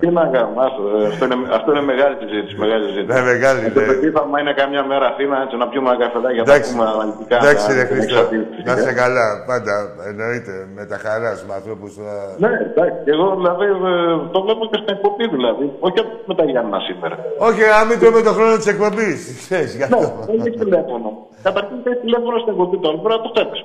Τι 0.00 0.06
να 0.18 0.24
κάνουμε, 0.34 0.60
άστο, 0.66 0.82
ε, 0.98 1.06
αυτό 1.12 1.22
είναι, 1.26 1.36
αυτό 1.58 1.68
είναι 1.72 1.84
μεγάλη 1.92 2.14
συζήτηση. 2.22 2.54
Μεγάλη 2.64 2.82
συζήτηση. 2.88 3.12
Ναι, 3.16 3.22
μεγάλη, 3.32 3.60
Το 3.76 3.80
ναι. 3.80 3.86
παιδί 3.88 4.08
θα 4.16 4.22
είναι 4.42 4.54
καμιά 4.60 4.82
μέρα 4.90 5.04
Αθήνα, 5.12 5.36
έτσι 5.44 5.56
να 5.62 5.66
πιούμε 5.70 5.88
ένα 5.90 5.98
καφεδάκι, 6.04 6.36
να 6.40 6.46
Εντάξει, 6.48 6.68
πούμε 6.70 6.84
αναλυτικά. 6.94 7.36
εντάξει 7.42 7.66
να- 7.68 7.74
ρε 7.76 7.82
να 7.84 7.88
Χρήστο. 7.90 8.14
εξαρτήσεις, 8.14 8.62
Να 8.68 8.72
είσαι 8.78 8.92
ε. 8.96 9.00
καλά. 9.02 9.26
Πάντα 9.50 9.74
εννοείται 10.10 10.54
με 10.76 10.82
τα 10.90 10.96
χαράς 11.04 11.38
με 11.48 11.52
ανθρώπους 11.58 11.90
θα... 12.00 12.12
Ναι, 12.44 12.50
εντάξει, 12.68 13.00
εγώ 13.14 13.26
δηλαδή 13.40 13.66
ε, 13.90 13.92
το 14.34 14.38
βλέπω 14.44 14.62
και 14.70 14.78
στην 14.82 14.90
εκπομπή 14.96 15.24
δηλαδή. 15.36 15.64
Όχι 15.86 15.98
με 16.30 16.34
τα 16.38 16.44
Γιάννα 16.50 16.78
σήμερα. 16.88 17.16
Όχι, 17.48 17.60
να 17.76 17.80
μην 17.88 17.96
τρώμε 18.00 18.20
τον 18.28 18.34
χρόνο 18.38 18.54
της 18.60 18.68
εκπομπής. 18.74 19.18
Ξέρεις 19.44 19.70
γι' 19.78 19.84
Ναι, 19.92 19.96
αυτό. 19.98 19.98
δεν 20.28 20.36
έχει 20.46 20.58
τηλέφωνο. 20.64 21.08
Καταρχήν 21.46 21.76
θα 21.82 21.88
έχει 21.92 22.00
τηλέφωνο 22.06 22.36
στην 22.42 22.50
εκπομπή 22.54 22.76
τώρα, 22.84 22.96
μπορεί 23.00 23.12
να 23.18 23.22
το 23.26 23.30
φτιάξει. 23.34 23.62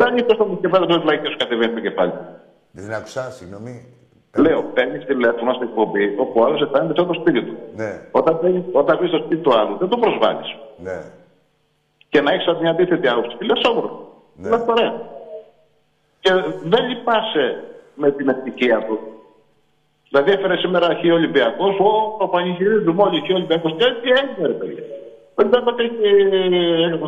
Δεν 0.00 0.08
είναι 0.12 0.26
τόσο 0.30 0.42
μου 0.48 0.56
κεφάλι, 0.62 0.84
το 0.92 0.96
λαϊκό 1.08 1.26
σου 1.32 1.38
κατεβαίνει 1.42 1.72
στο 1.76 1.82
κεφάλι. 1.88 2.12
Δεν 2.86 2.94
άκουσα, 2.94 3.22
συγγνώμη. 3.30 3.74
Λέω, 4.36 4.62
παίρνεις 4.74 5.04
τηλέφωνο 5.04 5.52
στην 5.52 5.68
εκπομπή, 5.68 6.14
όπου 6.18 6.40
ο 6.40 6.44
άλλος 6.44 6.60
αισθάνεται 6.62 6.94
σαν 6.96 7.06
το 7.06 7.14
σπίτι 7.20 7.42
του. 7.42 7.56
Ναι, 7.76 7.90
Όταν 8.10 8.38
παίρνει 8.40 8.64
όταν 8.72 8.98
πεις 8.98 9.08
στο 9.08 9.18
σπίτι 9.18 9.42
του 9.42 9.58
άλλου, 9.58 9.76
δεν 9.76 9.88
το 9.88 9.96
προσβάλλεις. 9.96 10.56
ναι. 10.86 10.98
Και 12.10 12.20
να 12.20 12.32
έχεις 12.32 12.46
μια 12.60 12.70
αντίθετη 12.70 13.08
άποψη. 13.08 13.36
Και 13.36 13.44
λες, 13.44 13.60
όμορφο. 13.70 13.98
Ναι. 14.36 14.48
Ναι. 14.48 14.64
ωραία. 14.68 14.92
Και 16.20 16.30
δεν 16.72 16.86
λυπάσαι 16.88 17.64
με 17.94 18.10
την 18.10 18.28
ευτυχία 18.28 18.78
του. 18.86 18.98
Δηλαδή 20.08 20.30
έφερε 20.30 20.56
σήμερα 20.56 20.94
χι 20.94 21.10
Ολυμπιακός, 21.10 21.78
ο, 21.78 22.16
το 22.18 22.26
πανηγυρίζουμε 22.28 23.02
όλοι 23.02 23.20
χι 23.24 23.32
Ολυμπιακός. 23.32 23.72
Και 23.78 23.84
τι 24.02 24.08
έγινε, 24.20 24.46
ρε 24.46 24.52
παιδιά. 24.52 24.82
Ο 25.34 25.34
Ολυμπιακός 25.42 25.74
έχει 25.78 25.96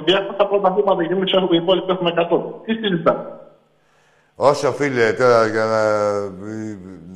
ε, 0.07 0.43
200 0.43 0.47
πρωταθλήματα 0.49 1.07
και 1.07 1.13
εμείς 1.13 1.33
έχουμε 1.33 1.57
οι 1.57 1.61
υπόλοιποι 1.63 1.91
έχουμε 1.93 2.13
100. 2.31 2.41
Τι 2.65 2.73
συζητάμε. 2.75 3.25
Όσο 4.43 4.73
φίλε, 4.73 5.13
τώρα 5.13 5.47
για 5.47 5.65
να, 5.65 6.13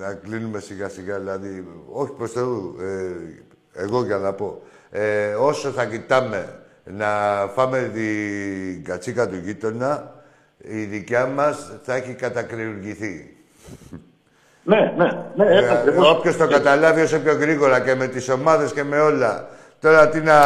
να 0.04 0.14
κλείνουμε 0.14 0.60
σιγά 0.60 0.88
σιγά, 0.88 1.18
δηλαδή, 1.18 1.66
όχι 1.92 2.12
προς 2.12 2.32
Θεού, 2.32 2.76
ε, 2.80 3.82
εγώ 3.82 4.04
για 4.04 4.16
να 4.16 4.32
πω, 4.32 4.62
ε, 4.90 5.34
όσο 5.34 5.70
θα 5.70 5.84
κοιτάμε 5.84 6.58
να 6.84 7.06
φάμε 7.54 7.90
την 7.94 8.84
κατσίκα 8.84 9.28
του 9.28 9.36
γείτονα, 9.36 10.14
η 10.58 10.84
δικιά 10.84 11.26
μας 11.26 11.72
θα 11.82 11.94
έχει 11.94 12.12
κατακριουργηθεί. 12.12 13.36
Ναι, 14.66 14.94
ναι, 14.96 15.08
ναι. 15.34 15.46
Ε, 15.46 15.58
έτσι 15.58 15.72
ακριβώς. 15.72 16.10
Όποιος 16.10 16.36
το 16.36 16.46
καταλάβει 16.46 17.00
όσο 17.00 17.18
πιο 17.18 17.34
γρήγορα 17.34 17.80
και 17.80 17.94
με 17.94 18.06
τις 18.06 18.28
ομάδες 18.28 18.72
και 18.72 18.84
με 18.84 19.00
όλα. 19.00 19.48
Τώρα 19.80 20.08
τι 20.08 20.20
να... 20.20 20.38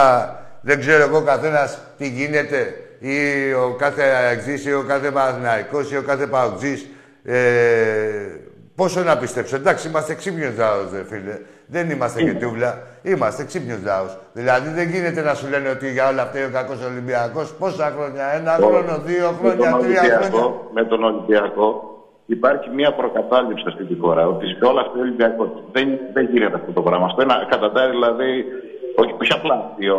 Δεν 0.60 0.80
ξέρω 0.80 1.02
εγώ 1.02 1.22
καθένας 1.22 1.78
τι 1.98 2.08
γίνεται 2.08 2.74
ή 2.98 3.16
ο 3.52 3.74
κάθε 3.78 4.02
αεξής 4.02 4.66
ή 4.66 4.72
ο 4.74 4.84
κάθε 4.88 5.10
Παναθηναϊκός 5.10 5.92
ή 5.92 5.96
ο 5.96 6.02
κάθε 6.02 6.26
Παουτζής. 6.26 6.88
Ε, 7.24 7.38
πόσο 8.74 9.02
να 9.02 9.16
πιστέψω. 9.16 9.56
Εντάξει, 9.56 9.88
είμαστε 9.88 10.14
ξύπνιος 10.14 10.56
λαός, 10.56 10.92
ρε 10.92 11.04
φίλε. 11.04 11.38
Δεν 11.66 11.90
είμαστε 11.90 12.22
και 12.22 12.34
τούβλα. 12.34 12.82
Είμαστε 13.02 13.44
ξύπνιος 13.44 13.78
λαός. 13.84 14.18
Δηλαδή 14.32 14.68
δεν 14.68 14.88
γίνεται 14.88 15.22
να 15.22 15.34
σου 15.34 15.48
λένε 15.48 15.68
ότι 15.68 15.90
για 15.90 16.08
όλα 16.08 16.22
αυτά 16.22 16.46
ο 16.46 16.50
κακός 16.52 16.84
Ολυμπιακός. 16.90 17.54
Πόσα 17.54 17.92
χρόνια, 17.96 18.24
ένα 18.40 18.52
χρόνο, 18.52 18.98
δύο 19.04 19.38
με 19.42 19.54
τον, 19.54 19.66
χρόνια, 19.66 20.00
τρία 20.00 20.00
χρόνια. 20.00 20.18
Ολυμπιακό, 20.18 20.70
με 20.72 20.84
τον 20.84 21.04
Ολυμπιακό 21.04 21.68
υπάρχει 22.26 22.68
μια 22.70 22.92
προκατάληψη 22.94 23.64
αυτή 23.68 23.84
τη 23.84 23.96
χώρα. 24.00 24.26
Ότι 24.26 24.46
σε 24.46 24.64
όλα 24.70 24.80
αυτά 24.80 24.98
Ολυμπιακός 24.98 25.48
δεν, 25.72 25.88
δεν 26.12 26.24
γίνεται 26.32 26.56
αυτό 26.60 26.72
το 26.72 26.82
πράγμα. 26.82 27.06
Αυτό 27.06 27.22
είναι 27.22 27.34
καταντάει 27.50 27.90
δηλαδή. 27.90 28.44
Όχι, 29.00 29.12
όχι 29.22 29.32
απλά 29.38 29.54
αστείο, 29.70 29.96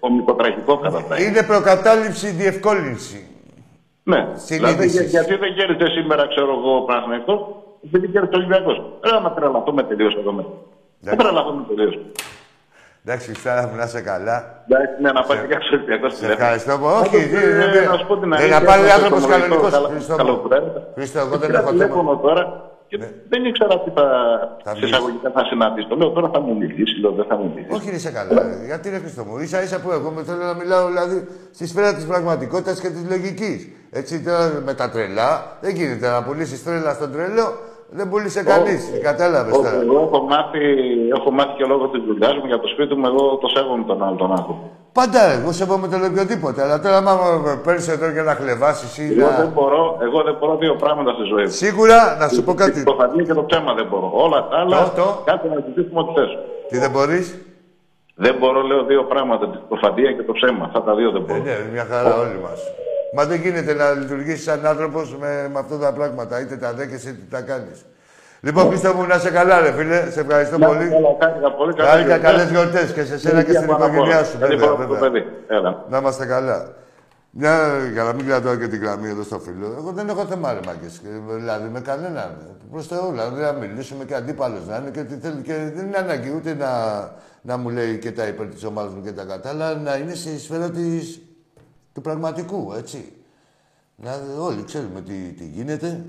κομικοτραγικό 0.00 0.72
καταντάει. 0.78 1.26
Είναι 1.26 1.42
προκατάληψη 1.42 2.26
διευκόλυνση. 2.30 3.18
Ναι, 4.02 4.20
Συνείδησης. 4.34 4.56
δηλαδή 4.56 4.86
για- 4.86 5.02
γιατί 5.02 5.34
δεν 5.42 5.50
γίνεται 5.56 5.90
σήμερα, 5.90 6.22
ξέρω 6.28 6.50
εγώ, 6.58 6.76
ο 6.76 6.84
Παναθηναϊκός, 6.88 7.40
επειδή 7.86 8.06
γίνεται 8.06 8.34
ο 8.36 8.38
Ολυμπιακός. 8.38 8.76
Ρε 9.04 9.20
να 9.20 9.30
τρελαθούμε 9.32 9.82
τελείως 9.82 10.14
εδώ 10.20 10.32
μέσα. 10.32 10.48
Δεν 11.00 11.16
τρελαθούμε 11.18 11.62
τελείως. 11.68 11.98
Εντάξει, 13.04 13.34
Στάρα 13.34 13.62
μου, 13.68 13.76
να 13.76 13.84
είσαι 13.84 14.00
καλά. 14.00 14.36
Εντάξει, 14.68 15.02
ναι, 15.02 15.10
να 15.12 15.22
πάει 15.22 15.38
και 15.38 15.46
κάποιος 15.46 15.70
Ολυμπιακός 15.76 16.10
Σε 16.16 16.26
ευχαριστώ 16.32 16.78
πολύ. 16.78 16.92
Να 16.94 16.98
Όχι, 17.00 17.10
το- 17.10 17.28
δεν- 17.34 17.60
ε, 17.60 17.72
δεν- 17.74 17.88
να 17.92 17.96
σου 17.98 18.06
πω 18.06 18.14
την 18.22 18.30
δεν 18.30 18.38
αλήθεια, 18.40 18.58
να 18.60 18.66
πάρει 18.70 18.82
έχω 18.82 18.94
άνθρωπος 18.96 19.20
το 19.20 19.26
γνωστό 19.26 19.40
κανονικός, 19.40 19.72
καλά- 19.76 19.88
Χριστό 19.88 20.12
μου. 20.12 20.18
καλοπρέπεια. 20.22 20.80
Χριστό, 20.96 21.18
εγώ 21.24 21.34
δεν 21.40 21.48
Πήρα 21.48 21.58
έχω 21.58 21.70
θέμα. 21.70 21.94
Ναι. 22.96 23.06
τηλέφωνο 23.06 23.06
τώρα 23.06 23.10
και 23.10 23.28
δεν 23.32 23.44
ήξερα 23.44 23.74
τι 23.84 23.90
θα, 23.96 24.06
Θα 24.64 24.70
σε 24.70 24.74
μιλήσεις. 24.74 24.90
εισαγωγικά 24.90 25.30
θα 25.36 25.44
συναντήσω. 25.50 25.94
Λέω 26.00 26.10
τώρα 26.16 26.28
θα 26.34 26.40
μου 26.40 26.52
μιλήσεις, 26.60 26.98
λέω 27.02 27.12
δεν 27.18 27.26
θα 27.30 27.36
μου 27.36 27.46
μιλήσεις. 27.54 27.74
Όχι, 27.76 27.88
είσαι 27.96 28.10
καλά. 28.18 28.42
Γιατί 28.70 28.90
ρε 28.94 28.98
Χριστό 28.98 29.22
μου, 29.24 29.38
ίσα 29.38 29.62
ίσα 29.62 29.80
που 29.82 29.90
εγώ 29.90 30.08
με 30.10 30.22
θέλω 30.28 30.44
να 30.50 30.54
μιλάω 30.60 30.86
δηλαδή 30.92 31.16
στη 31.56 31.64
σφαίρα 31.70 31.94
της 31.94 32.06
πραγματικότητας 32.06 32.80
και 32.80 32.88
της 32.88 33.04
λογικής. 33.12 33.58
Έτσι 34.00 34.22
τώρα 34.26 34.44
με 34.68 34.74
τα 34.74 34.86
τρελά 34.90 35.30
δεν 35.60 35.72
γίνεται 35.74 36.08
να 36.14 36.22
πουλήσεις 36.24 36.64
τρέλα 36.64 36.92
στον 36.98 37.12
τρελό. 37.12 37.48
Δεν 37.92 38.08
πούλησε 38.08 38.42
κανείς. 38.44 38.82
Κατάλαβες 39.02 39.52
Όχι, 39.54 39.62
τώρα. 39.62 39.80
Εγώ 39.82 39.98
έχω 40.12 40.20
μάθει, 40.32 40.60
έχω 41.18 41.30
μάθει 41.30 41.54
και 41.58 41.64
λόγω 41.64 41.88
της 41.88 42.02
δουλειάς 42.02 42.34
μου 42.38 42.46
για 42.46 42.58
το 42.58 42.68
σπίτι 42.68 42.94
μου, 42.94 43.06
εγώ 43.06 43.36
το 43.42 43.48
σέβομαι 43.48 43.84
τον 43.84 44.02
άλλο 44.02 44.16
τον 44.16 44.30
άνθρωπο. 44.30 44.70
Πάντα 45.00 45.20
ρε, 45.28 45.34
εγώ 45.40 45.52
σέβομαι 45.52 45.88
τον 45.88 46.04
οποιοδήποτε. 46.04 46.62
Αλλά 46.62 46.80
τώρα, 46.80 46.96
άμα 46.96 47.14
παίρνεις 47.64 47.88
εδώ 47.88 48.08
για 48.10 48.22
να 48.22 48.34
χλεβάσεις 48.34 48.98
ή 48.98 49.04
Εγώ 49.18 49.28
δεν 49.28 49.38
να. 49.38 49.44
μπορώ, 49.56 49.82
εγώ 50.06 50.18
δεν 50.22 50.34
μπορώ 50.38 50.56
δύο 50.56 50.74
πράγματα 50.76 51.10
στη 51.12 51.22
ζωή 51.32 51.44
μου. 51.44 51.50
Σίγουρα 51.50 52.16
να 52.20 52.28
σου 52.28 52.42
πω 52.44 52.54
κάτι. 52.54 52.84
Το 52.84 52.94
φανεί 53.00 53.24
και 53.24 53.34
το 53.34 53.44
ψέμα 53.44 53.74
δεν 53.74 53.86
μπορώ. 53.90 54.10
Όλα 54.14 54.48
τα 54.48 54.56
άλλα, 54.60 54.76
Το, 54.82 54.90
το. 55.02 55.22
κάτι 55.24 55.48
να 55.48 55.56
ζητήσουμε 55.66 56.00
ό,τι 56.00 56.12
θες. 56.20 56.30
Τι 56.70 56.78
δεν 56.78 56.90
μπορείς; 56.90 57.26
Δεν 58.14 58.34
μπορώ, 58.38 58.60
λέω, 58.62 58.82
δύο 58.84 59.02
πράγματα. 59.04 59.44
Το 59.68 59.76
φαντία 59.82 60.12
και 60.12 60.22
το 60.22 60.32
ψέμα. 60.32 60.64
Αυτά 60.64 60.82
τα 60.82 60.94
δύο 60.94 61.10
δεν 61.10 61.22
Ε, 61.22 61.24
μπορώ. 61.26 61.42
ναι, 61.42 61.56
μια 61.72 61.86
χαρά 61.90 62.12
όλοι 62.24 62.38
μας. 62.46 62.60
Μα 63.16 63.24
δεν 63.24 63.38
γίνεται 63.40 63.72
να 63.74 63.90
λειτουργήσει 64.00 64.42
σαν 64.42 64.66
άνθρωπος 64.66 65.16
με, 65.20 65.48
με 65.52 65.58
αυτά 65.58 65.76
τα 65.78 65.92
πράγματα. 65.92 66.40
Είτε 66.40 66.56
τα 66.56 66.72
δέχεσαι 66.78 67.08
είτε 67.08 67.24
τα 67.30 67.40
κάνεις. 67.40 67.78
Λοιπόν, 68.40 68.68
Χρήστο 68.68 68.94
μου, 68.94 69.06
να 69.06 69.18
σε 69.18 69.30
καλά, 69.30 69.60
ρε 69.60 69.72
φίλε. 69.72 70.10
Σε 70.10 70.20
ευχαριστώ 70.20 70.58
Να, 70.58 70.66
πολύ. 70.66 70.88
καλά, 70.88 71.08
χάρηκα 71.20 71.52
πολύ. 71.52 71.74
Καλά 71.74 71.88
Χάρηκα 71.90 72.08
γιορτές. 72.16 72.30
καλές 72.30 72.50
γιορτές 72.50 72.92
και 72.92 73.04
σε 73.04 73.18
σένα 73.18 73.42
και 73.42 73.48
Υγεία 73.50 73.60
στην 73.60 73.70
πάνω 73.72 73.84
απ' 73.84 73.90
όλα. 73.90 73.98
οικογένειά 73.98 74.24
σου. 74.24 74.38
Καλή 74.38 74.54
Βέβαια, 74.56 74.68
φορά 74.74 74.86
το 74.86 74.92
βέβαια. 74.94 75.10
παιδί. 75.10 75.26
Έλα. 75.48 75.84
Να 75.88 75.98
είμαστε 75.98 76.26
καλά. 76.26 76.72
Μια, 77.30 77.56
για 77.92 78.02
να 78.02 78.12
μην 78.12 78.26
κρατάω 78.26 78.56
και 78.56 78.68
την 78.68 78.80
γραμμή 78.82 79.08
εδώ 79.08 79.22
στο 79.22 79.38
φίλο. 79.38 79.74
Εγώ 79.78 79.92
δεν 79.92 80.08
έχω 80.08 80.24
θέμα, 80.24 80.52
ρε 80.52 80.60
μάγκες. 80.66 80.96
Ε, 80.96 81.34
Δηλαδή 81.36 81.68
με 81.68 81.80
κανέναν. 81.80 82.36
Προς 82.72 82.86
Θεού, 82.86 83.10
δηλαδή 83.10 83.40
να 83.40 83.52
μιλήσουμε 83.52 84.04
και 84.04 84.14
αντίπαλος 84.14 84.66
να 84.66 84.76
είναι 84.76 84.90
και 84.90 85.02
τι 85.02 85.14
θέλει. 85.14 85.42
Και 85.42 85.54
δεν 85.74 85.86
είναι 85.86 85.96
ανάγκη 85.96 86.32
ούτε 86.36 86.54
να, 86.54 86.70
να 87.42 87.56
μου 87.56 87.68
λέει 87.70 87.98
και 87.98 88.12
τα 88.12 88.26
υπέρ 88.26 88.46
της 88.46 88.64
ομάδας 88.64 88.92
μου 88.94 89.02
και 89.02 89.12
τα 89.12 89.24
κατά, 89.24 89.48
αλλά 89.48 89.74
να 89.74 89.94
είναι 89.96 90.14
στη 90.14 90.38
σφαίρα 90.38 90.70
της, 90.70 91.20
του 91.94 92.00
πραγματικού, 92.00 92.72
έτσι. 92.78 93.12
Δηλαδή, 93.96 94.24
όλοι 94.38 94.64
ξέρουμε 94.64 95.00
τι, 95.00 95.12
τι 95.12 95.44
γίνεται. 95.44 96.04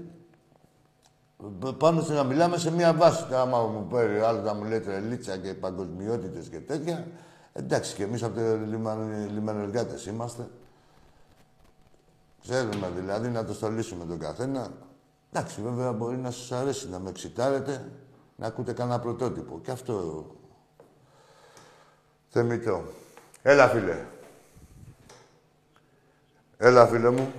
Π- 1.59 1.73
Πάνω 1.73 2.01
στο 2.01 2.13
να 2.13 2.23
μιλάμε 2.23 2.57
σε 2.57 2.71
μία 2.71 2.93
βάση. 2.93 3.23
Τώρα, 3.23 3.41
Άμα 3.41 3.61
μου 3.61 3.87
παίρνει 3.87 4.19
άλλο 4.19 4.41
να 4.41 4.53
μου 4.53 4.63
λέει 4.63 4.79
τρελίτσα 4.79 5.37
και 5.37 5.53
παγκοσμιότητες 5.53 6.47
και 6.47 6.59
τέτοια, 6.59 7.07
εντάξει, 7.53 7.95
και 7.95 8.03
εμείς 8.03 8.23
από 8.23 8.35
το 8.35 8.57
λιμαν, 8.57 9.29
λιμανεργάτε 9.33 9.95
είμαστε. 10.07 10.47
Ξέρουμε 12.41 12.91
δηλαδή 12.95 13.27
να 13.29 13.45
το 13.45 13.53
στολίσουμε 13.53 14.05
τον 14.05 14.19
καθένα. 14.19 14.71
Εντάξει, 15.31 15.61
βέβαια 15.61 15.91
μπορεί 15.91 16.17
να 16.17 16.31
σας 16.31 16.51
αρέσει 16.51 16.89
να 16.89 16.99
με 16.99 17.09
εξητάρετε, 17.09 17.91
να 18.35 18.47
ακούτε 18.47 18.73
κανένα 18.73 18.99
πρωτότυπο. 18.99 19.59
Και 19.63 19.71
αυτό 19.71 20.25
θεμητό. 22.29 22.83
Έλα, 23.41 23.67
φίλε. 23.67 24.05
Έλα, 26.57 26.87
φίλε 26.87 27.09
μου. 27.09 27.31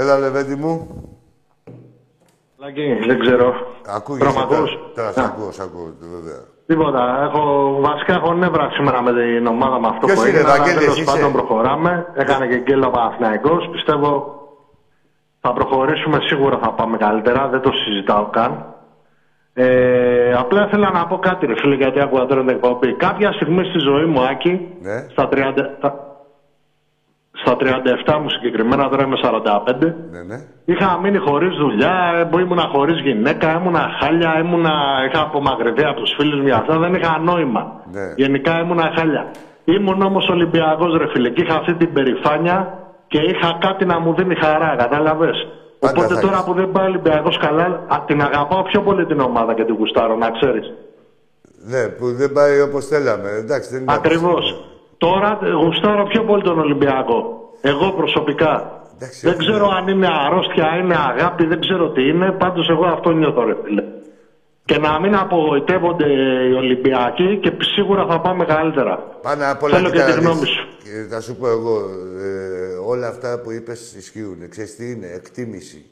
Έλα, 0.00 0.18
Λεβέντη 0.18 0.56
μου. 0.56 0.74
Λάκη, 2.58 2.82
δεν 3.06 3.18
ξέρω. 3.20 3.52
Ακούγεσαι 3.96 4.24
Τώρα 4.32 4.38
μ' 4.46 4.48
τώρα. 4.48 4.58
ακούς; 4.58 4.70
Τώρα 4.94 5.12
σ' 5.12 5.18
Α. 5.18 5.24
ακούω, 5.24 5.50
σ' 5.52 5.60
ακούω, 5.60 5.88
βέβαια. 6.14 6.40
Τίποτα. 6.66 7.02
Έχω, 7.26 7.42
βασικά 7.80 8.12
έχω 8.14 8.34
νεύρα 8.34 8.70
σήμερα 8.70 9.02
με 9.02 9.12
την 9.12 9.46
ομάδα 9.46 9.80
με 9.80 9.86
αυτό 9.92 10.06
Ποιος 10.06 10.18
που 10.18 10.26
είναι, 10.26 10.36
έγινε. 10.38 10.50
αλλά 10.50 10.58
Βαγγέλης, 10.58 10.80
τέλος 10.84 11.00
είσαι; 11.00 11.10
πάντων 11.12 11.32
προχωράμε. 11.32 12.06
Έκανε 12.14 12.46
και 12.46 12.56
γκέλα 12.58 12.86
ο 12.86 12.90
Παναθηναϊκός. 12.90 13.68
Πιστεύω 13.72 14.10
θα 15.40 15.52
προχωρήσουμε 15.52 16.18
σίγουρα 16.20 16.58
θα 16.62 16.70
πάμε 16.72 16.96
καλύτερα. 16.96 17.48
Δεν 17.48 17.60
το 17.60 17.70
συζητάω 17.72 18.26
καν. 18.30 18.64
Ε, 19.54 20.32
απλά 20.32 20.66
ήθελα 20.66 20.90
να 20.90 21.06
πω 21.06 21.18
κάτι 21.18 21.46
ρε 21.46 21.54
φίλε 21.56 21.74
γιατί 21.74 22.00
άκουγα 22.00 22.26
τώρα 22.26 22.40
την 22.40 22.48
εκπομπή. 22.48 22.92
Κάποια 22.96 23.32
στιγμή 23.32 23.64
στη 23.64 23.78
ζωή 23.78 24.04
μου 24.04 24.20
Άκη, 24.22 24.68
Ναι. 24.80 25.06
στα, 25.10 25.28
30, 25.28 25.76
τα- 25.80 26.07
στα 27.42 27.56
37 27.56 28.18
μου 28.22 28.28
συγκεκριμένα, 28.30 28.88
τώρα 28.88 29.02
είμαι 29.04 29.16
45, 29.22 29.94
Ναι, 30.10 30.22
ναι. 30.22 30.38
Είχα 30.64 30.98
μείνει 31.02 31.18
χωρίς 31.18 31.56
δουλειά, 31.56 31.96
ε, 32.34 32.40
ήμουνα 32.40 32.66
χωρίς 32.74 33.00
γυναίκα, 33.00 33.58
ήμουνα 33.58 33.84
χάλια, 34.00 34.38
ήμουνα, 34.42 34.74
είχα 35.06 35.20
απομακρυνθεί 35.22 35.84
από 35.84 36.00
τους 36.00 36.12
φίλους 36.18 36.40
μου 36.40 36.46
για 36.46 36.56
αυτά, 36.56 36.78
δεν 36.78 36.94
είχα 36.94 37.18
νόημα. 37.18 37.62
Ναι. 37.92 38.12
Γενικά 38.16 38.60
ήμουνα 38.60 38.92
χάλια. 38.96 39.30
Ήμουν 39.64 40.02
όμως 40.02 40.28
Ολυμπιακός 40.28 40.96
ρε 40.96 41.08
φίλε 41.12 41.28
και 41.28 41.42
είχα 41.42 41.54
αυτή 41.54 41.74
την 41.74 41.92
περηφάνεια 41.92 42.56
και 43.08 43.18
είχα 43.18 43.58
κάτι 43.60 43.84
να 43.84 44.00
μου 44.00 44.14
δίνει 44.14 44.34
χαρά, 44.34 44.74
κατάλαβες. 44.78 45.36
Πάντα 45.78 46.00
Οπότε 46.00 46.14
θα 46.14 46.20
τώρα 46.20 46.32
έχεις. 46.34 46.44
που 46.46 46.52
δεν 46.54 46.70
πάει 46.70 46.86
Ολυμπιακός 46.86 47.38
καλά, 47.38 47.64
α, 47.64 48.04
την 48.06 48.22
αγαπάω 48.22 48.62
πιο 48.62 48.80
πολύ 48.82 49.06
την 49.06 49.20
ομάδα 49.20 49.54
και 49.54 49.64
την 49.64 49.74
γουστάρω, 49.74 50.16
να 50.16 50.30
ξέρεις. 50.30 50.72
Ναι, 51.70 51.88
που 51.88 52.06
δεν 52.12 52.32
πάει 52.32 52.60
όπως 52.60 52.86
θέλαμε. 52.86 53.30
Εντάξει, 53.30 53.70
δεν 53.72 53.80
είναι 53.82 53.92
Ακριβώς. 53.94 54.64
Απίστευτο. 54.98 55.06
Τώρα 55.06 55.38
ε, 55.42 55.50
γουστάρω 55.64 56.04
πιο 56.06 56.22
πολύ 56.24 56.42
τον 56.42 56.58
Ολυμπιακό. 56.58 57.18
Εγώ 57.60 57.92
προσωπικά. 57.92 58.82
Εντάξει, 58.94 59.20
δεν 59.26 59.34
όχι, 59.36 59.46
ξέρω 59.46 59.66
ναι. 59.66 59.76
αν 59.76 59.88
είναι 59.88 60.08
αρρώστια, 60.26 60.76
είναι 60.82 60.96
αγάπη, 60.96 61.44
δεν 61.46 61.60
ξέρω 61.60 61.90
τι 61.90 62.02
είναι. 62.08 62.32
Πάντως 62.32 62.68
εγώ 62.68 62.84
αυτό 62.86 63.10
νιώθω, 63.10 63.44
ρε 63.44 63.56
φίλε. 63.64 63.84
Και 64.64 64.78
να 64.78 65.00
μην 65.00 65.14
απογοητεύονται 65.16 66.06
οι 66.48 66.52
Ολυμπιακοί 66.52 67.38
και 67.42 67.52
σίγουρα 67.74 68.06
θα 68.06 68.20
πάμε 68.20 68.44
καλύτερα. 68.44 68.96
Πάνω 69.22 69.42
απ' 69.50 69.62
όλα 69.62 69.74
Θέλω 69.76 69.90
και 69.90 69.96
κοίτα 69.96 70.04
τη 70.04 70.10
να 70.10 70.16
δεις. 70.18 70.24
γνώμη 70.26 70.46
σου. 70.46 70.66
Και 70.84 71.06
θα 71.10 71.20
σου 71.20 71.36
πω 71.36 71.48
εγώ, 71.48 71.78
ε, 72.18 72.74
όλα 72.86 73.08
αυτά 73.08 73.40
που 73.40 73.50
είπες 73.50 73.94
ισχύουν. 73.94 74.48
Ξέρεις 74.48 74.76
τι 74.76 74.90
είναι, 74.90 75.06
εκτίμηση. 75.06 75.86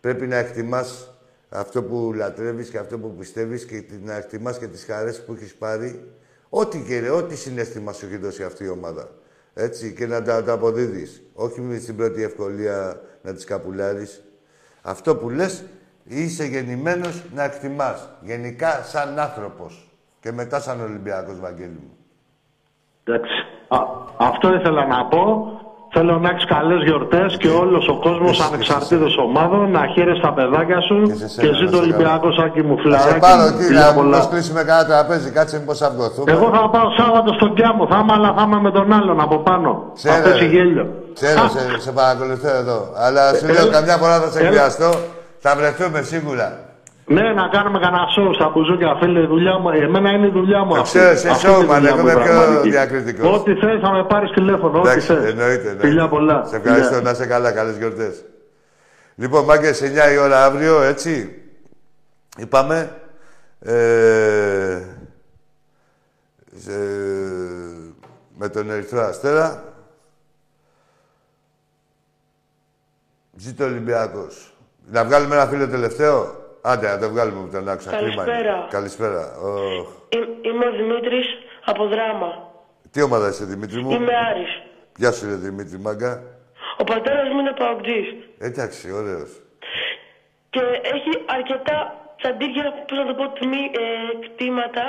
Πρέπει 0.00 0.26
να 0.26 0.36
εκτιμάς 0.36 1.10
αυτό 1.48 1.82
που 1.82 2.12
λατρεύεις 2.16 2.68
και 2.70 2.78
αυτό 2.78 2.98
που 2.98 3.14
πιστεύεις 3.18 3.64
και 3.66 3.80
τη- 3.80 4.04
να 4.04 4.14
εκτιμάς 4.16 4.58
και 4.58 4.66
τις 4.66 4.84
χαρές 4.90 5.24
που 5.24 5.32
έχεις 5.36 5.54
πάρει. 5.54 6.04
Ό,τι 6.56 6.78
και 6.82 7.10
ό,τι 7.10 7.36
συνέστημα 7.36 7.92
σου 7.92 8.06
έχει 8.06 8.16
δώσει 8.16 8.44
αυτή 8.44 8.64
η 8.64 8.68
ομάδα. 8.68 9.08
Έτσι, 9.54 9.94
και 9.94 10.06
να 10.06 10.22
τα, 10.22 10.44
τα 10.44 10.52
αποδίδεις. 10.52 11.22
Όχι 11.34 11.60
με 11.60 11.78
στην 11.78 11.96
πρώτη 11.96 12.22
ευκολία 12.22 13.00
να 13.22 13.32
τις 13.32 13.44
καπουλάρεις. 13.44 14.24
Αυτό 14.82 15.16
που 15.16 15.30
λες, 15.30 15.64
είσαι 16.04 16.44
γεννημένος 16.44 17.22
να 17.34 17.44
εκτιμάς. 17.44 18.08
Γενικά 18.20 18.82
σαν 18.82 19.18
άνθρωπος. 19.18 19.92
Και 20.20 20.32
μετά 20.32 20.60
σαν 20.60 20.80
Ολυμπιακός, 20.80 21.40
Βαγγέλη 21.40 21.78
μου. 21.82 21.96
Εντάξει. 23.04 23.32
Α, 23.68 23.78
αυτό 24.16 24.54
ήθελα 24.54 24.86
να 24.86 25.06
πω. 25.06 25.46
Θέλω 25.96 26.18
να 26.18 26.28
έχεις 26.30 26.44
καλές 26.44 26.82
γιορτές 26.86 27.36
και 27.36 27.48
όλος 27.48 27.88
ο 27.88 27.96
κόσμος 28.06 28.40
ανεξαρτήτως 28.40 29.16
ομάδων 29.26 29.70
να 29.70 29.82
χαίρεσαι 29.94 30.20
τα 30.22 30.32
παιδάκια 30.32 30.80
σου 30.80 30.96
και, 31.40 31.48
εσύ 31.52 31.64
το 31.70 31.76
Ολυμπιακό 31.76 32.32
Σάκη 32.32 32.62
μου 32.62 32.76
Θα 32.76 32.82
σε 32.82 32.88
φιλαράκι. 32.88 33.20
πάρω 33.20 33.42
μου, 33.42 33.46
εκεί, 33.54 33.62
φιλιά 33.62 33.86
να 33.86 33.94
πολλά. 33.94 34.16
μας 34.16 34.28
κλείσουμε 34.28 34.62
κανένα 34.68 34.86
τραπέζι. 34.88 35.30
Κάτσε 35.30 35.58
μήπως 35.58 35.82
αυγοθούμε. 35.82 36.32
Εγώ 36.32 36.46
θα 36.54 36.68
πάω 36.74 36.88
Σάββατο 36.98 37.32
στον 37.38 37.54
Κιάμο, 37.54 37.86
θα 37.90 37.98
είμαι, 38.02 38.12
αλλά 38.16 38.30
θα 38.36 38.42
είμαι 38.46 38.60
με 38.66 38.70
τον 38.70 38.92
άλλον 38.92 39.20
από 39.20 39.36
πάνω. 39.38 39.70
Θα 39.94 40.08
Ξέρω, 40.10 40.22
πέσει 40.24 40.38
ρε. 40.44 40.50
γέλιο. 40.54 40.86
Ξέρω, 41.14 41.48
σε, 41.54 41.80
σε 41.84 41.90
παρακολουθώ 41.92 42.48
εδώ. 42.62 42.78
Αλλά 43.04 43.22
σου 43.34 43.46
Ε, 43.48 43.52
λέω, 43.52 43.62
έλα. 43.66 43.72
καμιά 43.76 43.96
φορά 43.96 44.20
θα 44.20 44.28
σε 44.30 44.38
Έλα. 44.40 44.48
χρειαστώ. 44.50 44.90
Θα 45.38 45.54
βρεθούμε 45.58 46.00
σίγουρα. 46.02 46.48
Ναι, 47.06 47.32
να 47.32 47.48
κάνουμε 47.48 47.78
κανένα 47.78 48.06
σοου 48.14 48.34
στα 48.34 48.48
μπουζούκια, 48.48 48.96
φίλε, 49.00 49.20
η 49.20 49.26
δουλειά 49.26 49.58
μου. 49.58 49.68
Εμένα 49.70 50.10
είναι 50.10 50.26
η 50.26 50.30
δουλειά 50.30 50.64
μου 50.64 50.74
Το 50.74 50.80
αυτή. 50.80 50.98
ξέρω, 50.98 51.12
είσαι 51.12 51.28
Αυτή 51.28 51.46
είναι 51.46 51.56
η 51.56 51.60
showman, 51.60 51.74
δουλειά 51.74 51.88
εγώ 51.88 51.96
μου, 52.02 52.08
είμαι 52.08 52.12
πιο 52.22 52.32
πραγματική. 52.32 52.70
διακριτικός. 52.70 53.38
Ό,τι 53.38 53.54
θες 53.54 53.80
θα 53.80 53.92
με 53.92 54.04
πάρεις 54.04 54.30
τηλέφωνο, 54.30 54.78
ό,τι 54.78 54.88
Εντάξει, 54.88 55.06
θες. 55.06 55.24
εννοείται. 55.30 55.72
ναι. 55.72 55.80
Φιλιά 55.80 56.08
πολλά. 56.08 56.44
Σε 56.44 56.56
ευχαριστώ, 56.56 56.86
Φιλιά. 56.88 57.00
να 57.02 57.10
είσαι 57.10 57.26
καλά, 57.26 57.52
καλές 57.52 57.76
γιορτές. 57.76 58.24
Λοιπόν, 59.14 59.44
μάγκες, 59.44 59.82
9 59.82 60.12
η 60.12 60.18
ώρα 60.18 60.44
αύριο, 60.44 60.82
έτσι. 60.82 61.42
Είπαμε. 62.38 62.96
Ε, 63.60 64.82
σε- 66.56 66.72
με 68.38 68.48
τον 68.48 68.70
Ερυθρό 68.70 69.00
Αστέρα. 69.00 69.62
Ζήτω 73.36 73.64
ο 73.64 73.66
Ολυμπιακός. 73.66 74.54
Να 74.90 75.04
βγάλουμε 75.04 75.34
ένα 75.34 75.46
φίλο 75.46 75.68
τελευταίο. 75.68 76.42
Άντε, 76.66 76.86
να 76.88 76.98
το 76.98 77.08
βγάλουμε 77.08 77.40
που 77.44 77.50
τον 77.52 77.68
άκουσα. 77.68 77.90
Κρίμα 77.90 78.04
είναι. 78.06 78.14
Καλησπέρα. 78.24 78.66
Καλησπέρα. 78.70 79.22
Ωχ. 79.42 79.88
Εί- 80.08 80.46
Είμαι 80.46 80.66
ο 80.66 80.72
Δημήτρης 80.80 81.26
από 81.64 81.86
Δράμα. 81.86 82.30
Τι 82.90 83.02
ομάδα 83.02 83.28
είσαι, 83.28 83.44
Δημήτρη 83.44 83.80
μου; 83.82 83.90
Είμαι 83.90 84.14
Άρης. 84.30 84.52
Γεια 84.96 85.12
σου, 85.12 85.26
ρε 85.28 85.34
Δημήτρη 85.34 85.78
Μάγκα. 85.78 86.22
Ο 86.76 86.84
πατέρας 86.84 87.28
μου 87.32 87.38
είναι 87.38 87.54
παοκτζής. 87.60 88.06
Εντάξει, 88.38 88.92
ωραίος. 88.92 89.30
Και 90.50 90.60
έχει 90.94 91.10
αρκετά 91.36 91.76
τσαντήρια, 92.18 92.64
πώς 92.88 92.96
να 92.98 93.06
το 93.08 93.14
πω, 93.18 93.24
τιμή, 93.38 93.62
ε, 93.82 93.86
κτήματα 94.24 94.84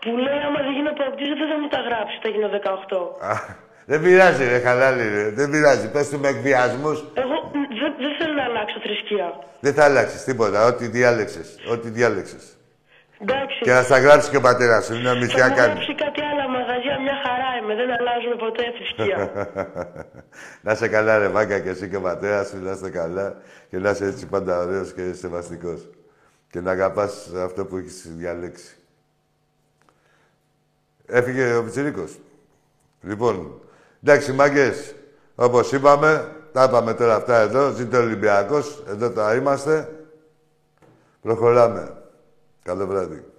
που 0.00 0.10
λέει 0.24 0.40
άμα 0.46 0.60
δεν 0.66 0.72
γίνω 0.76 0.92
παοκτζής 1.00 1.28
δεν 1.40 1.48
θα 1.52 1.56
μου 1.60 1.68
τα 1.74 1.80
γράψει, 1.86 2.16
θα 2.22 2.28
γίνω 2.34 2.48
18. 2.48 3.16
Α, 3.82 3.84
δεν 3.86 4.02
πειράζει, 4.02 4.44
ρε, 4.44 4.58
χαλάλι, 4.58 5.08
ρε. 5.08 5.30
Δεν 5.30 5.50
πειράζει. 5.50 5.90
Πες 5.90 6.08
του 6.08 6.18
με 6.18 6.28
εκβιασμούς. 6.28 6.98
Εγώ 7.14 7.32
μ, 7.32 7.52
δεν 7.80 7.94
δεν 7.98 8.12
θέλω 8.18 8.34
να 8.34 8.44
αλλάξω 8.44 8.78
θρησκεία. 8.82 9.38
Δεν 9.60 9.74
θα 9.74 9.84
αλλάξεις 9.84 10.24
τίποτα. 10.24 10.66
Ό,τι 10.66 10.86
διάλεξες. 10.86 11.58
Ό,τι 11.70 11.88
διάλεξες. 11.88 12.56
Εντάξει. 13.20 13.58
Και 13.62 13.70
να 13.72 13.82
στα 13.82 13.98
γράψει 13.98 14.30
και 14.30 14.36
ο 14.36 14.40
πατέρας 14.40 14.84
σου. 14.84 14.94
Είναι 14.94 15.02
Θα 15.02 15.10
ομισιά 15.10 15.48
μου 15.48 15.54
κάνει. 15.54 15.72
γράψει 15.72 15.94
κάτι 15.94 16.20
άλλα 16.20 16.48
μαγαζιά, 16.48 17.00
μια 17.00 17.16
χαρά 17.24 17.50
είμαι. 17.62 17.74
Δεν 17.74 17.90
αλλάζουμε 17.98 18.36
ποτέ 18.36 18.62
θρησκεία. 18.76 19.46
να 20.64 20.72
είσαι 20.72 20.88
καλά, 20.88 21.18
ρε 21.18 21.28
Μάγκα, 21.28 21.60
και 21.60 21.68
εσύ 21.68 21.88
και 21.88 21.96
ο 21.96 22.00
πατέρας 22.00 22.48
σου. 22.48 22.58
Να 22.62 22.70
είστε 22.72 22.90
καλά. 22.90 23.36
Και 23.70 23.78
να 23.78 23.90
είσαι 23.90 24.04
έτσι 24.04 24.26
πάντα 24.26 24.58
ωραίος 24.58 24.92
και 24.92 25.12
σεβαστικός. 25.12 25.88
Και 26.50 26.60
να 26.60 26.70
αγαπάς 26.70 27.30
αυτό 27.44 27.64
που 27.64 27.76
έχεις 27.76 28.14
διαλέξει. 28.16 28.76
Έφυγε 31.06 31.54
ο 31.54 31.62
Πιτσιρίκος. 31.64 32.18
Λοιπόν, 33.02 33.60
εντάξει, 34.02 34.32
μάγκες, 34.32 34.94
όπως 35.34 35.72
είπαμε, 35.72 36.36
τα 36.52 36.64
είπαμε 36.64 36.94
τώρα 36.94 37.14
αυτά 37.14 37.36
εδώ. 37.36 37.70
Ζήτω 37.70 37.96
ο 37.96 38.00
Ολυμπιακός. 38.00 38.82
Εδώ 38.88 39.10
τα 39.10 39.34
είμαστε. 39.34 39.88
Προχωράμε. 41.20 42.02
Καλό 42.62 42.86
βράδυ. 42.86 43.31